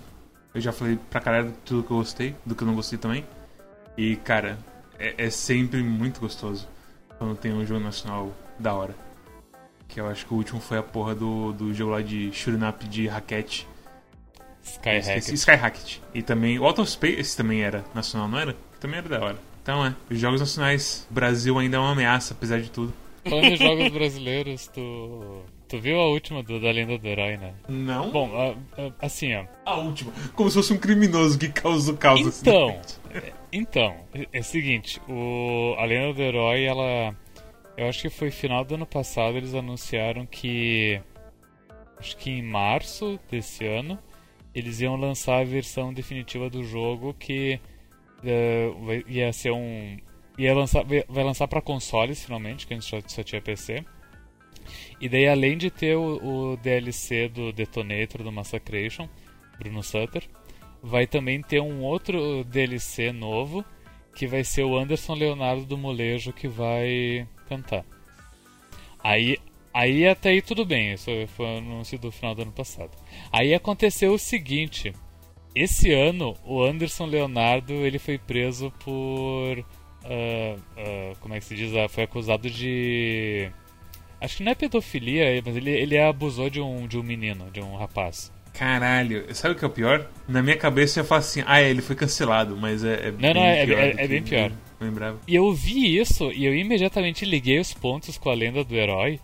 Eu 0.53 0.61
já 0.61 0.71
falei 0.71 0.97
pra 1.09 1.21
caralho 1.21 1.53
tudo 1.65 1.83
que 1.83 1.91
eu 1.91 1.97
gostei, 1.97 2.35
do 2.45 2.55
que 2.55 2.63
eu 2.63 2.67
não 2.67 2.75
gostei 2.75 2.97
também. 2.97 3.25
E, 3.97 4.15
cara, 4.17 4.57
é, 4.97 5.25
é 5.25 5.29
sempre 5.29 5.81
muito 5.81 6.19
gostoso 6.19 6.67
quando 7.17 7.35
tem 7.35 7.53
um 7.53 7.65
jogo 7.65 7.83
nacional 7.83 8.33
da 8.57 8.73
hora. 8.73 8.95
Que 9.87 9.99
eu 9.99 10.07
acho 10.07 10.25
que 10.25 10.33
o 10.33 10.37
último 10.37 10.59
foi 10.59 10.77
a 10.77 10.83
porra 10.83 11.15
do, 11.15 11.51
do 11.53 11.73
jogo 11.73 11.91
lá 11.91 12.01
de 12.01 12.31
up 12.67 12.87
de 12.87 13.07
raquete. 13.07 13.67
Sky 14.63 14.99
Hackett. 14.99 15.33
Sky 15.33 15.55
Hackett. 15.55 16.01
E 16.13 16.21
também 16.21 16.59
o 16.59 16.65
Out 16.65 16.81
of 16.81 16.91
Space 16.91 17.35
também 17.35 17.63
era 17.63 17.83
nacional, 17.93 18.27
não 18.27 18.39
era? 18.39 18.55
Também 18.79 18.99
era 18.99 19.09
da 19.09 19.23
hora. 19.23 19.37
Então 19.61 19.85
é, 19.85 19.95
os 20.09 20.19
jogos 20.19 20.39
nacionais, 20.39 21.07
Brasil 21.09 21.57
ainda 21.57 21.77
é 21.77 21.79
uma 21.79 21.91
ameaça, 21.91 22.33
apesar 22.33 22.59
de 22.61 22.69
tudo. 22.69 22.93
Falando 23.29 23.45
em 23.45 23.55
jogos 23.55 23.89
brasileiros, 23.89 24.67
tu. 24.67 25.43
Tu 25.67 25.79
viu 25.79 25.99
a 25.99 26.07
última 26.07 26.41
do, 26.41 26.59
da 26.59 26.71
Lenda 26.71 26.97
do 26.97 27.07
Herói, 27.07 27.37
né? 27.37 27.53
Não. 27.67 28.09
Bom, 28.09 28.31
a, 28.35 28.81
a, 28.81 29.05
assim, 29.05 29.35
ó. 29.35 29.45
A 29.65 29.75
última. 29.75 30.11
Como 30.33 30.49
se 30.49 30.55
fosse 30.55 30.73
um 30.73 30.77
criminoso 30.77 31.37
que 31.37 31.49
causa 31.49 31.91
Então. 32.41 32.81
É, 33.13 33.33
então, 33.51 33.95
é, 34.13 34.27
é 34.33 34.39
o 34.39 34.43
seguinte, 34.43 34.99
o, 35.07 35.75
a 35.77 35.85
Lenda 35.85 36.13
do 36.13 36.21
Herói, 36.21 36.63
ela. 36.63 37.15
Eu 37.77 37.87
acho 37.87 38.01
que 38.01 38.09
foi 38.09 38.31
final 38.31 38.65
do 38.65 38.75
ano 38.75 38.85
passado, 38.85 39.37
eles 39.37 39.53
anunciaram 39.53 40.25
que. 40.25 40.99
Acho 41.99 42.17
que 42.17 42.31
em 42.31 42.41
março 42.41 43.19
desse 43.29 43.65
ano, 43.65 43.99
eles 44.55 44.79
iam 44.79 44.95
lançar 44.95 45.41
a 45.41 45.43
versão 45.43 45.93
definitiva 45.93 46.49
do 46.49 46.63
jogo 46.63 47.13
que. 47.13 47.59
Uh, 48.23 49.03
ia 49.07 49.31
ser 49.31 49.51
um 49.51 49.97
ia 50.39 50.55
lançar, 50.55 50.83
vai 50.83 51.23
lançar 51.23 51.47
para 51.47 51.61
consoles 51.61 52.23
finalmente, 52.23 52.65
que 52.65 52.73
a 52.73 52.77
gente 52.77 52.89
só, 52.89 52.99
só 53.05 53.23
tinha 53.23 53.41
PC. 53.41 53.83
E 55.01 55.09
daí, 55.09 55.27
além 55.27 55.57
de 55.57 55.69
ter 55.69 55.95
o, 55.95 56.51
o, 56.51 56.57
DLC 56.57 57.27
do 57.29 57.51
Detonator, 57.51 58.23
do 58.23 58.31
Massacration, 58.31 59.07
Bruno 59.57 59.83
Sutter, 59.83 60.23
vai 60.81 61.05
também 61.07 61.41
ter 61.41 61.61
um 61.61 61.81
outro 61.81 62.43
DLC 62.45 63.11
novo, 63.11 63.65
que 64.15 64.27
vai 64.27 64.43
ser 64.43 64.63
o 64.63 64.77
Anderson 64.77 65.13
Leonardo 65.13 65.65
do 65.65 65.77
Molejo 65.77 66.33
que 66.33 66.47
vai 66.47 67.27
cantar. 67.47 67.85
Aí, 69.03 69.37
aí 69.73 70.07
até 70.07 70.29
aí 70.29 70.41
tudo 70.41 70.65
bem, 70.65 70.93
isso 70.93 71.09
foi 71.35 71.57
anúncio 71.57 71.97
do 71.97 72.11
final 72.11 72.35
do 72.35 72.41
ano 72.43 72.51
passado. 72.51 72.91
Aí 73.31 73.53
aconteceu 73.53 74.13
o 74.13 74.19
seguinte, 74.19 74.93
esse 75.55 75.91
ano 75.91 76.35
o 76.45 76.61
Anderson 76.61 77.05
Leonardo 77.05 77.73
ele 77.73 77.99
foi 77.99 78.17
preso 78.17 78.71
por, 78.83 79.65
uh, 80.09 80.55
uh, 80.57 81.15
como 81.19 81.35
é 81.35 81.39
que 81.39 81.45
se 81.45 81.55
diz, 81.55 81.71
uh, 81.71 81.87
foi 81.87 82.03
acusado 82.03 82.49
de, 82.49 83.49
acho 84.19 84.37
que 84.37 84.43
não 84.43 84.51
é 84.51 84.55
pedofilia, 84.55 85.41
mas 85.45 85.55
ele, 85.55 85.71
ele 85.71 85.97
abusou 85.97 86.49
de 86.49 86.59
um, 86.59 86.87
de 86.87 86.97
um 86.97 87.03
menino, 87.03 87.49
de 87.51 87.61
um 87.61 87.75
rapaz. 87.75 88.31
Caralho, 88.53 89.33
sabe 89.33 89.55
o 89.55 89.57
que 89.57 89.63
é 89.63 89.67
o 89.67 89.71
pior? 89.71 90.09
Na 90.27 90.41
minha 90.41 90.57
cabeça 90.57 90.99
eu 90.99 91.05
falo 91.05 91.19
assim, 91.19 91.43
ah, 91.45 91.61
ele 91.61 91.81
foi 91.81 91.95
cancelado, 91.95 92.57
mas 92.57 92.83
é, 92.83 93.07
é 93.07 93.11
não, 93.11 93.17
bem 93.19 93.33
não, 93.33 93.41
é, 93.41 93.65
pior. 93.65 93.79
é, 93.79 93.95
é 93.97 94.07
bem 94.07 94.23
pior. 94.23 94.51
Lembrava. 94.79 95.19
E 95.27 95.35
eu 95.35 95.53
vi 95.53 95.97
isso 95.97 96.31
e 96.31 96.45
eu 96.45 96.55
imediatamente 96.55 97.25
liguei 97.25 97.59
os 97.59 97.73
pontos 97.73 98.17
com 98.17 98.29
a 98.29 98.33
lenda 98.33 98.63
do 98.63 98.75
herói. 98.75 99.19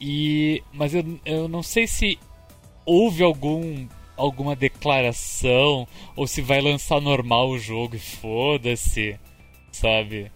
E 0.00 0.62
mas 0.72 0.94
eu, 0.94 1.20
eu 1.24 1.48
não 1.48 1.62
sei 1.62 1.86
se 1.86 2.18
houve 2.84 3.22
algum 3.22 3.86
alguma 4.16 4.54
declaração 4.54 5.86
ou 6.14 6.26
se 6.26 6.40
vai 6.40 6.60
lançar 6.60 7.00
normal 7.00 7.50
o 7.50 7.58
jogo 7.58 7.96
e 7.96 7.98
foda-se, 7.98 9.18
sabe? 9.72 10.30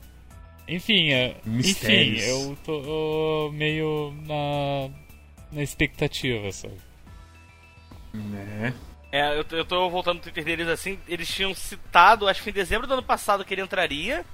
Enfim, 0.68 1.10
é- 1.12 1.36
enfim, 1.46 2.16
eu 2.18 2.56
tô 2.64 3.50
meio 3.52 4.12
na 4.26 4.90
na 5.52 5.62
expectativa, 5.62 6.50
sabe? 6.50 6.74
Né? 8.12 8.74
É, 9.12 9.38
eu, 9.38 9.44
tô- 9.44 9.56
eu 9.56 9.64
tô 9.64 9.88
voltando 9.88 10.16
no 10.16 10.22
Twitter 10.22 10.44
deles 10.44 10.66
assim, 10.68 10.98
eles 11.06 11.28
tinham 11.28 11.54
citado, 11.54 12.26
acho 12.26 12.42
que 12.42 12.50
em 12.50 12.52
dezembro 12.52 12.86
do 12.86 12.94
ano 12.94 13.02
passado 13.02 13.44
que 13.44 13.54
ele 13.54 13.62
entraria. 13.62 14.24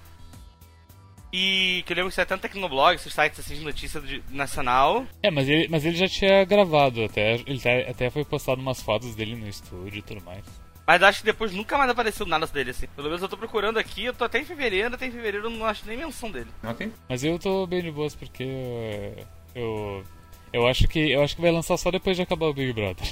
E 1.34 1.82
que 1.86 1.92
eu 1.92 1.96
lembro 1.96 2.11
que 2.11 2.14
isso 2.14 2.20
é 2.20 2.24
tanto 2.26 2.42
Tecnoblog, 2.42 2.94
esses 2.94 3.12
sites 3.12 3.40
assim 3.40 3.55
de 3.55 3.61
notícia 3.64 4.00
de- 4.03 4.22
nacional. 4.30 5.07
É, 5.22 5.30
mas 5.30 5.48
ele, 5.48 5.66
mas 5.68 5.84
ele 5.84 5.96
já 5.96 6.07
tinha 6.07 6.44
gravado 6.44 7.03
até, 7.05 7.34
ele 7.46 7.59
até- 7.59 7.88
até 7.90 8.11
foi 8.11 8.22
postado 8.24 8.61
umas 8.61 8.82
fotos 8.82 9.14
dele 9.14 9.34
no 9.34 9.48
estúdio 9.48 9.98
e 9.98 10.03
tudo 10.03 10.22
mais. 10.24 10.44
Mas 10.93 11.03
acho 11.03 11.20
que 11.20 11.24
depois 11.24 11.51
nunca 11.53 11.78
mais 11.78 11.88
apareceu 11.90 12.26
nada 12.26 12.47
dele, 12.47 12.68
assim. 12.68 12.86
Pelo 12.95 13.09
menos 13.09 13.22
eu 13.22 13.28
tô 13.28 13.34
procurando 13.34 13.78
aqui, 13.78 14.05
eu 14.05 14.12
tô 14.12 14.24
até 14.24 14.38
em 14.40 14.45
fevereiro, 14.45 14.95
até 14.95 15.07
em 15.07 15.11
fevereiro 15.11 15.47
eu 15.47 15.51
não 15.51 15.64
acho 15.64 15.86
nem 15.86 15.97
menção 15.97 16.30
dele. 16.30 16.49
Ok. 16.62 16.93
Mas 17.09 17.24
eu 17.24 17.38
tô 17.38 17.66
bem 17.66 17.80
de 17.80 17.90
boas 17.90 18.14
porque 18.14 19.14
eu 19.55 20.05
eu 20.53 20.66
acho 20.66 20.86
que 20.86 21.11
eu 21.11 21.22
acho 21.22 21.34
que 21.34 21.40
vai 21.40 21.51
lançar 21.51 21.78
só 21.78 21.90
depois 21.90 22.14
de 22.14 22.22
acabar 22.22 22.45
o 22.45 22.53
Big 22.53 22.74
Brother. 22.74 23.09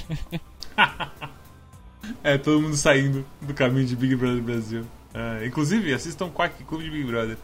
É, 2.23 2.35
todo 2.35 2.59
mundo 2.61 2.75
saindo 2.75 3.25
do 3.41 3.53
caminho 3.53 3.85
de 3.85 3.95
Big 3.95 4.15
Brother 4.15 4.41
Brasil. 4.41 4.85
Ah, 5.13 5.45
inclusive, 5.45 5.93
assistam 5.93 6.29
Quack 6.29 6.63
Clube 6.63 6.83
de 6.83 6.89
Big 6.89 7.03
Brother. 7.03 7.37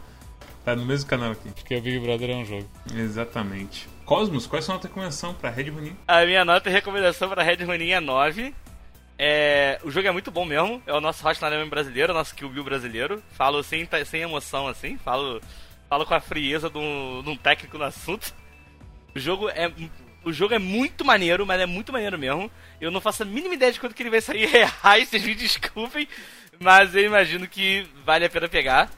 Tá 0.64 0.74
no 0.74 0.84
mesmo 0.84 1.08
canal 1.08 1.30
aqui. 1.30 1.48
porque 1.50 1.76
o 1.76 1.80
Big 1.80 1.98
Brother 2.00 2.30
é 2.30 2.34
um 2.34 2.44
jogo. 2.44 2.68
Exatamente. 2.94 3.88
Cosmos, 4.04 4.46
qual 4.46 4.58
é 4.58 4.60
a 4.60 4.62
sua 4.62 4.74
nota 4.74 4.86
de 4.86 4.92
recomendação 4.92 5.32
pra 5.32 5.50
Red 5.50 5.70
Ronin? 5.70 5.96
A 6.06 6.24
minha 6.24 6.44
nota 6.44 6.68
e 6.68 6.72
recomendação 6.72 7.28
pra 7.28 7.42
Red 7.42 7.64
Ronin 7.64 7.90
é 7.90 8.00
9. 8.00 8.52
É, 9.18 9.80
o 9.82 9.90
jogo 9.90 10.06
é 10.06 10.12
muito 10.12 10.30
bom 10.30 10.44
mesmo. 10.44 10.80
É 10.86 10.92
o 10.92 11.00
nosso 11.00 11.26
Hotline 11.26 11.68
brasileiro, 11.68 12.14
nosso 12.14 12.34
Kill 12.34 12.48
Bill 12.48 12.62
brasileiro. 12.62 13.22
Falo 13.32 13.62
sem, 13.64 13.88
sem 14.06 14.22
emoção, 14.22 14.68
assim. 14.68 14.96
Falo, 14.98 15.40
falo 15.88 16.06
com 16.06 16.14
a 16.14 16.20
frieza 16.20 16.70
de 16.70 16.78
um, 16.78 17.22
de 17.24 17.30
um 17.30 17.36
técnico 17.36 17.76
no 17.76 17.84
assunto. 17.84 18.32
O 19.14 19.18
jogo 19.18 19.48
é. 19.48 19.72
O 20.24 20.32
jogo 20.32 20.52
é 20.52 20.58
muito 20.58 21.04
maneiro, 21.04 21.46
mas 21.46 21.60
é 21.60 21.66
muito 21.66 21.92
maneiro 21.92 22.18
mesmo. 22.18 22.50
Eu 22.80 22.90
não 22.90 23.00
faço 23.00 23.22
a 23.22 23.26
mínima 23.26 23.54
ideia 23.54 23.72
de 23.72 23.80
quando 23.80 23.94
que 23.94 24.02
ele 24.02 24.10
vai 24.10 24.20
sair 24.20 24.46
reais, 24.50 25.08
vocês 25.08 25.24
me 25.24 25.34
desculpem. 25.34 26.06
Mas 26.60 26.94
eu 26.94 27.04
imagino 27.04 27.48
que 27.48 27.86
vale 28.04 28.24
a 28.24 28.30
pena 28.30 28.48
pegar. 28.48 28.90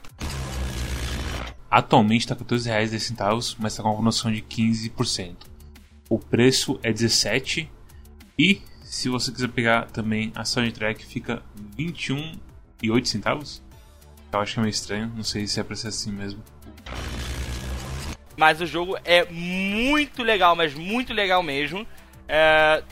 Atualmente 1.71 2.27
tá 2.27 2.35
R$ 2.35 2.41
14,10, 2.41 3.57
mas 3.59 3.77
tá 3.77 3.83
com 3.83 3.91
uma 3.91 3.95
promoção 3.95 4.33
de 4.33 4.43
15%. 4.43 5.37
O 6.09 6.19
preço 6.19 6.81
é 6.83 6.93
17 6.93 7.71
e 8.37 8.61
se 8.91 9.09
você 9.09 9.31
quiser 9.31 9.49
pegar 9.49 9.87
também 9.87 10.33
a 10.35 10.45
soundtrack 10.45 11.07
fica 11.07 11.41
21,8 11.79 13.05
centavos. 13.07 13.63
Eu 14.33 14.41
acho 14.41 14.55
que 14.55 14.59
é 14.59 14.63
meio 14.63 14.71
estranho, 14.73 15.13
não 15.15 15.23
sei 15.23 15.47
se 15.47 15.61
é 15.61 15.63
pra 15.63 15.77
ser 15.77 15.89
assim 15.89 16.11
mesmo. 16.11 16.43
Mas 18.37 18.61
o 18.61 18.67
jogo 18.67 18.99
é 19.05 19.25
muito 19.27 20.25
legal, 20.25 20.57
mas 20.57 20.75
muito 20.75 21.13
legal 21.13 21.41
mesmo. 21.41 21.87
É, 22.27 22.83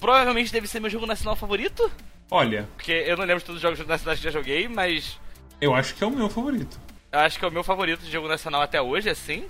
provavelmente 0.00 0.52
deve 0.52 0.66
ser 0.66 0.80
meu 0.80 0.90
jogo 0.90 1.06
nacional 1.06 1.36
favorito. 1.36 1.88
Olha, 2.28 2.68
Porque 2.74 2.90
eu 2.90 3.16
não 3.16 3.24
lembro 3.24 3.38
de 3.38 3.44
todos 3.44 3.58
os 3.58 3.62
jogos 3.62 3.78
nacionais 3.86 4.18
que 4.18 4.24
já 4.24 4.32
joguei, 4.32 4.66
mas 4.66 5.20
eu 5.60 5.72
acho 5.72 5.94
que 5.94 6.02
é 6.02 6.06
o 6.06 6.10
meu 6.10 6.28
favorito. 6.28 6.80
eu 7.12 7.20
acho 7.20 7.38
que 7.38 7.44
é 7.44 7.48
o 7.48 7.52
meu 7.52 7.62
favorito 7.62 8.00
de 8.00 8.10
jogo 8.10 8.26
nacional 8.26 8.60
até 8.60 8.82
hoje, 8.82 9.08
assim. 9.08 9.46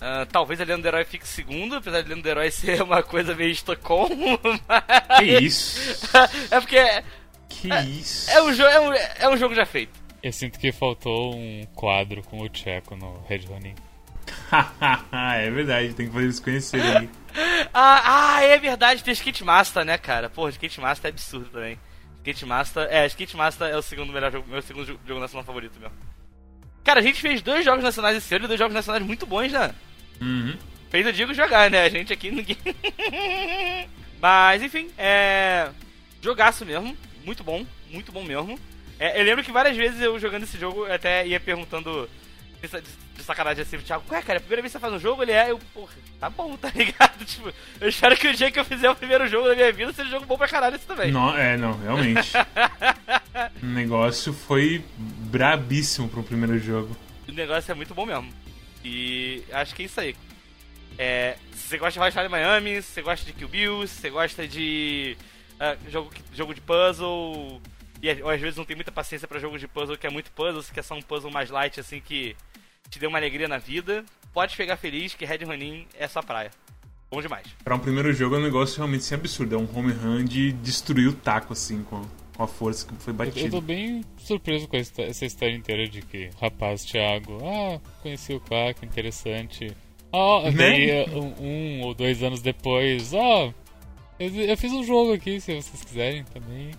Ah, 0.00 0.26
talvez 0.30 0.60
a 0.60 0.64
Lenda 0.64 0.82
do 0.82 0.88
Herói 0.88 1.04
fique 1.04 1.26
segundo, 1.26 1.74
apesar 1.76 2.02
de 2.02 2.08
Lenda 2.08 2.22
do 2.22 2.28
Herói 2.28 2.50
ser 2.52 2.82
uma 2.82 3.02
coisa 3.02 3.34
meio 3.34 3.50
Estocolmo. 3.50 4.38
Que 5.18 5.24
isso? 5.24 6.08
é 6.50 6.60
porque 6.60 6.76
é, 6.78 7.02
Que 7.48 7.68
isso? 7.68 8.30
é 8.30 8.42
um, 8.42 8.50
é, 8.52 8.80
um, 8.80 8.92
é 8.92 9.28
um 9.28 9.36
jogo 9.36 9.54
já 9.54 9.66
feito. 9.66 9.98
Eu 10.22 10.32
sinto 10.32 10.58
que 10.58 10.70
faltou 10.72 11.34
um 11.34 11.64
quadro 11.74 12.22
com 12.22 12.40
o 12.40 12.48
Checo 12.52 12.94
no 12.96 13.22
Red 13.28 13.46
Ronin. 13.48 13.74
é 15.12 15.50
verdade, 15.50 15.94
tem 15.94 16.06
que 16.06 16.12
fazer 16.12 16.24
eles 16.26 16.40
conhecerem 16.40 16.96
aí. 16.96 17.10
Ah, 17.72 18.36
ah, 18.36 18.42
é 18.42 18.58
verdade, 18.58 19.02
tem 19.02 19.12
Skate 19.12 19.44
Master, 19.44 19.84
né, 19.84 19.96
cara? 19.98 20.28
Porra, 20.28 20.50
Skate 20.50 20.80
Master 20.80 21.08
é 21.08 21.12
absurdo 21.12 21.46
também. 21.50 21.78
Skate 22.18 22.44
Master, 22.46 22.86
é, 22.90 23.06
Skate 23.06 23.36
Master 23.36 23.68
é 23.68 23.76
o 23.76 23.82
segundo 23.82 24.12
melhor 24.12 24.30
jogo, 24.32 24.48
meu 24.48 24.60
segundo 24.62 24.86
jo- 24.86 25.00
jogo 25.06 25.20
nacional 25.20 25.44
favorito 25.44 25.78
meu. 25.80 25.90
Cara, 26.84 27.00
a 27.00 27.02
gente 27.02 27.20
fez 27.20 27.40
dois 27.42 27.64
jogos 27.64 27.82
nacionais 27.84 28.16
esse 28.16 28.34
ano 28.34 28.44
e 28.44 28.48
dois 28.48 28.58
jogos 28.58 28.74
nacionais 28.74 29.02
muito 29.04 29.24
bons, 29.26 29.52
né? 29.52 29.72
Uhum. 30.20 30.56
Fez 30.90 31.06
eu 31.06 31.12
digo 31.12 31.34
jogar, 31.34 31.70
né? 31.70 31.82
A 31.84 31.88
gente 31.88 32.12
aqui 32.12 32.30
ninguém. 32.30 32.56
Mas 34.20 34.62
enfim, 34.62 34.88
é. 34.96 35.68
Jogaço 36.22 36.64
mesmo. 36.64 36.96
Muito 37.24 37.44
bom, 37.44 37.64
muito 37.90 38.10
bom 38.10 38.22
mesmo. 38.24 38.58
É, 38.98 39.20
eu 39.20 39.24
lembro 39.24 39.44
que 39.44 39.52
várias 39.52 39.76
vezes 39.76 40.00
eu 40.00 40.18
jogando 40.18 40.42
esse 40.42 40.58
jogo 40.58 40.84
até 40.86 41.26
ia 41.26 41.38
perguntando 41.38 42.08
de, 42.60 42.66
sa- 42.68 42.80
de 42.80 43.22
sacanagem 43.22 43.62
assim, 43.62 43.78
Thiago, 43.78 44.02
ué, 44.10 44.20
cara, 44.22 44.38
a 44.38 44.40
primeira 44.40 44.62
vez 44.62 44.72
que 44.72 44.78
você 44.78 44.80
faz 44.80 44.92
um 44.92 44.98
jogo, 44.98 45.22
ele 45.22 45.30
é. 45.32 45.50
Eu, 45.52 45.58
porra, 45.72 45.92
tá 46.18 46.28
bom, 46.28 46.56
tá 46.56 46.70
ligado? 46.74 47.24
Tipo, 47.24 47.52
eu 47.80 47.88
espero 47.88 48.16
que 48.16 48.26
o 48.26 48.34
dia 48.34 48.50
que 48.50 48.58
eu 48.58 48.64
fizer 48.64 48.90
o 48.90 48.96
primeiro 48.96 49.28
jogo 49.28 49.46
da 49.48 49.54
minha 49.54 49.70
vida 49.72 49.92
seja 49.92 50.08
um 50.08 50.12
jogo 50.12 50.26
bom 50.26 50.36
pra 50.36 50.48
caralho 50.48 50.74
esse 50.76 50.86
também. 50.86 51.12
Não, 51.12 51.36
é, 51.36 51.56
não, 51.56 51.78
realmente. 51.78 52.32
o 53.62 53.66
negócio 53.66 54.32
foi 54.32 54.82
brabíssimo 54.98 56.08
pro 56.08 56.22
primeiro 56.24 56.58
jogo. 56.58 56.96
O 57.28 57.32
negócio 57.32 57.70
é 57.70 57.74
muito 57.74 57.94
bom 57.94 58.06
mesmo. 58.06 58.32
E 58.84 59.44
acho 59.52 59.74
que 59.74 59.82
é 59.82 59.86
isso 59.86 60.00
aí. 60.00 60.16
É, 60.96 61.36
se 61.52 61.68
você 61.68 61.78
gosta 61.78 62.00
de 62.00 62.06
Hotline 62.06 62.28
Miami, 62.28 62.82
se 62.82 62.92
você 62.92 63.02
gosta 63.02 63.24
de 63.24 63.32
Kill 63.32 63.48
Bill, 63.48 63.86
se 63.86 63.94
você 64.00 64.10
gosta 64.10 64.48
de 64.48 65.16
ah, 65.60 65.76
jogo, 65.88 66.10
jogo 66.32 66.54
de 66.54 66.60
puzzle, 66.60 67.60
e 68.02 68.10
às 68.10 68.40
vezes 68.40 68.56
não 68.56 68.64
tem 68.64 68.76
muita 68.76 68.92
paciência 68.92 69.26
pra 69.26 69.38
jogo 69.38 69.58
de 69.58 69.68
puzzle 69.68 69.96
que 69.96 70.06
é 70.06 70.10
muito 70.10 70.30
puzzle, 70.32 70.62
se 70.62 70.72
quer 70.72 70.82
só 70.82 70.94
um 70.94 71.02
puzzle 71.02 71.30
mais 71.30 71.50
light 71.50 71.78
assim 71.80 72.00
que 72.00 72.36
te 72.88 72.98
dê 72.98 73.06
uma 73.06 73.18
alegria 73.18 73.48
na 73.48 73.58
vida, 73.58 74.04
pode 74.32 74.56
pegar 74.56 74.76
feliz 74.76 75.14
que 75.14 75.24
Red 75.24 75.44
Ronin 75.44 75.86
é 75.94 76.06
sua 76.08 76.22
praia. 76.22 76.50
Bom 77.10 77.22
demais. 77.22 77.46
Pra 77.64 77.74
um 77.74 77.78
primeiro 77.78 78.12
jogo 78.12 78.36
é 78.36 78.38
um 78.38 78.42
negócio 78.42 78.76
realmente 78.76 79.00
assim, 79.00 79.14
absurdo. 79.14 79.54
É 79.54 79.58
um 79.58 79.68
home 79.74 79.92
run 79.92 80.24
de 80.24 80.52
destruir 80.52 81.08
o 81.08 81.12
taco, 81.14 81.54
assim, 81.54 81.82
com, 81.82 82.02
com 82.38 82.44
a 82.44 82.46
força 82.46 82.86
que 82.86 82.94
foi 83.02 83.12
Eu, 83.12 83.46
eu 83.46 83.50
tô 83.50 83.60
bem 83.60 84.04
surpreso 84.16 84.68
com 84.68 84.76
essa, 84.76 85.02
essa 85.02 85.26
história 85.26 85.56
inteira 85.56 85.88
de 85.88 86.00
que, 86.00 86.30
rapaz, 86.40 86.84
Thiago, 86.84 87.36
ah, 87.44 87.80
conheci 88.00 88.32
o 88.32 88.40
Quack, 88.40 88.86
interessante. 88.86 89.76
Ah, 90.12 90.42
Né? 90.44 90.52
daí 90.52 91.10
um, 91.16 91.34
um 91.40 91.80
ou 91.82 91.94
dois 91.94 92.22
anos 92.22 92.40
depois, 92.40 93.12
ó, 93.12 93.52
eu, 94.20 94.32
eu 94.36 94.56
fiz 94.56 94.72
um 94.72 94.84
jogo 94.84 95.14
aqui, 95.14 95.40
se 95.40 95.52
vocês 95.60 95.82
quiserem 95.84 96.24
também. 96.26 96.70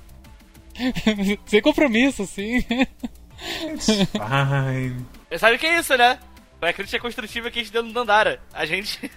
Sem 1.45 1.61
compromisso, 1.61 2.21
assim. 2.23 2.61
Fine. 3.81 5.05
Sabe 5.37 5.57
o 5.57 5.59
que 5.59 5.67
é 5.67 5.77
isso, 5.77 5.97
né? 5.97 6.19
Foi 6.57 6.69
a 6.69 6.73
crítica 6.73 7.01
construtiva 7.01 7.51
que 7.51 7.59
a 7.59 7.63
gente 7.63 7.73
deu 7.73 7.83
no 7.83 7.91
Dandara. 7.91 8.41
A 8.53 8.65
gente. 8.65 9.11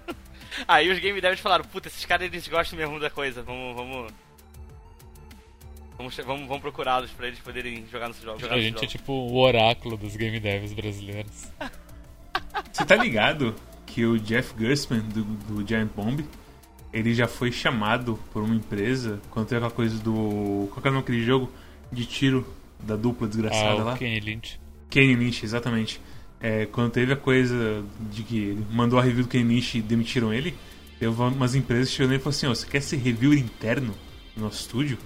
Aí 0.68 0.90
os 0.90 0.98
game 0.98 1.20
devs 1.22 1.40
falaram, 1.40 1.64
puta, 1.64 1.88
esses 1.88 2.04
caras 2.04 2.26
eles 2.26 2.46
gostam 2.48 2.78
mesmo 2.78 3.00
da 3.00 3.08
coisa, 3.08 3.42
vamos. 3.42 3.74
Vamos, 3.74 4.12
vamos, 5.96 6.16
vamos, 6.16 6.46
vamos 6.46 6.60
procurá-los 6.60 7.10
pra 7.10 7.26
eles 7.28 7.38
poderem 7.38 7.84
jogar 7.90 8.08
nos 8.08 8.20
jogos. 8.20 8.40
jogar 8.42 8.54
A 8.54 8.60
gente 8.60 8.74
é 8.76 8.78
jogos. 8.80 8.92
tipo 8.92 9.12
o 9.12 9.36
oráculo 9.38 9.96
dos 9.96 10.16
game 10.16 10.38
devs 10.40 10.72
brasileiros. 10.72 11.46
Você 12.72 12.84
tá 12.84 12.96
ligado 12.96 13.54
que 13.86 14.04
o 14.04 14.18
Jeff 14.18 14.52
Gussman, 14.54 15.00
do, 15.00 15.24
do 15.24 15.66
Giant 15.66 15.88
Bomb, 15.94 16.24
ele 16.92 17.14
já 17.14 17.26
foi 17.26 17.50
chamado 17.50 18.18
por 18.32 18.42
uma 18.42 18.54
empresa 18.54 19.20
quando 19.30 19.46
teve 19.46 19.56
aquela 19.58 19.70
coisa 19.70 19.98
do. 19.98 20.68
Qual 20.70 20.82
que 20.82 20.88
é 20.88 20.90
o 20.90 20.94
nome 20.94 21.04
daquele 21.04 21.24
jogo? 21.24 21.50
De 21.90 22.04
tiro 22.04 22.46
da 22.80 22.96
dupla 22.96 23.26
desgraçada 23.28 23.80
Ah, 23.80 23.84
lá? 23.84 23.94
o 23.94 23.96
Kenny 23.96 24.20
Lynch. 24.20 24.60
Kenny 24.90 25.14
Lynch, 25.14 25.44
exatamente. 25.44 26.00
É, 26.40 26.66
quando 26.66 26.90
teve 26.90 27.12
a 27.12 27.16
coisa 27.16 27.82
de 28.10 28.22
que 28.22 28.36
ele 28.38 28.66
mandou 28.70 28.98
a 28.98 29.02
review 29.02 29.22
do 29.24 29.28
Kenny 29.28 29.54
Lynch 29.54 29.78
e 29.78 29.82
demitiram 29.82 30.32
ele, 30.34 30.54
teve 30.98 31.10
umas 31.14 31.54
empresas 31.54 31.88
que 31.88 31.94
chegando 31.96 32.10
nele 32.10 32.20
e 32.20 32.22
falaram 32.24 32.36
assim: 32.36 32.46
ó, 32.46 32.54
você 32.54 32.66
quer 32.66 32.80
ser 32.82 32.96
review 32.96 33.32
interno 33.32 33.94
no 34.36 34.44
nosso 34.44 34.60
estúdio? 34.60 34.98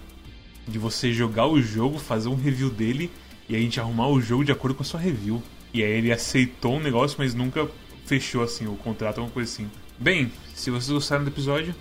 De 0.71 0.79
você 0.79 1.13
jogar 1.13 1.47
o 1.47 1.61
jogo, 1.61 1.99
fazer 1.99 2.29
um 2.29 2.37
review 2.37 2.71
dele 2.71 3.11
e 3.49 3.57
a 3.57 3.59
gente 3.59 3.81
arrumar 3.81 4.09
o 4.09 4.21
jogo 4.21 4.45
de 4.45 4.53
acordo 4.53 4.75
com 4.75 4.83
a 4.83 4.87
sua 4.87 5.01
review. 5.01 5.43
E 5.75 5.83
aí 5.83 5.91
ele 5.91 6.13
aceitou 6.13 6.77
um 6.77 6.81
negócio, 6.81 7.17
mas 7.19 7.35
nunca 7.35 7.69
fechou 8.07 8.43
assim 8.43 8.67
o 8.67 8.77
contrato, 8.77 9.19
alguma 9.19 9.33
coisa 9.33 9.53
assim. 9.53 9.71
Bem, 9.99 10.33
se 10.55 10.71
vocês 10.71 10.91
gostaram 10.91 11.25
do 11.25 11.31
episódio, 11.31 11.75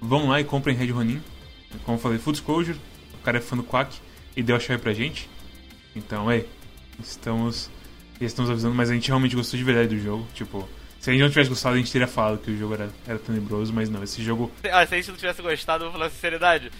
vão 0.00 0.28
lá 0.28 0.40
e 0.40 0.44
comprem 0.44 0.76
Red 0.76 0.90
Ronin. 0.90 1.20
Como 1.84 1.96
eu 1.96 2.02
falei, 2.02 2.18
Full 2.18 2.32
Disclosure, 2.32 2.78
o 3.14 3.18
cara 3.22 3.38
é 3.38 3.40
fã 3.40 3.56
do 3.56 3.62
Quack 3.62 3.96
e 4.36 4.42
deu 4.42 4.56
a 4.56 4.60
chave 4.60 4.82
pra 4.82 4.92
gente. 4.92 5.28
Então, 5.94 6.30
ei, 6.30 6.48
estamos, 6.98 7.70
estamos 8.20 8.50
avisando, 8.50 8.74
mas 8.74 8.90
a 8.90 8.94
gente 8.94 9.08
realmente 9.08 9.36
gostou 9.36 9.58
de 9.58 9.64
verdade 9.64 9.94
do 9.94 10.02
jogo. 10.02 10.26
Tipo, 10.34 10.68
se 10.98 11.10
a 11.10 11.12
gente 11.12 11.22
não 11.22 11.30
tivesse 11.30 11.48
gostado, 11.48 11.74
a 11.76 11.78
gente 11.78 11.90
teria 11.90 12.06
falado 12.06 12.38
que 12.38 12.50
o 12.50 12.58
jogo 12.58 12.74
era, 12.74 12.90
era 13.06 13.18
tenebroso, 13.18 13.72
mas 13.72 13.88
não, 13.88 14.02
esse 14.02 14.22
jogo. 14.22 14.50
Ah, 14.70 14.86
se 14.86 14.94
a 14.94 14.96
gente 14.98 15.10
não 15.10 15.16
tivesse 15.16 15.40
gostado, 15.40 15.84
vou 15.84 15.92
falar 15.92 16.10
sinceridade. 16.10 16.70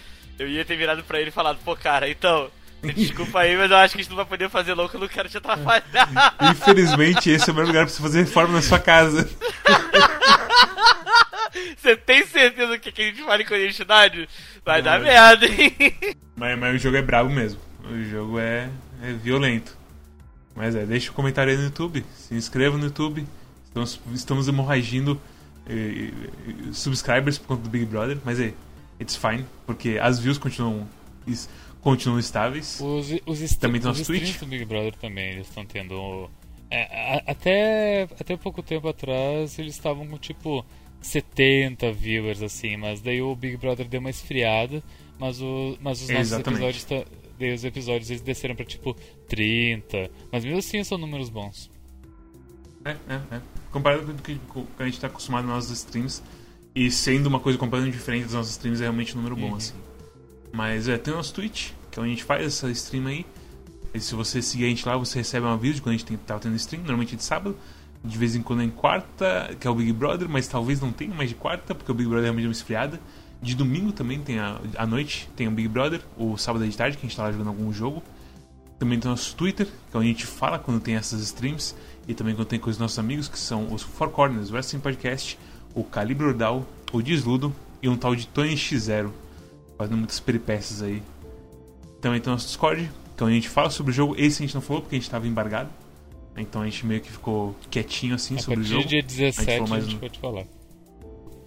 Eu 0.41 0.49
ia 0.49 0.65
ter 0.65 0.75
virado 0.75 1.05
pra 1.05 1.21
ele 1.21 1.29
e 1.29 1.33
falado, 1.33 1.59
pô, 1.63 1.77
cara, 1.77 2.09
então. 2.09 2.51
Desculpa 2.83 3.41
aí, 3.41 3.55
mas 3.59 3.71
eu 3.71 3.77
acho 3.77 3.93
que 3.93 4.01
a 4.01 4.03
gente 4.03 4.09
não 4.09 4.17
vai 4.17 4.25
poder 4.25 4.49
fazer 4.49 4.73
louco, 4.73 4.97
eu 4.97 5.01
não 5.01 5.07
quero 5.07 5.29
te 5.29 5.37
atrapalhar. 5.37 6.35
Infelizmente, 6.51 7.29
esse 7.29 7.51
é 7.51 7.53
o 7.53 7.57
melhor 7.57 7.69
lugar 7.69 7.85
pra 7.85 7.95
você 7.95 8.01
fazer 8.01 8.21
reforma 8.21 8.55
na 8.55 8.63
sua 8.63 8.79
casa. 8.79 9.29
Você 11.77 11.97
tem 11.97 12.25
certeza 12.27 12.79
que 12.79 12.89
a 12.89 13.05
gente 13.05 13.23
fala 13.23 13.45
com 13.45 13.55
honestidade? 13.55 14.29
Vai 14.65 14.81
dar 14.81 15.01
merda, 15.01 15.47
hein? 15.47 15.75
Mas, 16.37 16.59
mas 16.59 16.77
o 16.77 16.79
jogo 16.79 16.97
é 16.97 17.03
brabo 17.03 17.29
mesmo. 17.29 17.61
O 17.85 18.03
jogo 18.05 18.39
é, 18.39 18.71
é 19.03 19.13
violento. 19.13 19.77
Mas 20.55 20.75
é, 20.75 20.87
deixa 20.87 21.09
o 21.09 21.13
um 21.13 21.15
comentário 21.17 21.53
aí 21.53 21.59
no 21.59 21.65
YouTube. 21.65 22.05
Se 22.15 22.35
inscreva 22.35 22.79
no 22.79 22.85
YouTube. 22.85 23.27
Estamos, 23.67 24.01
estamos 24.15 24.49
hemorragindo 24.49 25.21
eh, 25.69 26.13
subscribers 26.73 27.37
por 27.37 27.49
conta 27.49 27.63
do 27.63 27.69
Big 27.69 27.85
Brother. 27.85 28.19
Mas 28.25 28.41
é, 28.41 28.55
it's 29.01 29.17
fine. 29.17 29.45
Porque 29.67 29.99
as 30.01 30.19
views 30.19 30.39
continuam, 30.39 30.87
continuam 31.81 32.19
estáveis. 32.19 32.81
Os, 32.81 33.09
os 33.27 33.57
também 33.57 33.81
tem 33.81 33.91
os 33.91 34.07
Twitch. 34.07 34.39
do 34.39 34.47
Big 34.47 34.65
Brother 34.65 34.95
também, 34.97 35.33
eles 35.33 35.49
estão 35.49 35.65
tendo. 35.65 36.29
É, 36.71 37.17
a, 37.17 37.33
até, 37.33 38.03
até 38.19 38.37
pouco 38.37 38.63
tempo 38.63 38.87
atrás 38.89 39.59
eles 39.59 39.75
estavam 39.75 40.07
com 40.07 40.17
tipo 40.17 40.65
70 41.01 41.91
viewers 41.93 42.43
assim, 42.43 42.77
mas 42.77 43.01
daí 43.01 43.21
o 43.21 43.35
Big 43.35 43.57
Brother 43.57 43.89
deu 43.89 43.99
uma 44.01 44.11
esfriada, 44.11 44.83
mas, 45.19 45.41
o, 45.41 45.77
mas 45.81 46.01
os 46.03 46.09
nossos 46.09 46.33
Exatamente. 46.33 46.63
episódios 46.63 47.07
daí 47.39 47.55
os 47.55 47.65
episódios 47.65 48.11
eles 48.11 48.23
desceram 48.23 48.55
pra 48.55 48.65
tipo 48.65 48.95
30, 49.27 50.11
mas 50.31 50.45
mesmo 50.45 50.59
assim 50.59 50.85
são 50.85 50.99
números 50.99 51.31
bons. 51.31 51.71
É, 52.85 52.91
é, 52.91 53.37
é. 53.37 53.41
Comparado 53.71 54.05
com 54.49 54.61
o 54.61 54.67
que 54.67 54.83
a 54.83 54.85
gente 54.85 55.01
tá 55.01 55.07
acostumado 55.07 55.47
nas 55.47 55.71
streams, 55.71 56.23
e 56.87 56.91
sendo 56.91 57.27
uma 57.27 57.41
coisa 57.41 57.59
completamente 57.59 57.95
diferente 57.95 58.25
das 58.25 58.33
nossas 58.33 58.53
streams, 58.53 58.81
é 58.81 58.85
realmente 58.85 59.13
um 59.13 59.17
número 59.17 59.37
bom, 59.37 59.49
Uhum. 59.51 59.57
assim. 59.57 59.75
Mas 60.53 60.89
é, 60.89 60.97
tem 60.97 61.13
o 61.13 61.17
nosso 61.19 61.35
Twitch, 61.35 61.73
que 61.91 61.99
é 61.99 62.03
onde 62.03 62.13
a 62.13 62.15
gente 62.15 62.25
faz 62.25 62.45
essa 62.45 62.71
stream 62.71 63.07
aí. 63.07 63.27
E 63.93 64.01
se 64.01 64.15
você 64.15 64.41
seguir 64.41 64.65
a 64.65 64.69
gente 64.69 64.87
lá, 64.87 64.97
você 64.97 65.19
recebe 65.19 65.45
um 65.47 65.51
aviso 65.51 65.75
de 65.75 65.83
quando 65.83 65.95
a 65.95 65.99
gente 65.99 66.07
tem, 66.07 66.17
tá 66.17 66.39
tendo 66.39 66.57
stream, 66.57 66.81
normalmente 66.83 67.15
é 67.15 67.17
de 67.19 67.25
sábado. 67.25 67.57
De 68.03 68.17
vez 68.17 68.35
em 68.35 68.41
quando 68.43 68.63
é 68.63 68.65
em 68.65 68.71
quarta, 68.71 69.55
que 69.61 69.67
é 69.67 69.71
o 69.71 69.75
Big 69.75 69.93
Brother, 69.93 70.27
mas 70.29 70.49
talvez 70.49 70.81
não 70.81 70.91
tenha 70.91 71.13
mais 71.15 71.29
de 71.29 71.35
quarta, 71.35 71.75
porque 71.75 71.93
o 71.93 71.95
Big 71.95 72.09
Brother 72.09 72.25
é 72.25 72.29
realmente 72.29 72.47
uma 72.47 72.53
esfriada. 72.53 72.99
De 73.43 73.55
domingo 73.55 73.93
também 73.93 74.19
tem 74.21 74.39
a, 74.39 74.59
à 74.79 74.87
noite, 74.87 75.29
tem 75.37 75.47
o 75.49 75.51
Big 75.51 75.69
Brother, 75.69 76.01
o 76.17 76.37
sábado 76.39 76.67
de 76.67 76.75
tarde, 76.77 76.97
que 76.97 77.05
a 77.05 77.09
gente 77.09 77.17
tá 77.17 77.25
lá 77.25 77.33
jogando 77.33 77.49
algum 77.49 77.71
jogo. 77.73 78.03
Também 78.79 78.99
tem 78.99 79.07
o 79.09 79.13
nosso 79.13 79.37
Twitter, 79.37 79.67
que 79.67 79.97
é 79.97 79.99
onde 80.01 80.09
a 80.09 80.13
gente 80.13 80.25
fala 80.27 80.59
quando 80.59 80.81
tem 80.81 80.95
essas 80.95 81.21
streams. 81.21 81.75
E 82.09 82.15
também 82.15 82.35
quando 82.35 82.49
tem 82.49 82.59
com 82.59 82.71
os 82.71 82.79
nossos 82.79 82.99
amigos, 82.99 83.29
que 83.29 83.39
são 83.39 83.71
os 83.73 83.83
Four 83.83 84.09
Corners, 84.09 84.49
o 84.51 84.55
Wrestling 84.55 84.81
Podcast, 84.81 85.39
o 85.75 85.85
Calibre 85.85 86.27
Ordal, 86.27 86.65
o 86.93 87.01
Desludo 87.03 87.55
e 87.83 87.89
um 87.89 87.97
tal 87.97 88.15
de 88.17 88.27
Tony 88.27 88.55
X0. 88.55 89.11
Fazendo 89.79 89.97
muitas 89.97 90.21
peripécias 90.21 90.83
aí. 90.83 91.03
Também 92.01 92.21
tem 92.21 92.31
o 92.31 92.35
nosso 92.35 92.47
Discord, 92.47 92.91
que 93.17 93.23
é 93.23 93.27
onde 93.27 93.33
a 93.33 93.37
gente 93.37 93.49
fala 93.49 93.71
sobre 93.71 93.93
o 93.93 93.95
jogo. 93.95 94.15
Esse 94.19 94.43
a 94.43 94.47
gente 94.47 94.55
não 94.55 94.61
falou 94.63 94.83
porque 94.83 94.97
a 94.97 94.99
gente 94.99 95.07
estava 95.07 95.27
embargado. 95.27 95.71
Então 96.37 96.63
a 96.63 96.65
gente 96.65 96.87
meio 96.87 97.01
que 97.01 97.11
ficou 97.11 97.55
quietinho 97.71 98.15
assim 98.15 98.37
A 98.37 98.39
sobre 98.39 98.61
o 98.61 98.65
jogo. 98.65 98.87
dia 98.87 99.01
A 99.01 99.03
17 99.03 99.41
gente 99.41 99.49
a 99.51 99.53
falou 99.55 99.69
mais 99.69 99.85
gente 99.85 99.97
um- 99.97 99.99
pode 99.99 100.19
falar. 100.19 100.45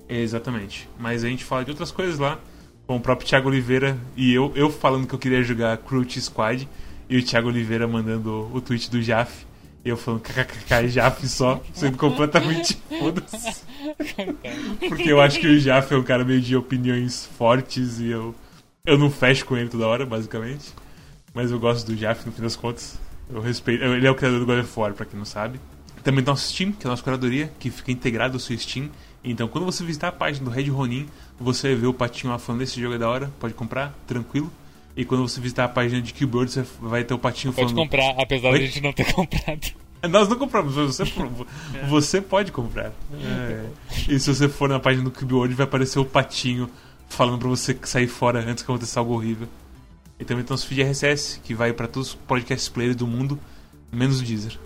Exatamente. 0.08 0.88
Mas 1.00 1.24
a 1.24 1.30
gente 1.30 1.44
fala 1.44 1.64
de 1.64 1.72
outras 1.72 1.92
coisas 1.92 2.20
lá, 2.20 2.40
com 2.86 2.98
o 2.98 3.00
próprio 3.00 3.28
Thiago 3.28 3.48
Oliveira 3.50 3.98
e 4.16 4.34
eu, 4.34 4.52
eu 4.56 4.70
falando 4.70 5.08
que 5.08 5.14
eu 5.16 5.20
queria 5.20 5.42
jogar 5.42 5.78
Cruelty 5.78 6.20
Squad 6.22 6.68
e 7.10 7.18
o 7.18 7.24
Thiago 7.24 7.48
Oliveira 7.48 7.88
mandando 7.88 8.50
o 8.54 8.62
tweet 8.62 8.90
do 8.92 9.02
Jaf. 9.02 9.46
E 9.86 9.90
eu 9.90 9.98
falando 9.98 10.22
kkkk 10.22 10.88
Jaf 10.88 11.28
só, 11.28 11.62
sendo 11.74 11.98
completamente 11.98 12.78
foda-se. 13.00 13.64
Porque 14.88 15.12
eu 15.12 15.20
acho 15.20 15.40
que 15.40 15.48
o 15.48 15.60
Jaf 15.60 15.94
é 15.94 15.98
um 15.98 16.04
cara 16.04 16.24
meio 16.24 16.40
de 16.40 16.56
opiniões 16.56 17.26
fortes 17.38 18.00
e 18.00 18.10
eu, 18.10 18.34
eu 18.86 18.98
não 18.98 19.12
fecho 19.12 19.46
com 19.46 19.58
ele 19.58 19.70
toda 19.70 19.86
hora, 19.86 20.06
basicamente. 20.06 20.74
Mas 21.34 21.52
eu 21.52 21.60
gosto 21.60 21.86
do 21.86 21.98
Jaf 21.98 22.26
no 22.26 22.32
fim 22.32 22.42
das 22.42 22.56
contas. 22.56 22.98
Eu 23.30 23.42
respeito. 23.42 23.84
Ele 23.84 24.08
é 24.08 24.12
o 24.12 24.16
criador 24.16 24.40
do 24.40 24.46
God 24.46 24.60
of 24.60 24.80
War, 24.80 24.94
pra 24.94 25.06
quem 25.06 25.18
não 25.18 25.26
sabe. 25.26 25.60
Também 26.04 26.24
tem 26.24 26.32
nosso 26.32 26.52
Steam, 26.52 26.72
que 26.72 26.86
é 26.86 26.88
a 26.88 26.92
nossa 26.92 27.04
curadoria, 27.04 27.52
que 27.60 27.70
fica 27.70 27.92
integrado 27.92 28.36
ao 28.36 28.40
seu 28.40 28.58
Steam. 28.58 28.90
Então, 29.24 29.48
quando 29.48 29.66
você 29.66 29.84
visitar 29.84 30.10
a 30.10 30.12
página 30.12 30.46
do 30.46 30.52
Red 30.52 30.70
Ronin, 30.70 31.08
você 31.40 31.76
ver 31.76 31.88
o 31.88 31.94
patinho 31.94 32.32
lá 32.32 32.40
falando: 32.40 32.62
esse 32.62 32.80
jogo 32.80 32.96
é 32.96 32.98
da 32.98 33.10
hora, 33.10 33.32
pode 33.40 33.54
comprar, 33.54 33.94
tranquilo. 34.06 34.52
E 34.96 35.04
quando 35.04 35.28
você 35.28 35.42
visitar 35.42 35.66
a 35.66 35.70
página 35.70 36.02
de 36.02 36.14
Keyboard, 36.14 36.52
você 36.52 36.66
vai 36.80 37.04
ter 37.04 37.14
o 37.14 37.20
patinho 37.20 37.52
Pode 37.54 37.70
falando. 37.74 37.84
comprar, 37.84 38.12
apesar 38.22 38.50
Oi? 38.50 38.60
de 38.60 38.64
a 38.64 38.68
gente 38.68 38.82
não 38.82 38.94
ter 38.94 39.06
comprado. 39.14 39.68
Nós 40.10 40.28
não 40.28 40.38
compramos, 40.38 40.76
mas 40.76 40.98
você, 40.98 41.04
você 41.88 42.22
pode 42.22 42.52
comprar. 42.52 42.92
É. 43.14 43.66
E 44.10 44.20
se 44.20 44.34
você 44.34 44.50
for 44.50 44.68
na 44.68 44.80
página 44.80 45.04
do 45.06 45.12
Keyboard, 45.12 45.54
vai 45.56 45.64
aparecer 45.64 45.98
o 45.98 46.06
patinho 46.06 46.70
falando 47.08 47.40
pra 47.40 47.48
você 47.48 47.78
sair 47.84 48.08
fora 48.08 48.40
antes 48.40 48.64
que 48.64 48.70
aconteça 48.72 49.00
algo 49.00 49.14
horrível. 49.14 49.48
E 50.20 50.26
também 50.26 50.44
tem 50.44 50.54
os 50.54 50.64
feed 50.64 50.82
RSS, 50.84 51.40
que 51.44 51.54
vai 51.56 51.72
pra 51.74 51.88
todos 51.88 52.10
os 52.10 52.16
podcast 52.16 52.70
players 52.70 52.96
do 52.96 53.08
mundo, 53.08 53.40
menos 53.92 54.20
o 54.20 54.24
Deezer, 54.24 54.60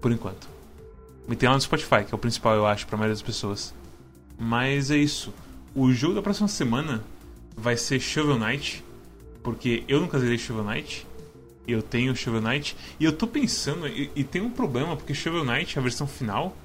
por 0.00 0.12
enquanto. 0.12 0.48
E 1.28 1.34
tem 1.34 1.48
lá 1.48 1.54
no 1.56 1.60
Spotify, 1.60 2.04
que 2.06 2.14
é 2.14 2.16
o 2.16 2.18
principal, 2.18 2.54
eu 2.54 2.66
acho, 2.66 2.86
pra 2.86 2.96
maioria 2.96 3.14
das 3.14 3.22
pessoas. 3.22 3.74
Mas 4.38 4.90
é 4.90 4.96
isso. 4.96 5.32
O 5.74 5.92
jogo 5.92 6.14
da 6.14 6.22
próxima 6.22 6.46
semana 6.48 7.02
vai 7.56 7.76
ser 7.76 7.98
Shovel 7.98 8.38
Knight, 8.38 8.83
porque 9.44 9.84
eu 9.86 10.00
nunca 10.00 10.18
zerei 10.18 10.38
Shovel 10.38 10.64
Knight. 10.64 11.06
Eu 11.68 11.82
tenho 11.82 12.16
Shovel 12.16 12.40
Knight. 12.40 12.74
E 12.98 13.04
eu 13.04 13.12
tô 13.12 13.26
pensando, 13.26 13.86
e, 13.86 14.10
e 14.16 14.24
tem 14.24 14.42
um 14.42 14.50
problema, 14.50 14.96
porque 14.96 15.14
Shovel 15.14 15.44
Knight, 15.44 15.78
a 15.78 15.82
versão 15.82 16.06
final, 16.06 16.56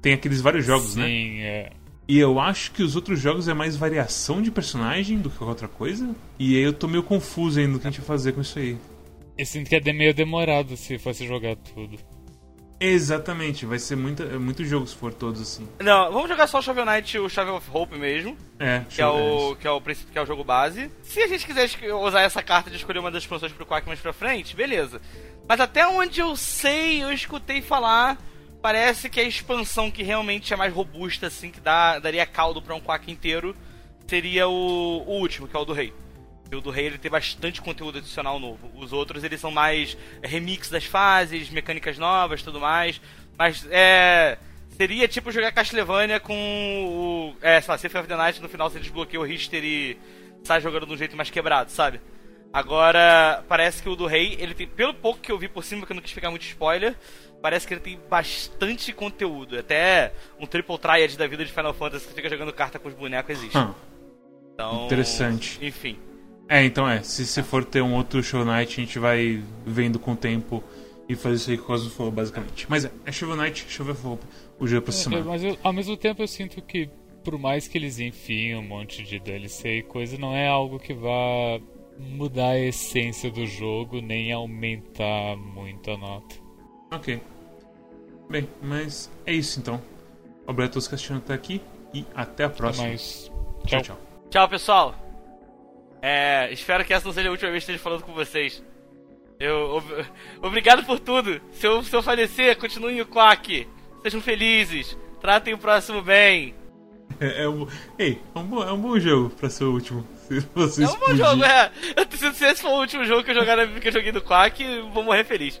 tem 0.00 0.14
aqueles 0.14 0.40
vários 0.40 0.64
jogos, 0.64 0.94
Sim, 0.94 1.00
né? 1.00 1.40
é. 1.40 1.72
E 2.08 2.18
eu 2.18 2.40
acho 2.40 2.72
que 2.72 2.82
os 2.82 2.96
outros 2.96 3.20
jogos 3.20 3.48
é 3.48 3.54
mais 3.54 3.76
variação 3.76 4.40
de 4.40 4.50
personagem 4.50 5.18
do 5.18 5.28
que 5.28 5.36
qualquer 5.36 5.50
outra 5.50 5.68
coisa. 5.68 6.14
E 6.38 6.56
aí 6.56 6.62
eu 6.62 6.72
tô 6.72 6.88
meio 6.88 7.02
confuso 7.02 7.58
ainda 7.58 7.72
no 7.72 7.78
que 7.80 7.86
a 7.86 7.90
gente 7.90 8.00
vai 8.00 8.06
fazer 8.06 8.32
com 8.32 8.40
isso 8.40 8.58
aí. 8.58 8.76
Eu 9.36 9.44
sinto 9.44 9.68
que 9.68 9.76
é 9.76 9.92
meio 9.92 10.14
demorado 10.14 10.76
se 10.76 10.98
fosse 10.98 11.26
jogar 11.26 11.56
tudo. 11.56 11.98
Exatamente, 12.78 13.64
vai 13.64 13.78
ser 13.78 13.96
muita, 13.96 14.38
muito 14.38 14.64
jogo 14.64 14.86
se 14.86 14.94
for 14.94 15.12
todos 15.12 15.40
assim. 15.40 15.66
Não, 15.80 16.12
vamos 16.12 16.28
jogar 16.28 16.46
só 16.46 16.58
o 16.58 16.62
Shovel 16.62 16.84
Knight, 16.84 17.18
o 17.18 17.28
Shovel 17.28 17.56
of 17.56 17.68
Hope 17.72 17.96
mesmo, 17.98 18.36
É, 18.58 18.82
que 18.88 19.00
é 19.00 19.06
o 19.06 19.56
que 19.56 19.66
é 19.66 19.70
o 19.70 19.80
princípio 19.80 20.12
que 20.12 20.18
é 20.18 20.22
o 20.22 20.26
jogo 20.26 20.44
base. 20.44 20.90
Se 21.02 21.22
a 21.22 21.26
gente 21.26 21.46
quiser 21.46 21.70
usar 21.94 22.20
essa 22.20 22.42
carta 22.42 22.70
de 22.70 22.76
escolher 22.76 22.98
uma 22.98 23.10
das 23.10 23.22
expansões 23.22 23.52
pro 23.52 23.64
Quack 23.64 23.86
mais 23.86 24.00
pra 24.00 24.12
frente, 24.12 24.54
beleza. 24.54 25.00
Mas 25.48 25.60
até 25.60 25.86
onde 25.86 26.20
eu 26.20 26.36
sei, 26.36 27.02
eu 27.02 27.10
escutei 27.12 27.62
falar, 27.62 28.18
parece 28.60 29.08
que 29.08 29.20
a 29.20 29.24
expansão 29.24 29.90
que 29.90 30.02
realmente 30.02 30.52
é 30.52 30.56
mais 30.56 30.74
robusta 30.74 31.28
assim, 31.28 31.50
que 31.50 31.60
dá 31.60 31.98
daria 31.98 32.26
caldo 32.26 32.60
pra 32.60 32.74
um 32.74 32.80
Quack 32.80 33.10
inteiro, 33.10 33.56
seria 34.06 34.48
o, 34.48 35.02
o 35.06 35.18
último, 35.18 35.48
que 35.48 35.56
é 35.56 35.58
o 35.58 35.64
do 35.64 35.72
Rei. 35.72 35.94
E 36.50 36.54
o 36.54 36.60
do 36.60 36.70
Rei 36.70 36.86
ele 36.86 36.98
tem 36.98 37.10
bastante 37.10 37.60
conteúdo 37.60 37.98
adicional 37.98 38.38
novo. 38.38 38.70
Os 38.76 38.92
outros 38.92 39.24
eles 39.24 39.40
são 39.40 39.50
mais 39.50 39.96
remix 40.22 40.70
das 40.70 40.84
fases, 40.84 41.50
mecânicas 41.50 41.98
novas, 41.98 42.42
tudo 42.42 42.60
mais. 42.60 43.00
Mas 43.36 43.66
é. 43.70 44.38
Seria 44.76 45.08
tipo 45.08 45.32
jogar 45.32 45.52
Castlevania 45.52 46.20
com 46.20 46.34
o. 46.34 47.34
É, 47.40 47.60
sei 47.60 47.72
lá, 47.72 47.78
Symphony 47.78 48.00
of 48.00 48.08
the 48.08 48.16
Night 48.16 48.42
no 48.42 48.48
final 48.48 48.68
você 48.68 48.78
desbloqueia 48.78 49.20
o 49.20 49.24
Richter 49.24 49.64
e 49.64 49.98
sai 50.44 50.60
jogando 50.60 50.86
de 50.86 50.92
um 50.92 50.96
jeito 50.96 51.16
mais 51.16 51.30
quebrado, 51.30 51.70
sabe? 51.70 52.00
Agora, 52.52 53.42
parece 53.48 53.82
que 53.82 53.88
o 53.88 53.96
do 53.96 54.06
Rei, 54.06 54.36
ele 54.38 54.54
tem. 54.54 54.66
Pelo 54.66 54.94
pouco 54.94 55.18
que 55.20 55.32
eu 55.32 55.38
vi 55.38 55.48
por 55.48 55.64
cima, 55.64 55.84
que 55.84 55.92
eu 55.92 55.94
não 55.94 56.02
quis 56.02 56.12
pegar 56.12 56.30
muito 56.30 56.46
spoiler, 56.46 56.94
parece 57.42 57.66
que 57.66 57.74
ele 57.74 57.80
tem 57.80 57.98
bastante 58.08 58.92
conteúdo. 58.92 59.58
Até 59.58 60.12
um 60.38 60.46
Triple 60.46 60.78
Triad 60.78 61.16
da 61.16 61.26
vida 61.26 61.44
de 61.44 61.52
Final 61.52 61.74
Fantasy 61.74 62.06
que 62.06 62.14
fica 62.14 62.28
jogando 62.28 62.52
carta 62.52 62.78
com 62.78 62.88
os 62.88 62.94
bonecos 62.94 63.36
existe. 63.36 63.58
Hum, 63.58 63.74
Então, 64.54 64.86
Interessante. 64.86 65.58
Enfim. 65.60 65.98
É, 66.48 66.64
então 66.64 66.88
é. 66.88 67.02
Se, 67.02 67.26
se 67.26 67.42
for 67.42 67.64
ter 67.64 67.82
um 67.82 67.94
outro 67.94 68.22
Shovel 68.22 68.46
Knight, 68.52 68.80
a 68.80 68.84
gente 68.84 68.98
vai 68.98 69.42
vendo 69.64 69.98
com 69.98 70.12
o 70.12 70.16
tempo 70.16 70.62
e 71.08 71.14
fazer 71.14 71.34
isso 71.36 71.50
aí 71.50 71.56
que 71.56 71.62
o 71.62 71.66
Cosmo 71.66 71.90
falou, 71.90 72.12
basicamente. 72.12 72.66
Mas 72.68 72.84
é, 72.84 72.90
é 73.04 73.12
Shovel 73.12 73.36
Knight, 73.36 73.64
Shovel 73.68 73.96
Hope, 74.04 74.24
o 74.58 74.66
jogo 74.66 74.82
pra 74.82 74.94
É, 74.94 74.96
semana. 74.96 75.24
mas 75.24 75.42
eu- 75.42 75.58
ao 75.62 75.72
mesmo 75.72 75.96
tempo 75.96 76.22
eu 76.22 76.28
sinto 76.28 76.60
que, 76.62 76.88
por 77.24 77.38
mais 77.38 77.66
que 77.66 77.76
eles 77.78 77.98
enfiem 77.98 78.56
um 78.56 78.62
monte 78.62 79.02
de 79.02 79.18
DLC 79.18 79.78
e 79.78 79.82
coisa, 79.82 80.16
não 80.18 80.34
é 80.34 80.46
algo 80.48 80.78
que 80.78 80.94
vá 80.94 81.60
mudar 81.98 82.50
a 82.50 82.58
essência 82.60 83.30
do 83.30 83.46
jogo 83.46 84.00
nem 84.00 84.30
aumentar 84.32 85.36
muito 85.36 85.90
a 85.90 85.96
nota. 85.96 86.36
Ok. 86.92 87.20
Bem, 88.28 88.48
mas 88.62 89.10
é 89.24 89.32
isso 89.32 89.58
então. 89.60 89.80
Obrigado 90.46 90.70
a 90.70 90.72
todos 90.74 90.86
que 90.88 90.94
assistiram 90.94 91.18
até 91.18 91.34
aqui 91.34 91.60
e 91.94 92.04
até 92.14 92.44
a 92.44 92.50
próxima. 92.50 92.88
Mas. 92.88 93.30
Tchau, 93.66 93.82
tchau. 93.82 93.98
Tchau, 94.30 94.48
pessoal. 94.48 95.05
É, 96.02 96.48
espero 96.52 96.84
que 96.84 96.92
essa 96.94 97.06
não 97.06 97.12
seja 97.12 97.28
a 97.28 97.32
última 97.32 97.50
vez 97.50 97.64
que 97.64 97.72
esteja 97.72 97.82
falando 97.82 98.02
com 98.02 98.12
vocês. 98.12 98.62
Eu, 99.38 99.76
ob- 99.76 100.06
obrigado 100.42 100.84
por 100.84 100.98
tudo. 100.98 101.40
Se 101.52 101.66
eu, 101.66 101.82
se 101.82 101.94
eu 101.94 102.02
falecer, 102.02 102.56
continuem 102.56 103.00
o 103.00 103.06
Quack. 103.06 103.66
Sejam 104.02 104.20
felizes. 104.20 104.96
Tratem 105.20 105.54
o 105.54 105.58
próximo 105.58 106.00
bem. 106.02 106.54
É, 107.20 107.44
é 107.44 107.48
um, 107.48 107.66
ei, 107.98 108.20
é 108.34 108.38
um, 108.38 108.44
bom, 108.44 108.62
é 108.62 108.72
um 108.72 108.78
bom 108.80 108.98
jogo 108.98 109.30
pra 109.30 109.48
ser 109.48 109.64
o 109.64 109.72
último. 109.72 110.06
Se 110.28 110.40
você 110.54 110.84
É 110.84 110.88
um 110.88 110.96
bom 110.98 111.14
jogo, 111.14 111.44
é. 111.44 111.70
Se, 112.10 112.32
se 112.34 112.44
esse 112.46 112.62
for 112.62 112.70
o 112.70 112.80
último 112.80 113.04
jogo 113.04 113.22
que 113.24 113.30
eu, 113.30 113.34
jogar 113.34 113.66
que 113.80 113.88
eu 113.88 113.92
joguei 113.92 114.12
do 114.12 114.20
Quack, 114.22 114.62
eu 114.62 114.90
vou 114.90 115.02
morrer 115.02 115.24
feliz. 115.24 115.60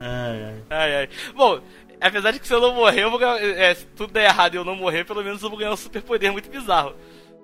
Ai, 0.00 0.44
ai. 0.44 0.62
Ai, 0.70 0.96
ai. 0.96 1.08
Bom, 1.34 1.60
apesar 2.00 2.30
de 2.32 2.40
que 2.40 2.46
se 2.46 2.52
eu 2.54 2.60
não 2.60 2.74
morrer, 2.74 3.02
eu 3.04 3.10
vou 3.10 3.18
ganhar. 3.18 3.42
É, 3.42 3.74
se 3.74 3.86
tudo 3.86 4.12
der 4.12 4.24
errado 4.24 4.54
e 4.54 4.56
eu 4.58 4.64
não 4.64 4.76
morrer, 4.76 5.04
pelo 5.04 5.22
menos 5.24 5.42
eu 5.42 5.48
vou 5.48 5.58
ganhar 5.58 5.72
um 5.72 5.76
superpoder 5.76 6.30
muito 6.32 6.50
bizarro. 6.50 6.94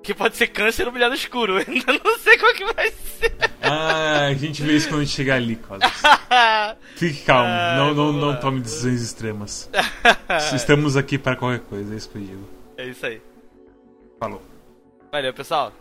Que 0.03 0.15
pode 0.15 0.37
ser 0.37 0.47
câncer 0.49 0.87
ou 0.87 0.93
brilhar 0.93 1.11
no 1.11 1.17
escuro. 1.17 1.59
Eu 1.61 1.65
ainda 1.69 1.93
não 2.05 2.19
sei 2.19 2.39
qual 2.39 2.55
que 2.55 2.65
vai 2.73 2.91
ser. 2.91 3.35
Ah, 3.61 4.27
a 4.27 4.35
gente 4.35 4.63
vê 4.63 4.77
isso 4.77 4.89
quando 4.89 5.01
a 5.03 5.05
gente 5.05 5.15
chegar 5.15 5.35
ali, 5.35 5.57
Cosmos. 5.57 5.93
Fique 6.97 7.23
calmo, 7.25 7.49
Ah, 7.51 7.75
não, 7.77 7.95
não, 7.95 8.13
não 8.13 8.41
tome 8.41 8.61
decisões 8.61 9.03
extremas. 9.03 9.69
Estamos 10.55 10.97
aqui 10.97 11.19
para 11.19 11.37
qualquer 11.37 11.61
coisa, 11.61 11.93
é 11.93 11.97
isso 11.97 12.09
que 12.09 12.17
eu 12.19 12.23
digo. 12.23 12.49
É 12.77 12.87
isso 12.87 13.05
aí. 13.05 13.21
Falou. 14.19 14.43
Valeu, 15.13 15.35
pessoal. 15.35 15.73